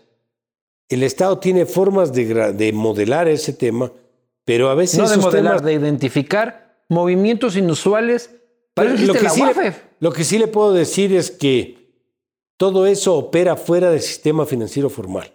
[0.88, 3.92] El Estado tiene formas de, modelar ese tema,
[4.46, 8.30] pero a veces No de modelar, temas- de identificar movimientos inusuales.
[8.74, 11.86] Para eso lo, que la sí le, lo que sí le puedo decir es que
[12.58, 15.32] todo eso opera fuera del sistema financiero formal.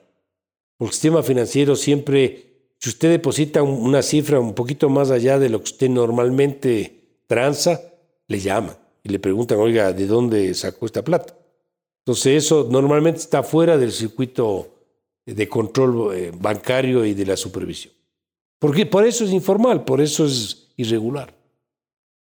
[0.77, 5.39] Porque el sistema financiero siempre, si usted deposita un- una cifra un poquito más allá
[5.39, 7.81] de lo que usted normalmente transa,
[8.28, 11.36] le llaman y le preguntan, oiga, ¿de dónde sacó esta plata?
[12.05, 14.68] Entonces eso normalmente está fuera del circuito
[15.27, 17.93] de control eh, bancario y de la supervisión.
[18.59, 21.35] Porque por eso es informal, por eso es irregular.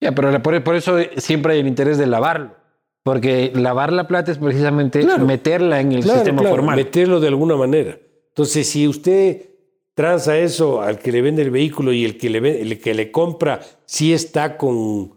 [0.01, 2.55] Ya, pero por, por eso siempre hay el interés de lavarlo.
[3.03, 5.25] Porque lavar la plata es precisamente Claro.
[5.25, 6.77] meterla en el Claro, sistema claro, formal.
[6.77, 7.99] meterlo de alguna manera.
[8.29, 9.47] Entonces, si usted
[9.95, 13.11] transa eso al que le vende el vehículo y el que le, el que le
[13.11, 15.15] compra sí está con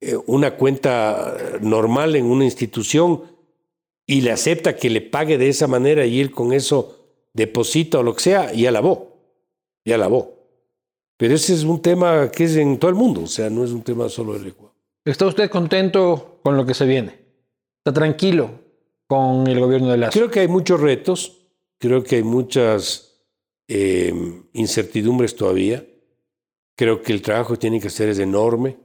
[0.00, 3.22] eh, una cuenta normal en una institución
[4.06, 8.02] y le acepta que le pague de esa manera y él con eso deposita o
[8.02, 9.16] lo que sea, ya lavó,
[9.84, 10.33] ya lavó.
[11.16, 13.70] Pero ese es un tema que es en todo el mundo, o sea, no es
[13.70, 14.74] un tema solo del Ecuador.
[15.04, 17.18] ¿Está usted contento con lo que se viene?
[17.78, 18.50] ¿Está tranquilo
[19.06, 20.12] con el gobierno de Lazo?
[20.18, 21.42] Creo que hay muchos retos,
[21.78, 23.20] creo que hay muchas
[23.68, 24.12] eh,
[24.54, 25.84] incertidumbres todavía.
[26.76, 28.76] Creo que el trabajo que tiene que hacer es enorme.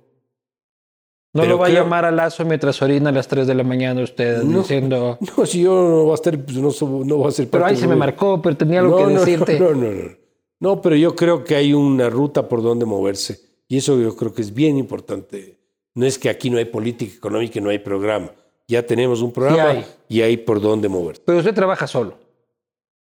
[1.34, 3.56] ¿No pero lo va creo- a llamar a Lazo mientras orina a las 3 de
[3.56, 4.60] la mañana usted No.
[4.60, 5.18] diciendo...
[5.38, 7.66] No, si yo no va a estar, pues no, so- no va a ser Pero
[7.66, 9.60] ahí se me marcó, pero tenía algo no, que decirte.
[9.60, 10.19] No, no, no.
[10.60, 13.40] No, pero yo creo que hay una ruta por donde moverse.
[13.68, 15.58] Y eso yo creo que es bien importante.
[15.96, 18.32] No es que aquí no hay política económica y no hay programa.
[18.68, 19.86] Ya tenemos un programa hay.
[20.08, 21.22] y hay por dónde moverse.
[21.26, 22.16] Pero usted trabaja solo,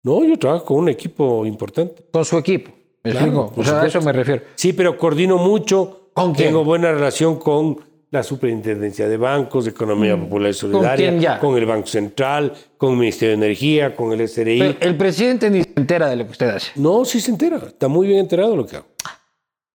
[0.04, 2.04] No, yo trabajo con un equipo importante.
[2.12, 2.72] con su equipo.
[3.04, 3.52] ¿Me Claro, explico?
[3.52, 4.44] por O sea, a eso me refiero.
[4.56, 6.10] Sí, pero coordino mucho.
[6.14, 6.50] ¿Con quién?
[6.50, 7.78] Tengo buena relación con
[8.14, 11.40] la Superintendencia de Bancos, de Economía Popular y Solidaria, Mm.
[11.40, 14.60] con el Banco Central, con el Ministerio de Energía, con el SRI.
[14.60, 16.72] Pero el presidente ni se entera de lo que usted hace.
[16.76, 17.58] No, sí se entera.
[17.58, 18.86] Está muy bien enterado de lo que hago.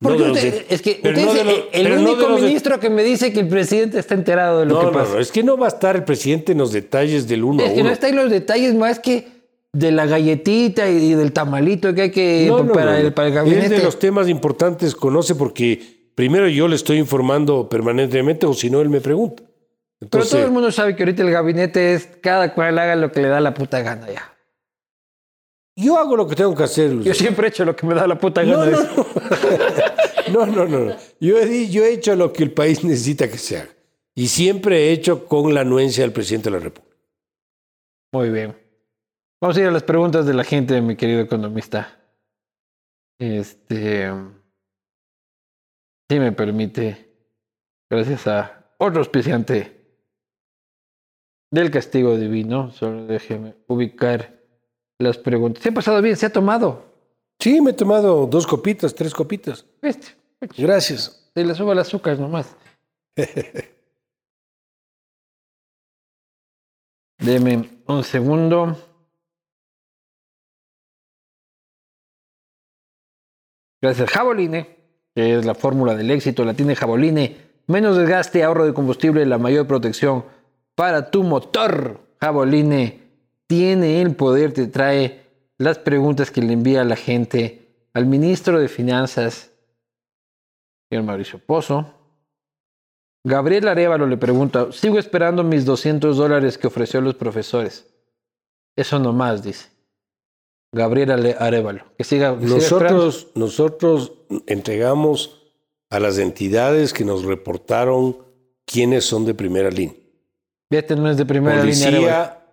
[0.01, 2.47] No Porque los usted- es que usted no es los- el no único los de-
[2.47, 5.15] ministro que me dice que el presidente está enterado de lo No, que no, pasa.
[5.15, 7.71] no, es que no va a estar el presidente en los detalles del uno Es
[7.71, 7.89] a que uno.
[7.89, 9.27] no está en los detalles más que
[9.73, 13.15] de la galletita y del tamalito que hay que No, no, para, no, el, no.
[13.17, 13.69] para el Es gabinete.
[13.71, 18.81] de los temas importantes, conoce porque primero yo le estoy informando permanentemente o si no
[18.81, 19.45] él me pregunta.
[20.11, 23.21] Pero todo el mundo sabe que ahorita el gabinete es cada cual haga lo que
[23.23, 24.35] le da la puta gana ya.
[25.77, 26.91] yo hago lo que tengo que hacer.
[26.91, 27.07] Luis.
[27.07, 28.67] Yo siempre he hecho lo que me da la puta gana.
[28.67, 29.07] no, no.
[30.33, 30.97] No, no, no, no.
[31.21, 33.71] Yo he, di- yo he hecho lo que el país necesita que se haga.
[34.17, 36.97] Y siempre he hecho con la anuencia del presidente de la República.
[38.13, 38.55] Muy bien.
[39.41, 41.97] Vamos a ir a las preguntas de la gente, mi querido economista.
[43.21, 44.11] Este.
[46.11, 47.15] Si me permite,
[47.91, 49.79] gracias a otro auspiciante
[51.51, 54.41] del castigo divino, solo déjeme ubicar
[54.99, 55.63] las preguntas.
[55.63, 56.87] Se ha pasado bien, se ha tomado.
[57.39, 59.67] Sí, me he tomado dos copitas, tres copitas.
[59.83, 60.17] Este,
[60.57, 61.31] Gracias.
[61.35, 62.57] se le suba el azúcar nomás.
[67.19, 68.77] Deme un segundo.
[73.81, 74.78] Gracias, Jaboline,
[75.19, 77.37] es la fórmula del éxito, la tiene Jaboline.
[77.67, 80.25] Menos desgaste, ahorro de combustible, la mayor protección
[80.75, 82.01] para tu motor.
[82.21, 83.01] Jaboline
[83.47, 85.27] tiene el poder, te trae
[85.59, 89.51] las preguntas que le envía la gente al ministro de Finanzas,
[90.89, 91.95] señor Mauricio Pozo.
[93.25, 97.87] Gabriel Arevalo le pregunta, sigo esperando mis 200 dólares que ofreció los profesores.
[98.77, 99.78] Eso nomás, dice.
[100.73, 101.85] Gabriel Arevalo.
[101.97, 103.05] Que siga, que siga esperando.
[103.05, 104.13] Nosotros, nosotros
[104.47, 105.39] entregamos
[105.91, 108.19] a las entidades que nos reportaron
[108.65, 109.97] quiénes son de primera línea.
[110.71, 112.45] Este no es de primera línea.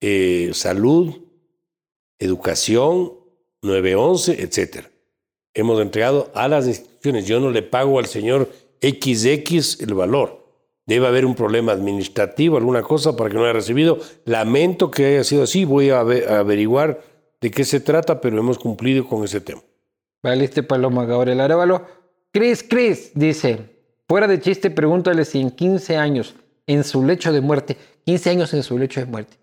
[0.00, 1.14] Eh, salud,
[2.18, 3.12] educación,
[3.62, 4.90] 911, etcétera.
[5.52, 7.26] Hemos entregado a las instituciones.
[7.26, 8.48] Yo no le pago al señor
[8.80, 10.46] XX el valor.
[10.86, 13.98] Debe haber un problema administrativo, alguna cosa para que no haya recibido.
[14.24, 15.64] Lamento que haya sido así.
[15.64, 17.02] Voy a, averiguar
[17.40, 19.62] de qué se trata, pero hemos cumplido con ese tema.
[20.22, 21.86] Valiste Paloma Gabriel Arevalo.
[22.32, 23.58] Chris, Chris, dice,
[24.08, 26.34] fuera de chiste, pregúntale si en 15 años,
[26.66, 29.36] en su lecho de muerte, 15 años en su lecho de muerte,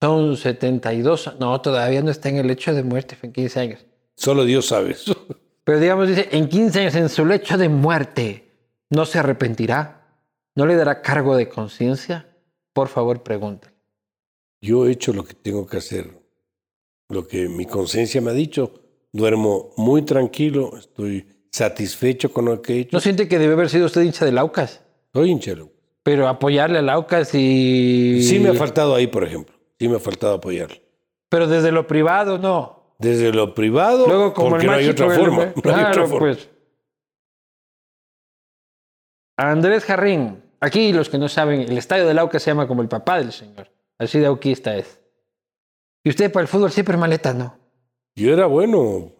[0.00, 3.86] son 72, no, todavía no está en el lecho de muerte, en 15 años.
[4.14, 5.14] Solo Dios sabe eso.
[5.64, 8.50] Pero digamos, dice, en 15 años en su lecho de muerte,
[8.90, 10.06] ¿no se arrepentirá?
[10.54, 12.28] ¿No le dará cargo de conciencia?
[12.72, 13.74] Por favor, pregúntale.
[14.60, 16.10] Yo he hecho lo que tengo que hacer,
[17.08, 18.72] lo que mi conciencia me ha dicho.
[19.12, 22.90] Duermo muy tranquilo, estoy satisfecho con lo que he hecho.
[22.92, 24.82] ¿No siente que debe haber sido usted hincha del Aucas?
[25.12, 25.76] Soy hincha del Aucas.
[26.02, 28.22] Pero apoyarle al Aucas y...
[28.22, 29.56] Sí me ha faltado ahí, por ejemplo.
[29.78, 30.82] Sí me ha faltado apoyarle.
[31.28, 32.94] Pero desde lo privado, no.
[32.98, 35.36] Desde lo privado, Luego, como porque el no hay otra forma.
[35.44, 36.18] No hay Claro, otra forma.
[36.18, 36.48] pues.
[39.36, 40.42] Andrés Jarrín.
[40.60, 43.32] Aquí, los que no saben, el estadio del Aucas se llama como el papá del
[43.32, 43.70] señor.
[43.98, 44.98] Así de auquista es.
[46.06, 47.58] Y usted para el fútbol siempre maleta, ¿no?
[48.14, 49.10] Yo era bueno,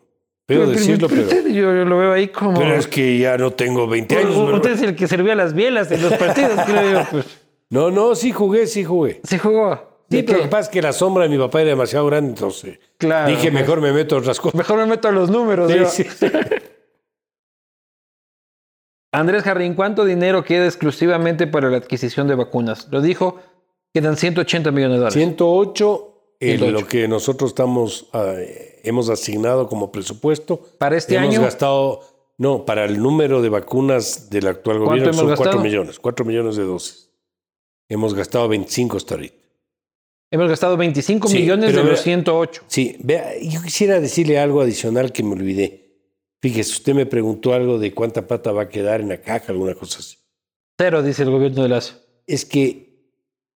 [0.47, 2.61] pero decirlo, pero, yo, yo lo veo ahí como...
[2.61, 4.37] pero es que ya no tengo 20 años.
[4.37, 7.05] Usted es el que servía las bielas en los partidos, creo yo.
[7.11, 7.27] Pues.
[7.71, 9.21] No, no, sí jugué, sí jugué.
[9.25, 10.05] Se jugó.
[10.09, 12.07] Sí, ¿De pero lo que pasa es que la sombra de mi papá era demasiado
[12.07, 13.55] grande, entonces Claro, dije, pues.
[13.55, 14.55] mejor me meto a otras cosas.
[14.55, 15.73] Mejor me meto a los números.
[15.91, 16.27] Sí, sí.
[19.13, 22.87] Andrés Jarrín, ¿cuánto dinero queda exclusivamente para la adquisición de vacunas?
[22.93, 23.41] Lo dijo,
[23.93, 25.15] quedan 180 millones de dólares.
[25.15, 26.71] 108 108.
[26.73, 28.35] lo que nosotros estamos, ah,
[28.83, 30.59] hemos asignado como presupuesto.
[30.79, 32.01] Para este hemos año, gastado,
[32.39, 35.65] no, para el número de vacunas del actual ¿Cuánto gobierno hemos son 4 gastado?
[35.65, 37.11] millones, 4 millones de dosis.
[37.89, 39.37] Hemos gastado 25 hasta ahorita.
[40.31, 42.63] hemos gastado 25 Sí, millones de pero los vea- 108.
[42.67, 45.85] Sí, vea, yo quisiera decirle algo adicional que me olvidé.
[46.43, 49.75] Fíjese, usted me preguntó algo de cuánta plata va a quedar en la caja, alguna
[49.75, 50.19] cosa así.
[50.79, 51.95] Cero, dice el gobierno de Lazo.
[52.27, 53.09] Es que,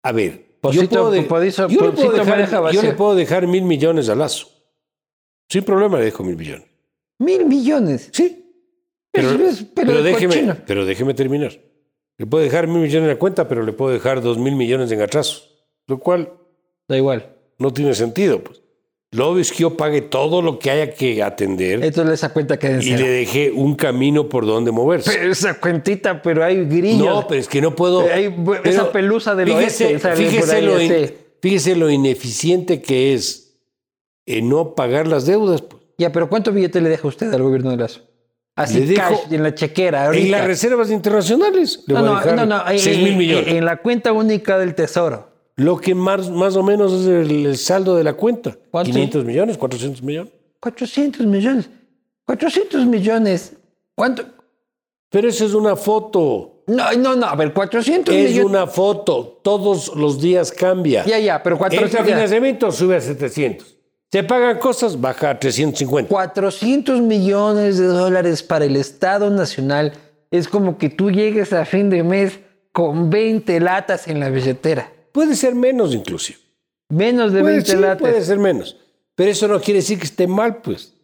[0.05, 2.82] a ver, Pocito- yo, puedo de- Pocito- yo le puedo Pocito me dejar, deja yo
[2.82, 4.48] le puedo dejar mil millones a Lazo.
[5.48, 6.66] Sin problema le dejo mil millones.
[7.20, 8.10] Mil millones.
[8.12, 8.44] Sí.
[9.10, 9.30] Pero,
[9.74, 11.59] pero déjeme, pero déjeme terminar.
[12.18, 14.90] Le puedo dejar mil millones en la cuenta, pero le puedo dejar dos mil millones
[14.93, 15.43] en atraso.
[15.86, 16.32] Lo cual
[16.89, 17.35] Da igual.
[17.59, 18.43] no tiene sentido.
[18.44, 18.60] Pues.
[19.10, 22.59] Lo obvio es que yo pague todo lo que haya que atender Entonces esa cuenta
[22.60, 25.10] en y le dejé un camino por donde moverse.
[25.12, 27.06] Pero esa cuentita, pero hay grillos.
[27.06, 28.01] No, pero es que no puedo.
[28.02, 33.56] Hay esa pelusa del fíjese, oeste, fíjese lo in- fíjese lo ineficiente que es
[34.26, 35.62] en no pagar las deudas.
[35.62, 35.82] pues.
[35.97, 38.02] Ya, pero ¿cuánto billete le deja usted al gobierno de Lazo?
[38.56, 40.24] Así Le dejo- cash, en la chequera, ahorita.
[40.26, 43.16] En las reservas internacionales le no, voy a no, dejar no, no, en- 6 mil
[43.16, 43.48] millones.
[43.55, 45.30] En la cuenta única del Tesoro.
[45.59, 48.56] Lo que más, más o menos es el, el saldo de la cuenta.
[48.70, 48.90] ¿Cuánto?
[48.93, 50.32] 500 millones, 400 millones.
[50.60, 51.68] 400 millones.
[52.24, 53.52] 400 millones.
[53.94, 54.24] ¿Cuánto?
[55.10, 56.62] Pero esa es una foto.
[56.68, 58.44] No, no, no, a ver, 400 Es millones.
[58.51, 59.40] una foto.
[59.43, 61.05] Todos los días cambia.
[61.05, 62.14] Ya, ya, pero 400, Entra ya.
[62.14, 63.76] financiamiento, sube a 700.
[64.12, 66.09] Se pagan cosas, baja a 350.
[66.09, 69.93] 400 millones de dólares para el Estado Nacional
[70.30, 72.39] es como que tú llegues a fin de mes
[72.72, 74.93] con 20 latas en la billetera.
[75.19, 76.39] Puede ser menos inclusive.
[76.90, 77.99] Menos de Puede, 20 sí, latas.
[77.99, 78.77] puede ser menos.
[79.16, 80.95] Pero eso no quiere decir que esté mal, pues.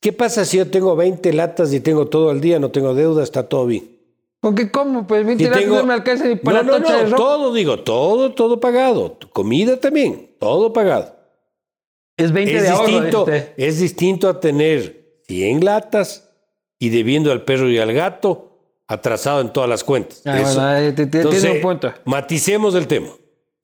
[0.00, 3.22] ¿Qué pasa si yo tengo 20 latas y tengo todo el día, no tengo deuda,
[3.22, 3.90] está todo bien?
[4.40, 5.06] Porque ¿cómo?
[5.06, 7.16] Pues 20 Si latas tengo- no me alcanza ni para no, no, de no, ropa.
[7.16, 9.18] todo digo, todo, todo pagado.
[9.34, 11.14] Comida también, todo pagado.
[12.16, 12.86] Es 20 Es de ahorro.
[12.86, 13.66] distinto, este.
[13.66, 16.30] es distinto a tener 100 latas
[16.78, 20.22] y debiendo al perro y al gato atrasado en todas las cuentas.
[20.24, 21.92] Ah, Eso- bueno, ahí te- te- Entonces, tiene un punto.
[22.06, 23.08] Maticemos el tema.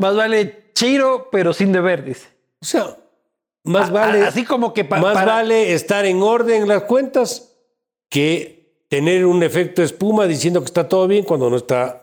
[0.02, 2.28] Más vale chiro, pero sin deber, dice.
[2.60, 2.96] O sea,
[3.64, 6.82] más A- vale, así como que pa- más para- vale estar en orden en las
[6.82, 7.54] cuentas
[8.10, 11.98] que tener un efecto espuma diciendo que está todo bien cuando no está.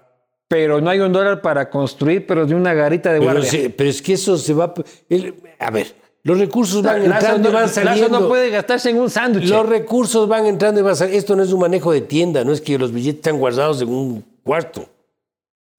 [0.47, 3.51] Pero no hay un dólar para construir, pero de una garita de Pero, guardia.
[3.51, 4.73] sí, pero es que eso se va.
[5.09, 5.93] el- a ver,
[6.23, 8.19] los recursos van Lazo entrando y van Lazo saliendo.
[8.21, 9.47] no puede gastarse en un sándwich.
[9.49, 11.19] Los recursos van entrando y van saliendo.
[11.19, 13.89] Esto no es un manejo de tienda, no es que los billetes están guardados en
[13.89, 14.85] un cuarto.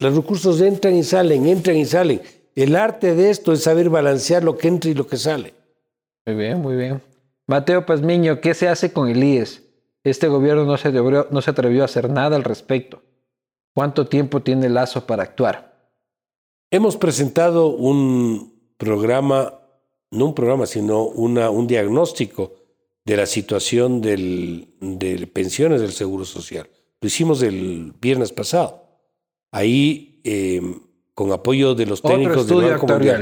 [0.00, 2.22] Los recursos entran y salen, entran y salen.
[2.54, 5.52] El arte de esto es saber balancear lo que entra y lo que sale.
[6.26, 7.02] Muy bien, muy bien.
[7.46, 9.62] Mateo Pazmiño, ¿qué se hace con el IES?
[10.02, 13.02] Este gobierno no se, atrevió, no se atrevió a hacer nada al respecto.
[13.74, 15.92] ¿Cuánto tiempo tiene Lazo para actuar?
[16.70, 19.60] Hemos presentado un programa,
[20.10, 22.54] no un programa, sino una, un diagnóstico
[23.04, 26.70] de la situación del, de pensiones del Seguro Social.
[27.00, 28.89] Lo hicimos el viernes pasado.
[29.52, 30.60] Ahí, eh,
[31.14, 33.16] con apoyo de los técnicos Otro estudio del Banco actuarial.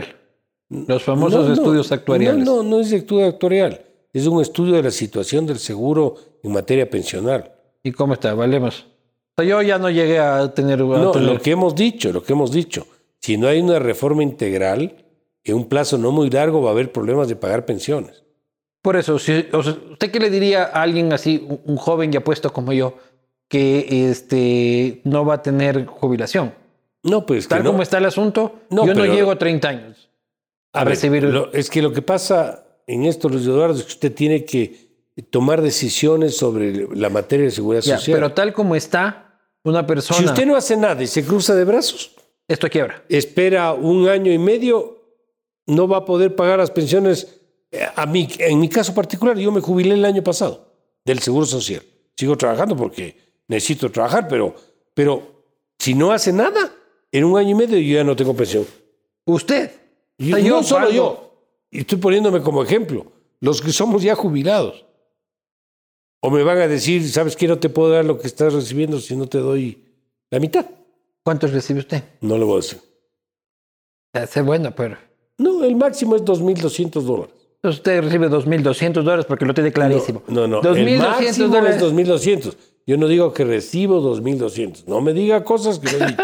[0.68, 0.86] Mundial.
[0.88, 2.44] Los famosos No, no, estudios actuariales.
[2.44, 3.80] No, no, no es estudio actuarial.
[4.12, 7.52] Es un estudio de la situación del seguro en materia pensional.
[7.82, 8.34] ¿Y cómo está?
[8.34, 8.86] Valemos.
[9.36, 10.80] O sea, yo ya no llegué a tener...
[10.80, 12.86] a No, tener- lo que hemos dicho, lo que hemos dicho.
[13.20, 15.04] Si no hay una reforma integral,
[15.44, 18.22] en un plazo no muy largo va a haber problemas de pagar pensiones.
[18.82, 22.12] Por eso, si, o sea, ¿usted qué le diría a alguien así, un, un joven
[22.12, 22.94] ya puesto como yo,
[23.48, 26.54] que este, no va a tener jubilación?
[27.02, 27.70] No, pues que Tal no.
[27.70, 30.10] como está el asunto, No, yo no llego a 30 años.
[30.72, 33.82] A a ver, recibir- lo- es que lo que pasa en esto, Luis Eduardo, es
[33.84, 34.88] que usted tiene que
[35.30, 38.16] tomar decisiones sobre la materia de seguridad Ya, social.
[38.18, 40.18] pero tal como está, una persona...
[40.20, 42.14] si usted no hace nada y se cruza de brazos,
[42.46, 43.02] Esto quiebra.
[43.08, 45.02] espera un año y medio,
[45.66, 47.40] no va a poder pagar las pensiones.
[47.70, 50.72] Eh, A mí, en mi caso particular, yo me jubilé el año pasado
[51.04, 51.82] del Seguro Social.
[52.16, 53.16] Sigo trabajando porque
[53.48, 54.54] necesito trabajar, pero,
[54.94, 55.42] pero
[55.78, 56.72] si no hace nada,
[57.10, 58.64] en un año y medio yo ya no tengo pensión.
[59.24, 59.70] Usted.
[60.18, 61.24] Yo- no solo pago- yo.
[61.70, 63.06] Y estoy poniéndome como ejemplo.
[63.40, 64.84] Los que somos ya jubilados.
[66.20, 67.46] O me van a decir, ¿sabes qué?
[67.46, 69.84] No te puedo dar lo que estás recibiendo si no te doy
[70.30, 70.66] la mitad.
[71.22, 72.02] ¿Cuántos recibe usted?
[72.20, 72.80] No le voy a decir.
[74.28, 74.96] Sé, bueno, pero...
[75.36, 77.34] No, el máximo es 2.200 dólares.
[77.62, 80.22] Usted recibe 2.200 dólares porque lo tiene clarísimo.
[80.26, 80.60] No, no.
[80.62, 81.76] 2.200 el máximo dólares.
[81.76, 82.56] es 2.200.
[82.88, 84.86] Yo no digo que recibo 2.200.
[84.86, 86.22] No me diga cosas que no he dicho.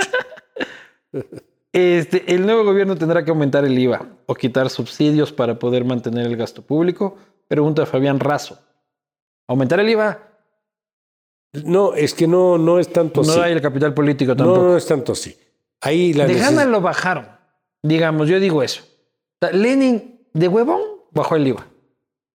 [1.72, 6.24] Este, el nuevo gobierno tendrá que aumentar el IVA o quitar subsidios para poder mantener
[6.26, 7.16] el gasto público.
[7.48, 8.60] Pregunta Fabián Razo.
[9.48, 10.22] ¿Aumentar el IVA?
[11.64, 13.40] No, es que no, no es tanto No así.
[13.40, 14.62] hay el capital político no, tampoco.
[14.62, 15.36] no es tanto así.
[15.80, 17.26] Ahí la de Hanna lo bajaron.
[17.82, 18.82] Digamos, yo digo eso.
[19.52, 20.80] Lenin, de huevón,
[21.10, 21.66] bajó el IVA.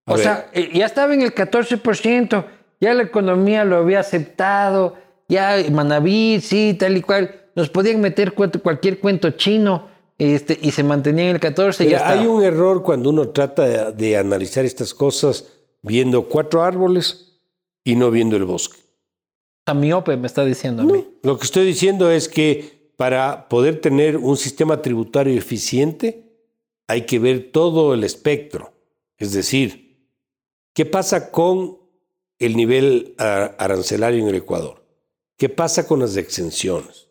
[0.06, 0.24] A O ver.
[0.24, 2.46] sea, eh, ya estaba en el 14%,
[2.80, 4.96] ya la economía lo había aceptado,
[5.28, 7.36] ya Manaví, sí, tal y cual.
[7.56, 9.88] Nos podían meter cualquier cuento chino
[10.18, 13.64] este, y se mantenía en el 14 y ya hay un error cuando uno trata
[13.64, 15.46] de, de analizar estas cosas
[15.82, 17.40] viendo cuatro árboles
[17.84, 18.78] y no viendo el bosque.
[19.66, 21.08] A miope me está diciendo a mí.
[21.24, 26.30] Lo que estoy diciendo es que para poder tener un sistema tributario eficiente
[26.88, 28.74] hay que ver todo el espectro.
[29.18, 30.06] Es decir,
[30.74, 31.79] ¿qué pasa con
[32.40, 34.84] el nivel arancelario en el Ecuador?
[35.38, 37.08] ¿Qué pasa con las exenciones?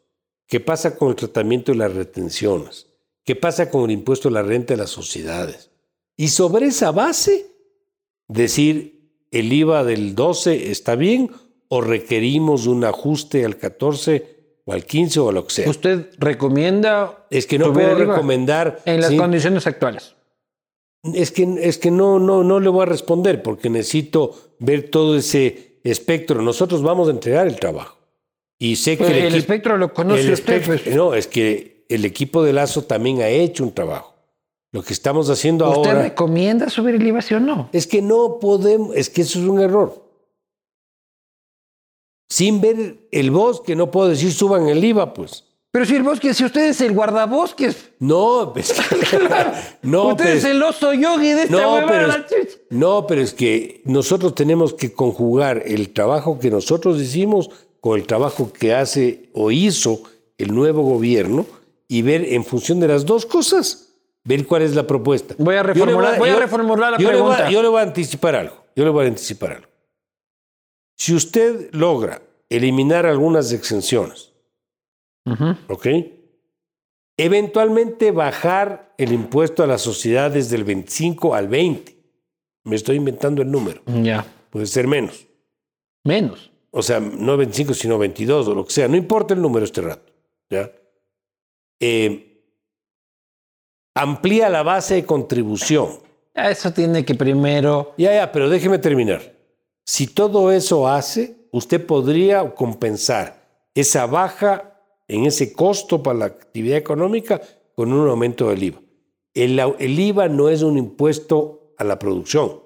[0.46, 2.86] ¿Qué pasa con el tratamiento de las retenciones?
[3.24, 5.70] ¿Qué pasa con el impuesto a la renta de las sociedades?
[6.16, 7.46] Y sobre esa base,
[8.26, 11.30] decir el IVA del 12 está bien
[11.68, 15.70] o requerimos un ajuste al 14 o al 15 o a lo que sea.
[15.70, 18.80] ¿Usted recomienda Es que no puedo recomendar.
[18.86, 20.14] en las sí, condiciones actuales?
[21.02, 25.16] Es que, es que no, no, no le voy a responder porque necesito ver todo
[25.16, 26.42] ese espectro.
[26.42, 27.96] Nosotros vamos a entregar el trabajo.
[28.58, 30.54] Y sé que Pues el, equipo- espectro lo conoce el usted.
[30.62, 30.96] espectro- pues.
[30.96, 34.14] No, es que el equipo de Lazo también ha hecho un trabajo.
[34.72, 37.70] Lo que estamos haciendo ¿Usted ahora recomienda subir el IVA, sí o no?
[37.72, 40.04] es que no podemos, es que eso es un error.
[42.28, 45.44] Sin ver el bosque, no puedo decir suban el IVA, pues.
[45.70, 48.74] Pero si el bosque, si usted es el guardabosques, No, es
[49.82, 52.58] no, usted pero es es- el oso yogi de esta No, pero, chucha.
[52.70, 57.50] no, pero es que nosotros tenemos que conjugar el trabajo que nosotros hicimos
[57.80, 60.00] con el trabajo que hace o hizo
[60.38, 61.44] el nuevo gobierno
[61.86, 63.92] y ver en función de las dos cosas,
[64.24, 65.34] ver cuál es la propuesta.
[65.38, 67.50] Voy a reformular- voy a reformular la yo le voy a- pregunta.
[67.50, 68.56] yo le voy a anticipar algo.
[68.74, 69.68] Yo le voy a anticipar algo.
[70.96, 74.27] Si usted logra eliminar algunas exenciones,
[75.68, 75.86] ¿ok?
[77.16, 81.96] Eventualmente bajar el impuesto a las sociedades del 25 al 20.
[82.64, 83.82] Me estoy inventando el número.
[83.86, 84.26] Ya.
[84.50, 85.26] Puede ser menos.
[86.04, 86.50] Menos.
[86.70, 88.88] O sea, no 25, sino 22 o lo que sea.
[88.88, 90.12] No importa el número este rato.
[90.50, 90.70] ¿ya?
[91.80, 92.44] Eh,
[93.94, 96.00] amplía la base de contribución.
[96.34, 97.94] Eso tiene que primero.
[97.98, 99.34] Ya, ya, pero déjeme terminar.
[99.84, 103.38] Si todo eso hace, usted podría compensar
[103.74, 104.67] esa baja
[105.08, 107.40] en ese costo para la actividad económica
[107.74, 108.80] con un aumento del IVA.
[109.34, 112.60] El, IVA no es un impuesto a la producción.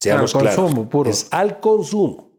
[0.00, 0.60] Seamos Al claros.
[0.60, 1.10] consumo puro.
[1.10, 2.30] Es al consumo.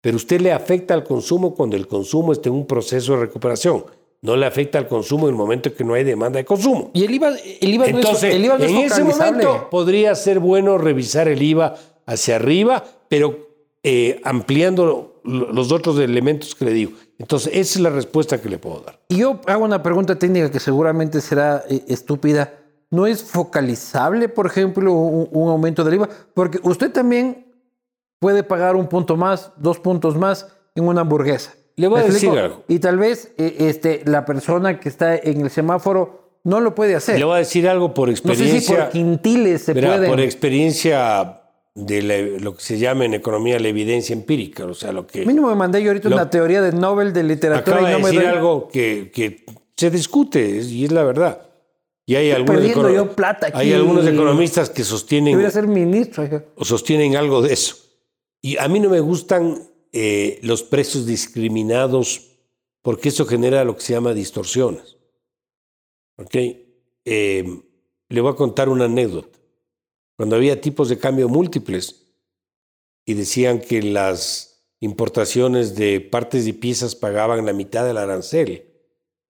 [0.00, 3.84] Pero usted le afecta al consumo cuando el consumo está en un proceso de recuperación.
[4.22, 6.90] No le afecta al consumo en el momento que no hay demanda de consumo.
[6.94, 10.14] Y el IVA, el IVA no es, el IVA no es en ese momento podría
[10.14, 11.74] ser bueno revisar el IVA
[12.06, 13.48] hacia arriba, pero
[13.82, 16.92] eh, ampliando lo- los otros elementos que le digo.
[17.18, 19.00] Entonces, esa es la respuesta que le puedo dar.
[19.08, 22.52] Y yo hago una pregunta técnica que seguramente será eh, estúpida.
[22.90, 26.08] ¿No es focalizable, por ejemplo, un, un aumento del IVA?
[26.34, 27.46] Porque usted también
[28.20, 31.54] puede pagar un punto más, dos puntos más en una hamburguesa.
[31.76, 32.62] Le voy ¿Me a decir algo.
[32.68, 36.94] Y tal vez eh, este, la persona que está en el semáforo no lo puede
[36.94, 37.18] hacer.
[37.18, 38.84] Le voy a decir algo por no sé si experiencia.
[38.84, 40.08] por quintiles se Verá, puede.
[40.08, 41.40] por experiencia
[41.74, 45.22] de la- lo que se llama en economía la evidencia empírica, o sea, lo que
[45.22, 47.88] A mí no me mandé yo ahorita Lo- una teoría de Nobel de literatura acaba
[47.88, 49.44] y de no me decir doy- algo que, que
[49.76, 51.40] se discute y es la verdad.
[52.06, 52.62] Y hay algunos,
[52.94, 53.58] yo plata aquí.
[53.58, 56.28] hay algunos economistas que sostienen Debería ser ministro.
[56.54, 57.76] o sostienen algo de eso.
[58.42, 59.58] Y a mí no me gustan
[59.96, 62.30] eh, los precios discriminados
[62.82, 64.96] porque eso genera lo que se llama distorsiones.
[66.18, 66.34] ¿Ok?
[67.06, 67.62] Eh,
[68.10, 69.38] le voy a contar una anécdota.
[70.16, 72.06] Cuando había tipos de cambio múltiples
[73.04, 78.70] y decían que las importaciones de partes y piezas pagaban la mitad del arancel,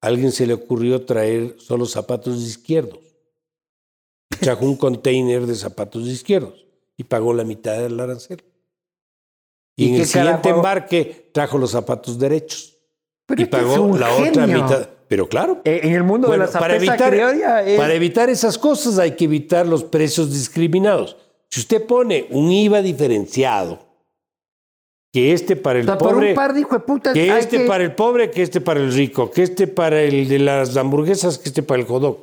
[0.01, 3.01] a alguien se le ocurrió traer solo zapatos izquierdos.
[4.41, 6.67] Trajo un container de zapatos izquierdos
[6.97, 8.45] y pagó la mitad del arancel.
[9.77, 10.59] Y, ¿Y en el siguiente carajo?
[10.59, 12.77] embarque trajo los zapatos derechos
[13.27, 14.91] Pero y pagó la otra mitad.
[15.09, 18.31] Pero claro, Eh, En el mundo bueno, de la para, evitar, criolla es- para evitar
[18.31, 21.17] esas cosas hay que evitar los precios discriminados.
[21.51, 23.79] Si usted pone un IVA diferenciado,
[25.13, 27.59] que este para o el por pobre, un par de hijo de putas que este
[27.59, 30.77] que- para el pobre, que este para el rico, que este para el de las
[30.77, 32.23] hamburguesas, que este para el hot dog.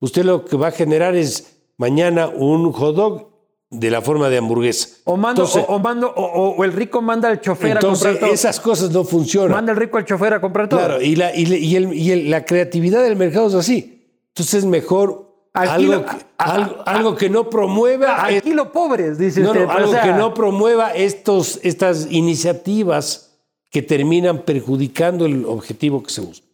[0.00, 3.31] Usted lo que va a generar es mañana un hot dog
[3.72, 4.88] de la forma de hamburguesa.
[5.04, 7.74] o mando, Entonces- o, o mando, o, o- o el rico manda al chofer a
[7.80, 8.34] Entonces, comprar todo.
[8.34, 9.50] esas cosas no funcionan.
[9.50, 10.78] Manda el rico al chofer a comprar todo.
[10.78, 14.06] Claro, y, la, y, el- y el- la creatividad del mercado es así.
[14.28, 18.70] Entonces es mejor Alquilo- algo, que, a- a- algo, algo que no promueva, es- Alquilo
[18.72, 19.66] pobres, dice no, no, usted.
[19.66, 23.38] pero, algo sea, que no promueva estos, estas iniciativas
[23.70, 26.46] que terminan perjudicando el objetivo que se busca.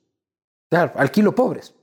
[0.70, 1.74] Claro, alquilo pobres.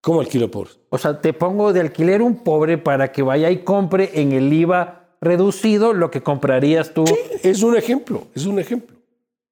[0.00, 0.68] ¿Cómo alquilo por?
[0.90, 4.52] O sea, te pongo de alquiler un pobre para que vaya y compre en el
[4.52, 7.04] IVA reducido lo que comprarías tú.
[7.42, 8.96] Es un ejemplo, es un ejemplo.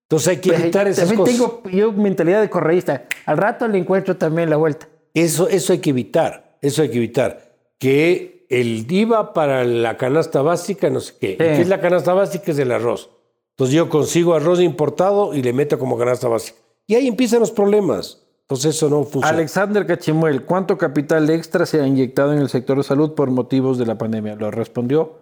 [0.02, 1.34] Entonces hay que Pues, evitar esas también cosas.
[1.34, 3.06] tengo yo mentalidad de correísta.
[3.26, 4.88] Al rato le encuentro también la vuelta.
[5.14, 7.56] Eso, eso hay que evitar, eso hay que evitar.
[7.78, 11.30] Que el IVA para la canasta básica, no sé qué.
[11.32, 12.52] ¿Y ¿Qué es la canasta básica?
[12.52, 13.10] Es el arroz.
[13.50, 16.58] Entonces yo consigo arroz importado y le meto como canasta básica.
[16.86, 18.22] Y ahí empiezan los problemas.
[18.48, 19.28] Entonces eso no funciona.
[19.28, 23.76] Alexander Cachimuel, ¿cuánto capital extra se ha inyectado en el sector de salud por motivos
[23.76, 24.36] de la pandemia?
[24.36, 25.18] Lo respondió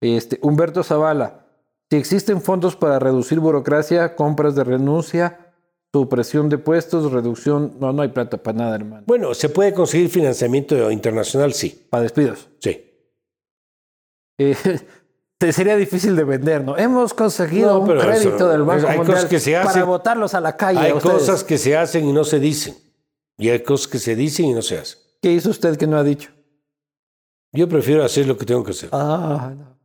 [0.00, 1.46] este, Humberto Zavala.
[1.90, 5.52] Si existen fondos para reducir burocracia, compras de renuncia,
[5.92, 7.76] supresión de puestos, reducción...
[7.78, 9.04] No, no hay plata para nada, hermano.
[9.06, 11.52] Bueno, ¿se puede conseguir financiamiento internacional?
[11.52, 12.48] Sí, Para despidos.
[12.58, 12.82] sí.
[14.38, 14.54] Eh,
[15.40, 16.76] sería difícil de vender, ¿no?
[16.78, 19.86] Hemos conseguido No, un crédito eso- del Banco hay cosas Mundial que se para hacen.
[19.86, 20.78] botarlos a la calle.
[20.78, 21.16] Hay ustedes.
[21.18, 22.74] cosas que se hacen y no se dicen.
[23.38, 24.98] Y hay cosas que se dicen y no se hacen.
[25.20, 26.30] ¿Qué hizo usted que no ha dicho?
[27.52, 28.88] Yo prefiero hacer lo que tengo que hacer.
[28.92, 29.76] Ah, no.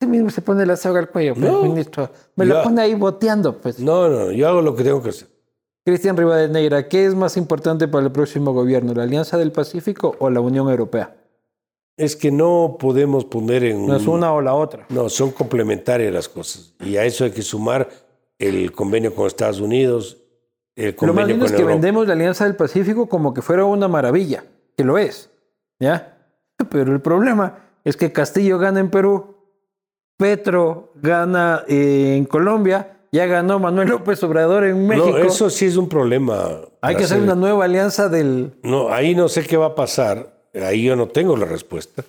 [0.00, 1.62] Usted mismo se pone la soga al cuello, pues, No.
[1.62, 2.10] ministro.
[2.36, 3.78] Me lo pone ahí boteando, pues.
[3.78, 5.28] No, no, yo hago lo que tengo que hacer.
[5.84, 10.30] Cristian Rivadeneira, ¿qué es más importante para el próximo gobierno, la Alianza del Pacífico o
[10.30, 11.16] la Unión Europea?
[12.00, 13.86] Es que no podemos poner en...
[13.86, 14.86] No es una o la otra.
[14.88, 16.72] No, son complementarias las cosas.
[16.80, 17.88] Y a eso hay que sumar
[18.38, 20.16] el convenio con Estados Unidos,
[20.76, 21.74] el Lo más convenio lindo con es que Europa.
[21.74, 24.44] vendemos la Alianza del Pacífico como que fuera una maravilla,
[24.76, 25.30] que lo es,
[25.78, 26.16] ¿ya?
[26.70, 29.36] Pero el problema es que Castillo gana en Perú,
[30.16, 35.10] Petro gana eh, en Colombia, ya ganó Manuel López Obrador en México.
[35.10, 36.60] No, eso sí es un problema.
[36.80, 38.54] Hay que hacer una nueva alianza del...
[38.62, 40.39] No, ahí no sé qué va a pasar.
[40.54, 42.04] Ahí yo no tengo la respuesta.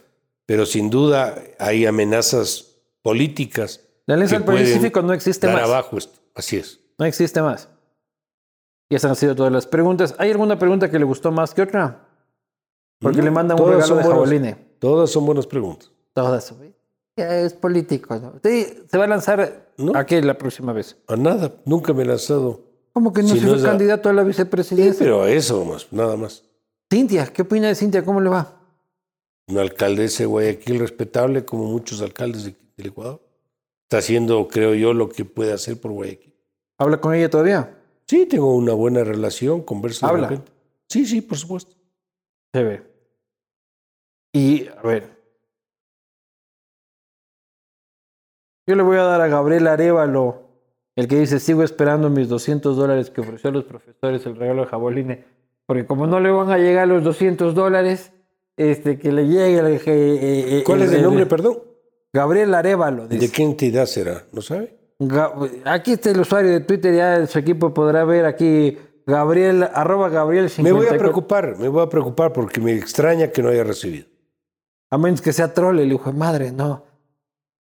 [0.46, 2.68] Pero sin duda hay amenazas
[3.02, 3.82] políticas.
[4.06, 5.64] La Alianza del Pacífico no existe dar más.
[5.70, 6.20] abajo esto.
[6.36, 6.80] Así es.
[6.98, 7.70] No existe más.
[8.90, 10.16] Y esas han sido todas las preguntas.
[10.18, 12.08] ¿Hay alguna pregunta que le gustó más que otra?
[13.00, 14.10] Porque No, le mandan un regalo de buenas.
[14.12, 14.58] jaboline.
[14.80, 15.92] Todas son buenas preguntas.
[16.14, 16.54] Todas.
[17.16, 18.16] es político.
[18.20, 18.34] ¿no?
[18.44, 19.94] Sí, se va a lanzar No.
[19.96, 20.98] aquí la próxima vez.
[21.08, 21.52] A nada.
[21.66, 22.62] Nunca me he lanzado.
[22.94, 25.00] ¿Cómo que no Si no a- candidato a la Sí, vicepresidencia?
[25.06, 26.44] pero a eso más, nada más.
[26.92, 28.04] Cintia, ¿qué opina de Cintia?
[28.04, 28.54] ¿Cómo le va?
[29.48, 33.22] Una alcaldesa de Guayaquil respetable, como muchos alcaldes de- del Ecuador.
[33.84, 36.34] Está haciendo, creo yo, lo que puede hacer por Guayaquil.
[36.78, 37.78] ¿Habla con ella todavía?
[38.08, 40.28] Sí, tengo una buena relación, converso de ¿Habla?
[40.28, 40.52] repente.
[40.90, 41.74] Sí, sí, por supuesto.
[42.54, 42.84] Se ve.
[44.34, 45.18] Y, a ver.
[48.68, 50.42] Yo le voy a dar a Gabriel Arevalo,
[50.98, 54.64] el que dice, sigo esperando mis 200 dólares que ofreció a los profesores el regalo
[54.64, 55.26] de Jaboline,
[55.66, 58.12] porque como no le van a llegar los 200 dólares,
[58.58, 59.68] este, que le llegue el...
[59.68, 61.60] eh, eh, ¿Cuál es el nombre, perdón?
[62.14, 63.28] Gabriel Arevalo, dice.
[63.28, 64.26] ¿De qué entidad será?
[64.34, 64.78] ¿No sabe?
[65.66, 68.78] Aquí está el usuario de Twitter, ya su equipo podrá ver aquí,
[69.08, 71.00] Gabriel, arroba Gabriel Me voy a 54.
[71.00, 74.08] preocupar, me voy a preocupar porque me extraña que no haya recibido.
[74.92, 76.84] A menos que sea troll, el hijo de madre, no.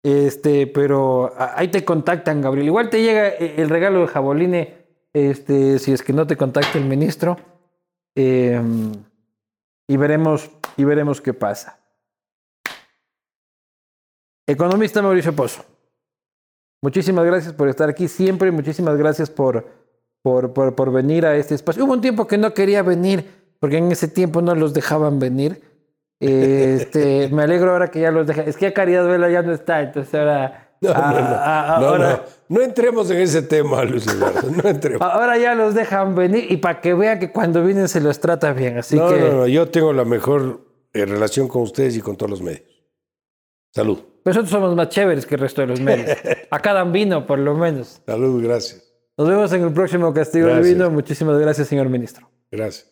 [0.03, 2.67] Este, pero ahí te contactan, Gabriel.
[2.67, 4.73] Igual te llega eh, el regalo de Jaboline,
[5.13, 7.37] este, si es que no te contacta el ministro.
[8.15, 8.61] Eh,
[9.87, 11.77] y veremos, y veremos qué pasa.
[14.47, 15.63] Economista Mauricio Pozo.
[16.83, 19.65] Muchísimas gracias por estar aquí siempre y muchísimas gracias por,
[20.23, 21.85] por, por, por venir a este espacio.
[21.85, 25.61] Hubo un tiempo que no quería venir, porque en ese tiempo no los dejaban venir.
[26.19, 28.47] Este, me alegro ahora que ya los dejan.
[28.47, 30.67] Es que Caridad Vela ya no está, entonces ahora...
[30.81, 31.17] No, no, no.
[31.17, 32.61] a- a- No, ahora- no.
[32.61, 34.49] Entremos en ese tema, Luis Eduardo.
[34.51, 35.01] No entremos.
[35.01, 38.53] Ahora ya los dejan venir y para que vean que cuando vienen se los trata
[38.53, 38.77] bien.
[38.77, 39.47] Así no, que no, no.
[39.47, 40.61] Yo tengo la mejor
[40.93, 42.63] eh, relación con ustedes y con todos los medios.
[43.73, 43.99] Salud.
[44.25, 46.17] nosotros somos más chéveres que el resto de los medios.
[46.51, 48.01] Acá dan vino, por lo menos.
[48.05, 48.91] Salud, gracias.
[49.17, 50.63] Nos vemos en el próximo Castigo del.
[50.63, 50.89] Vino.
[50.89, 52.29] Muchísimas gracias, señor ministro.
[52.51, 52.91] Gracias.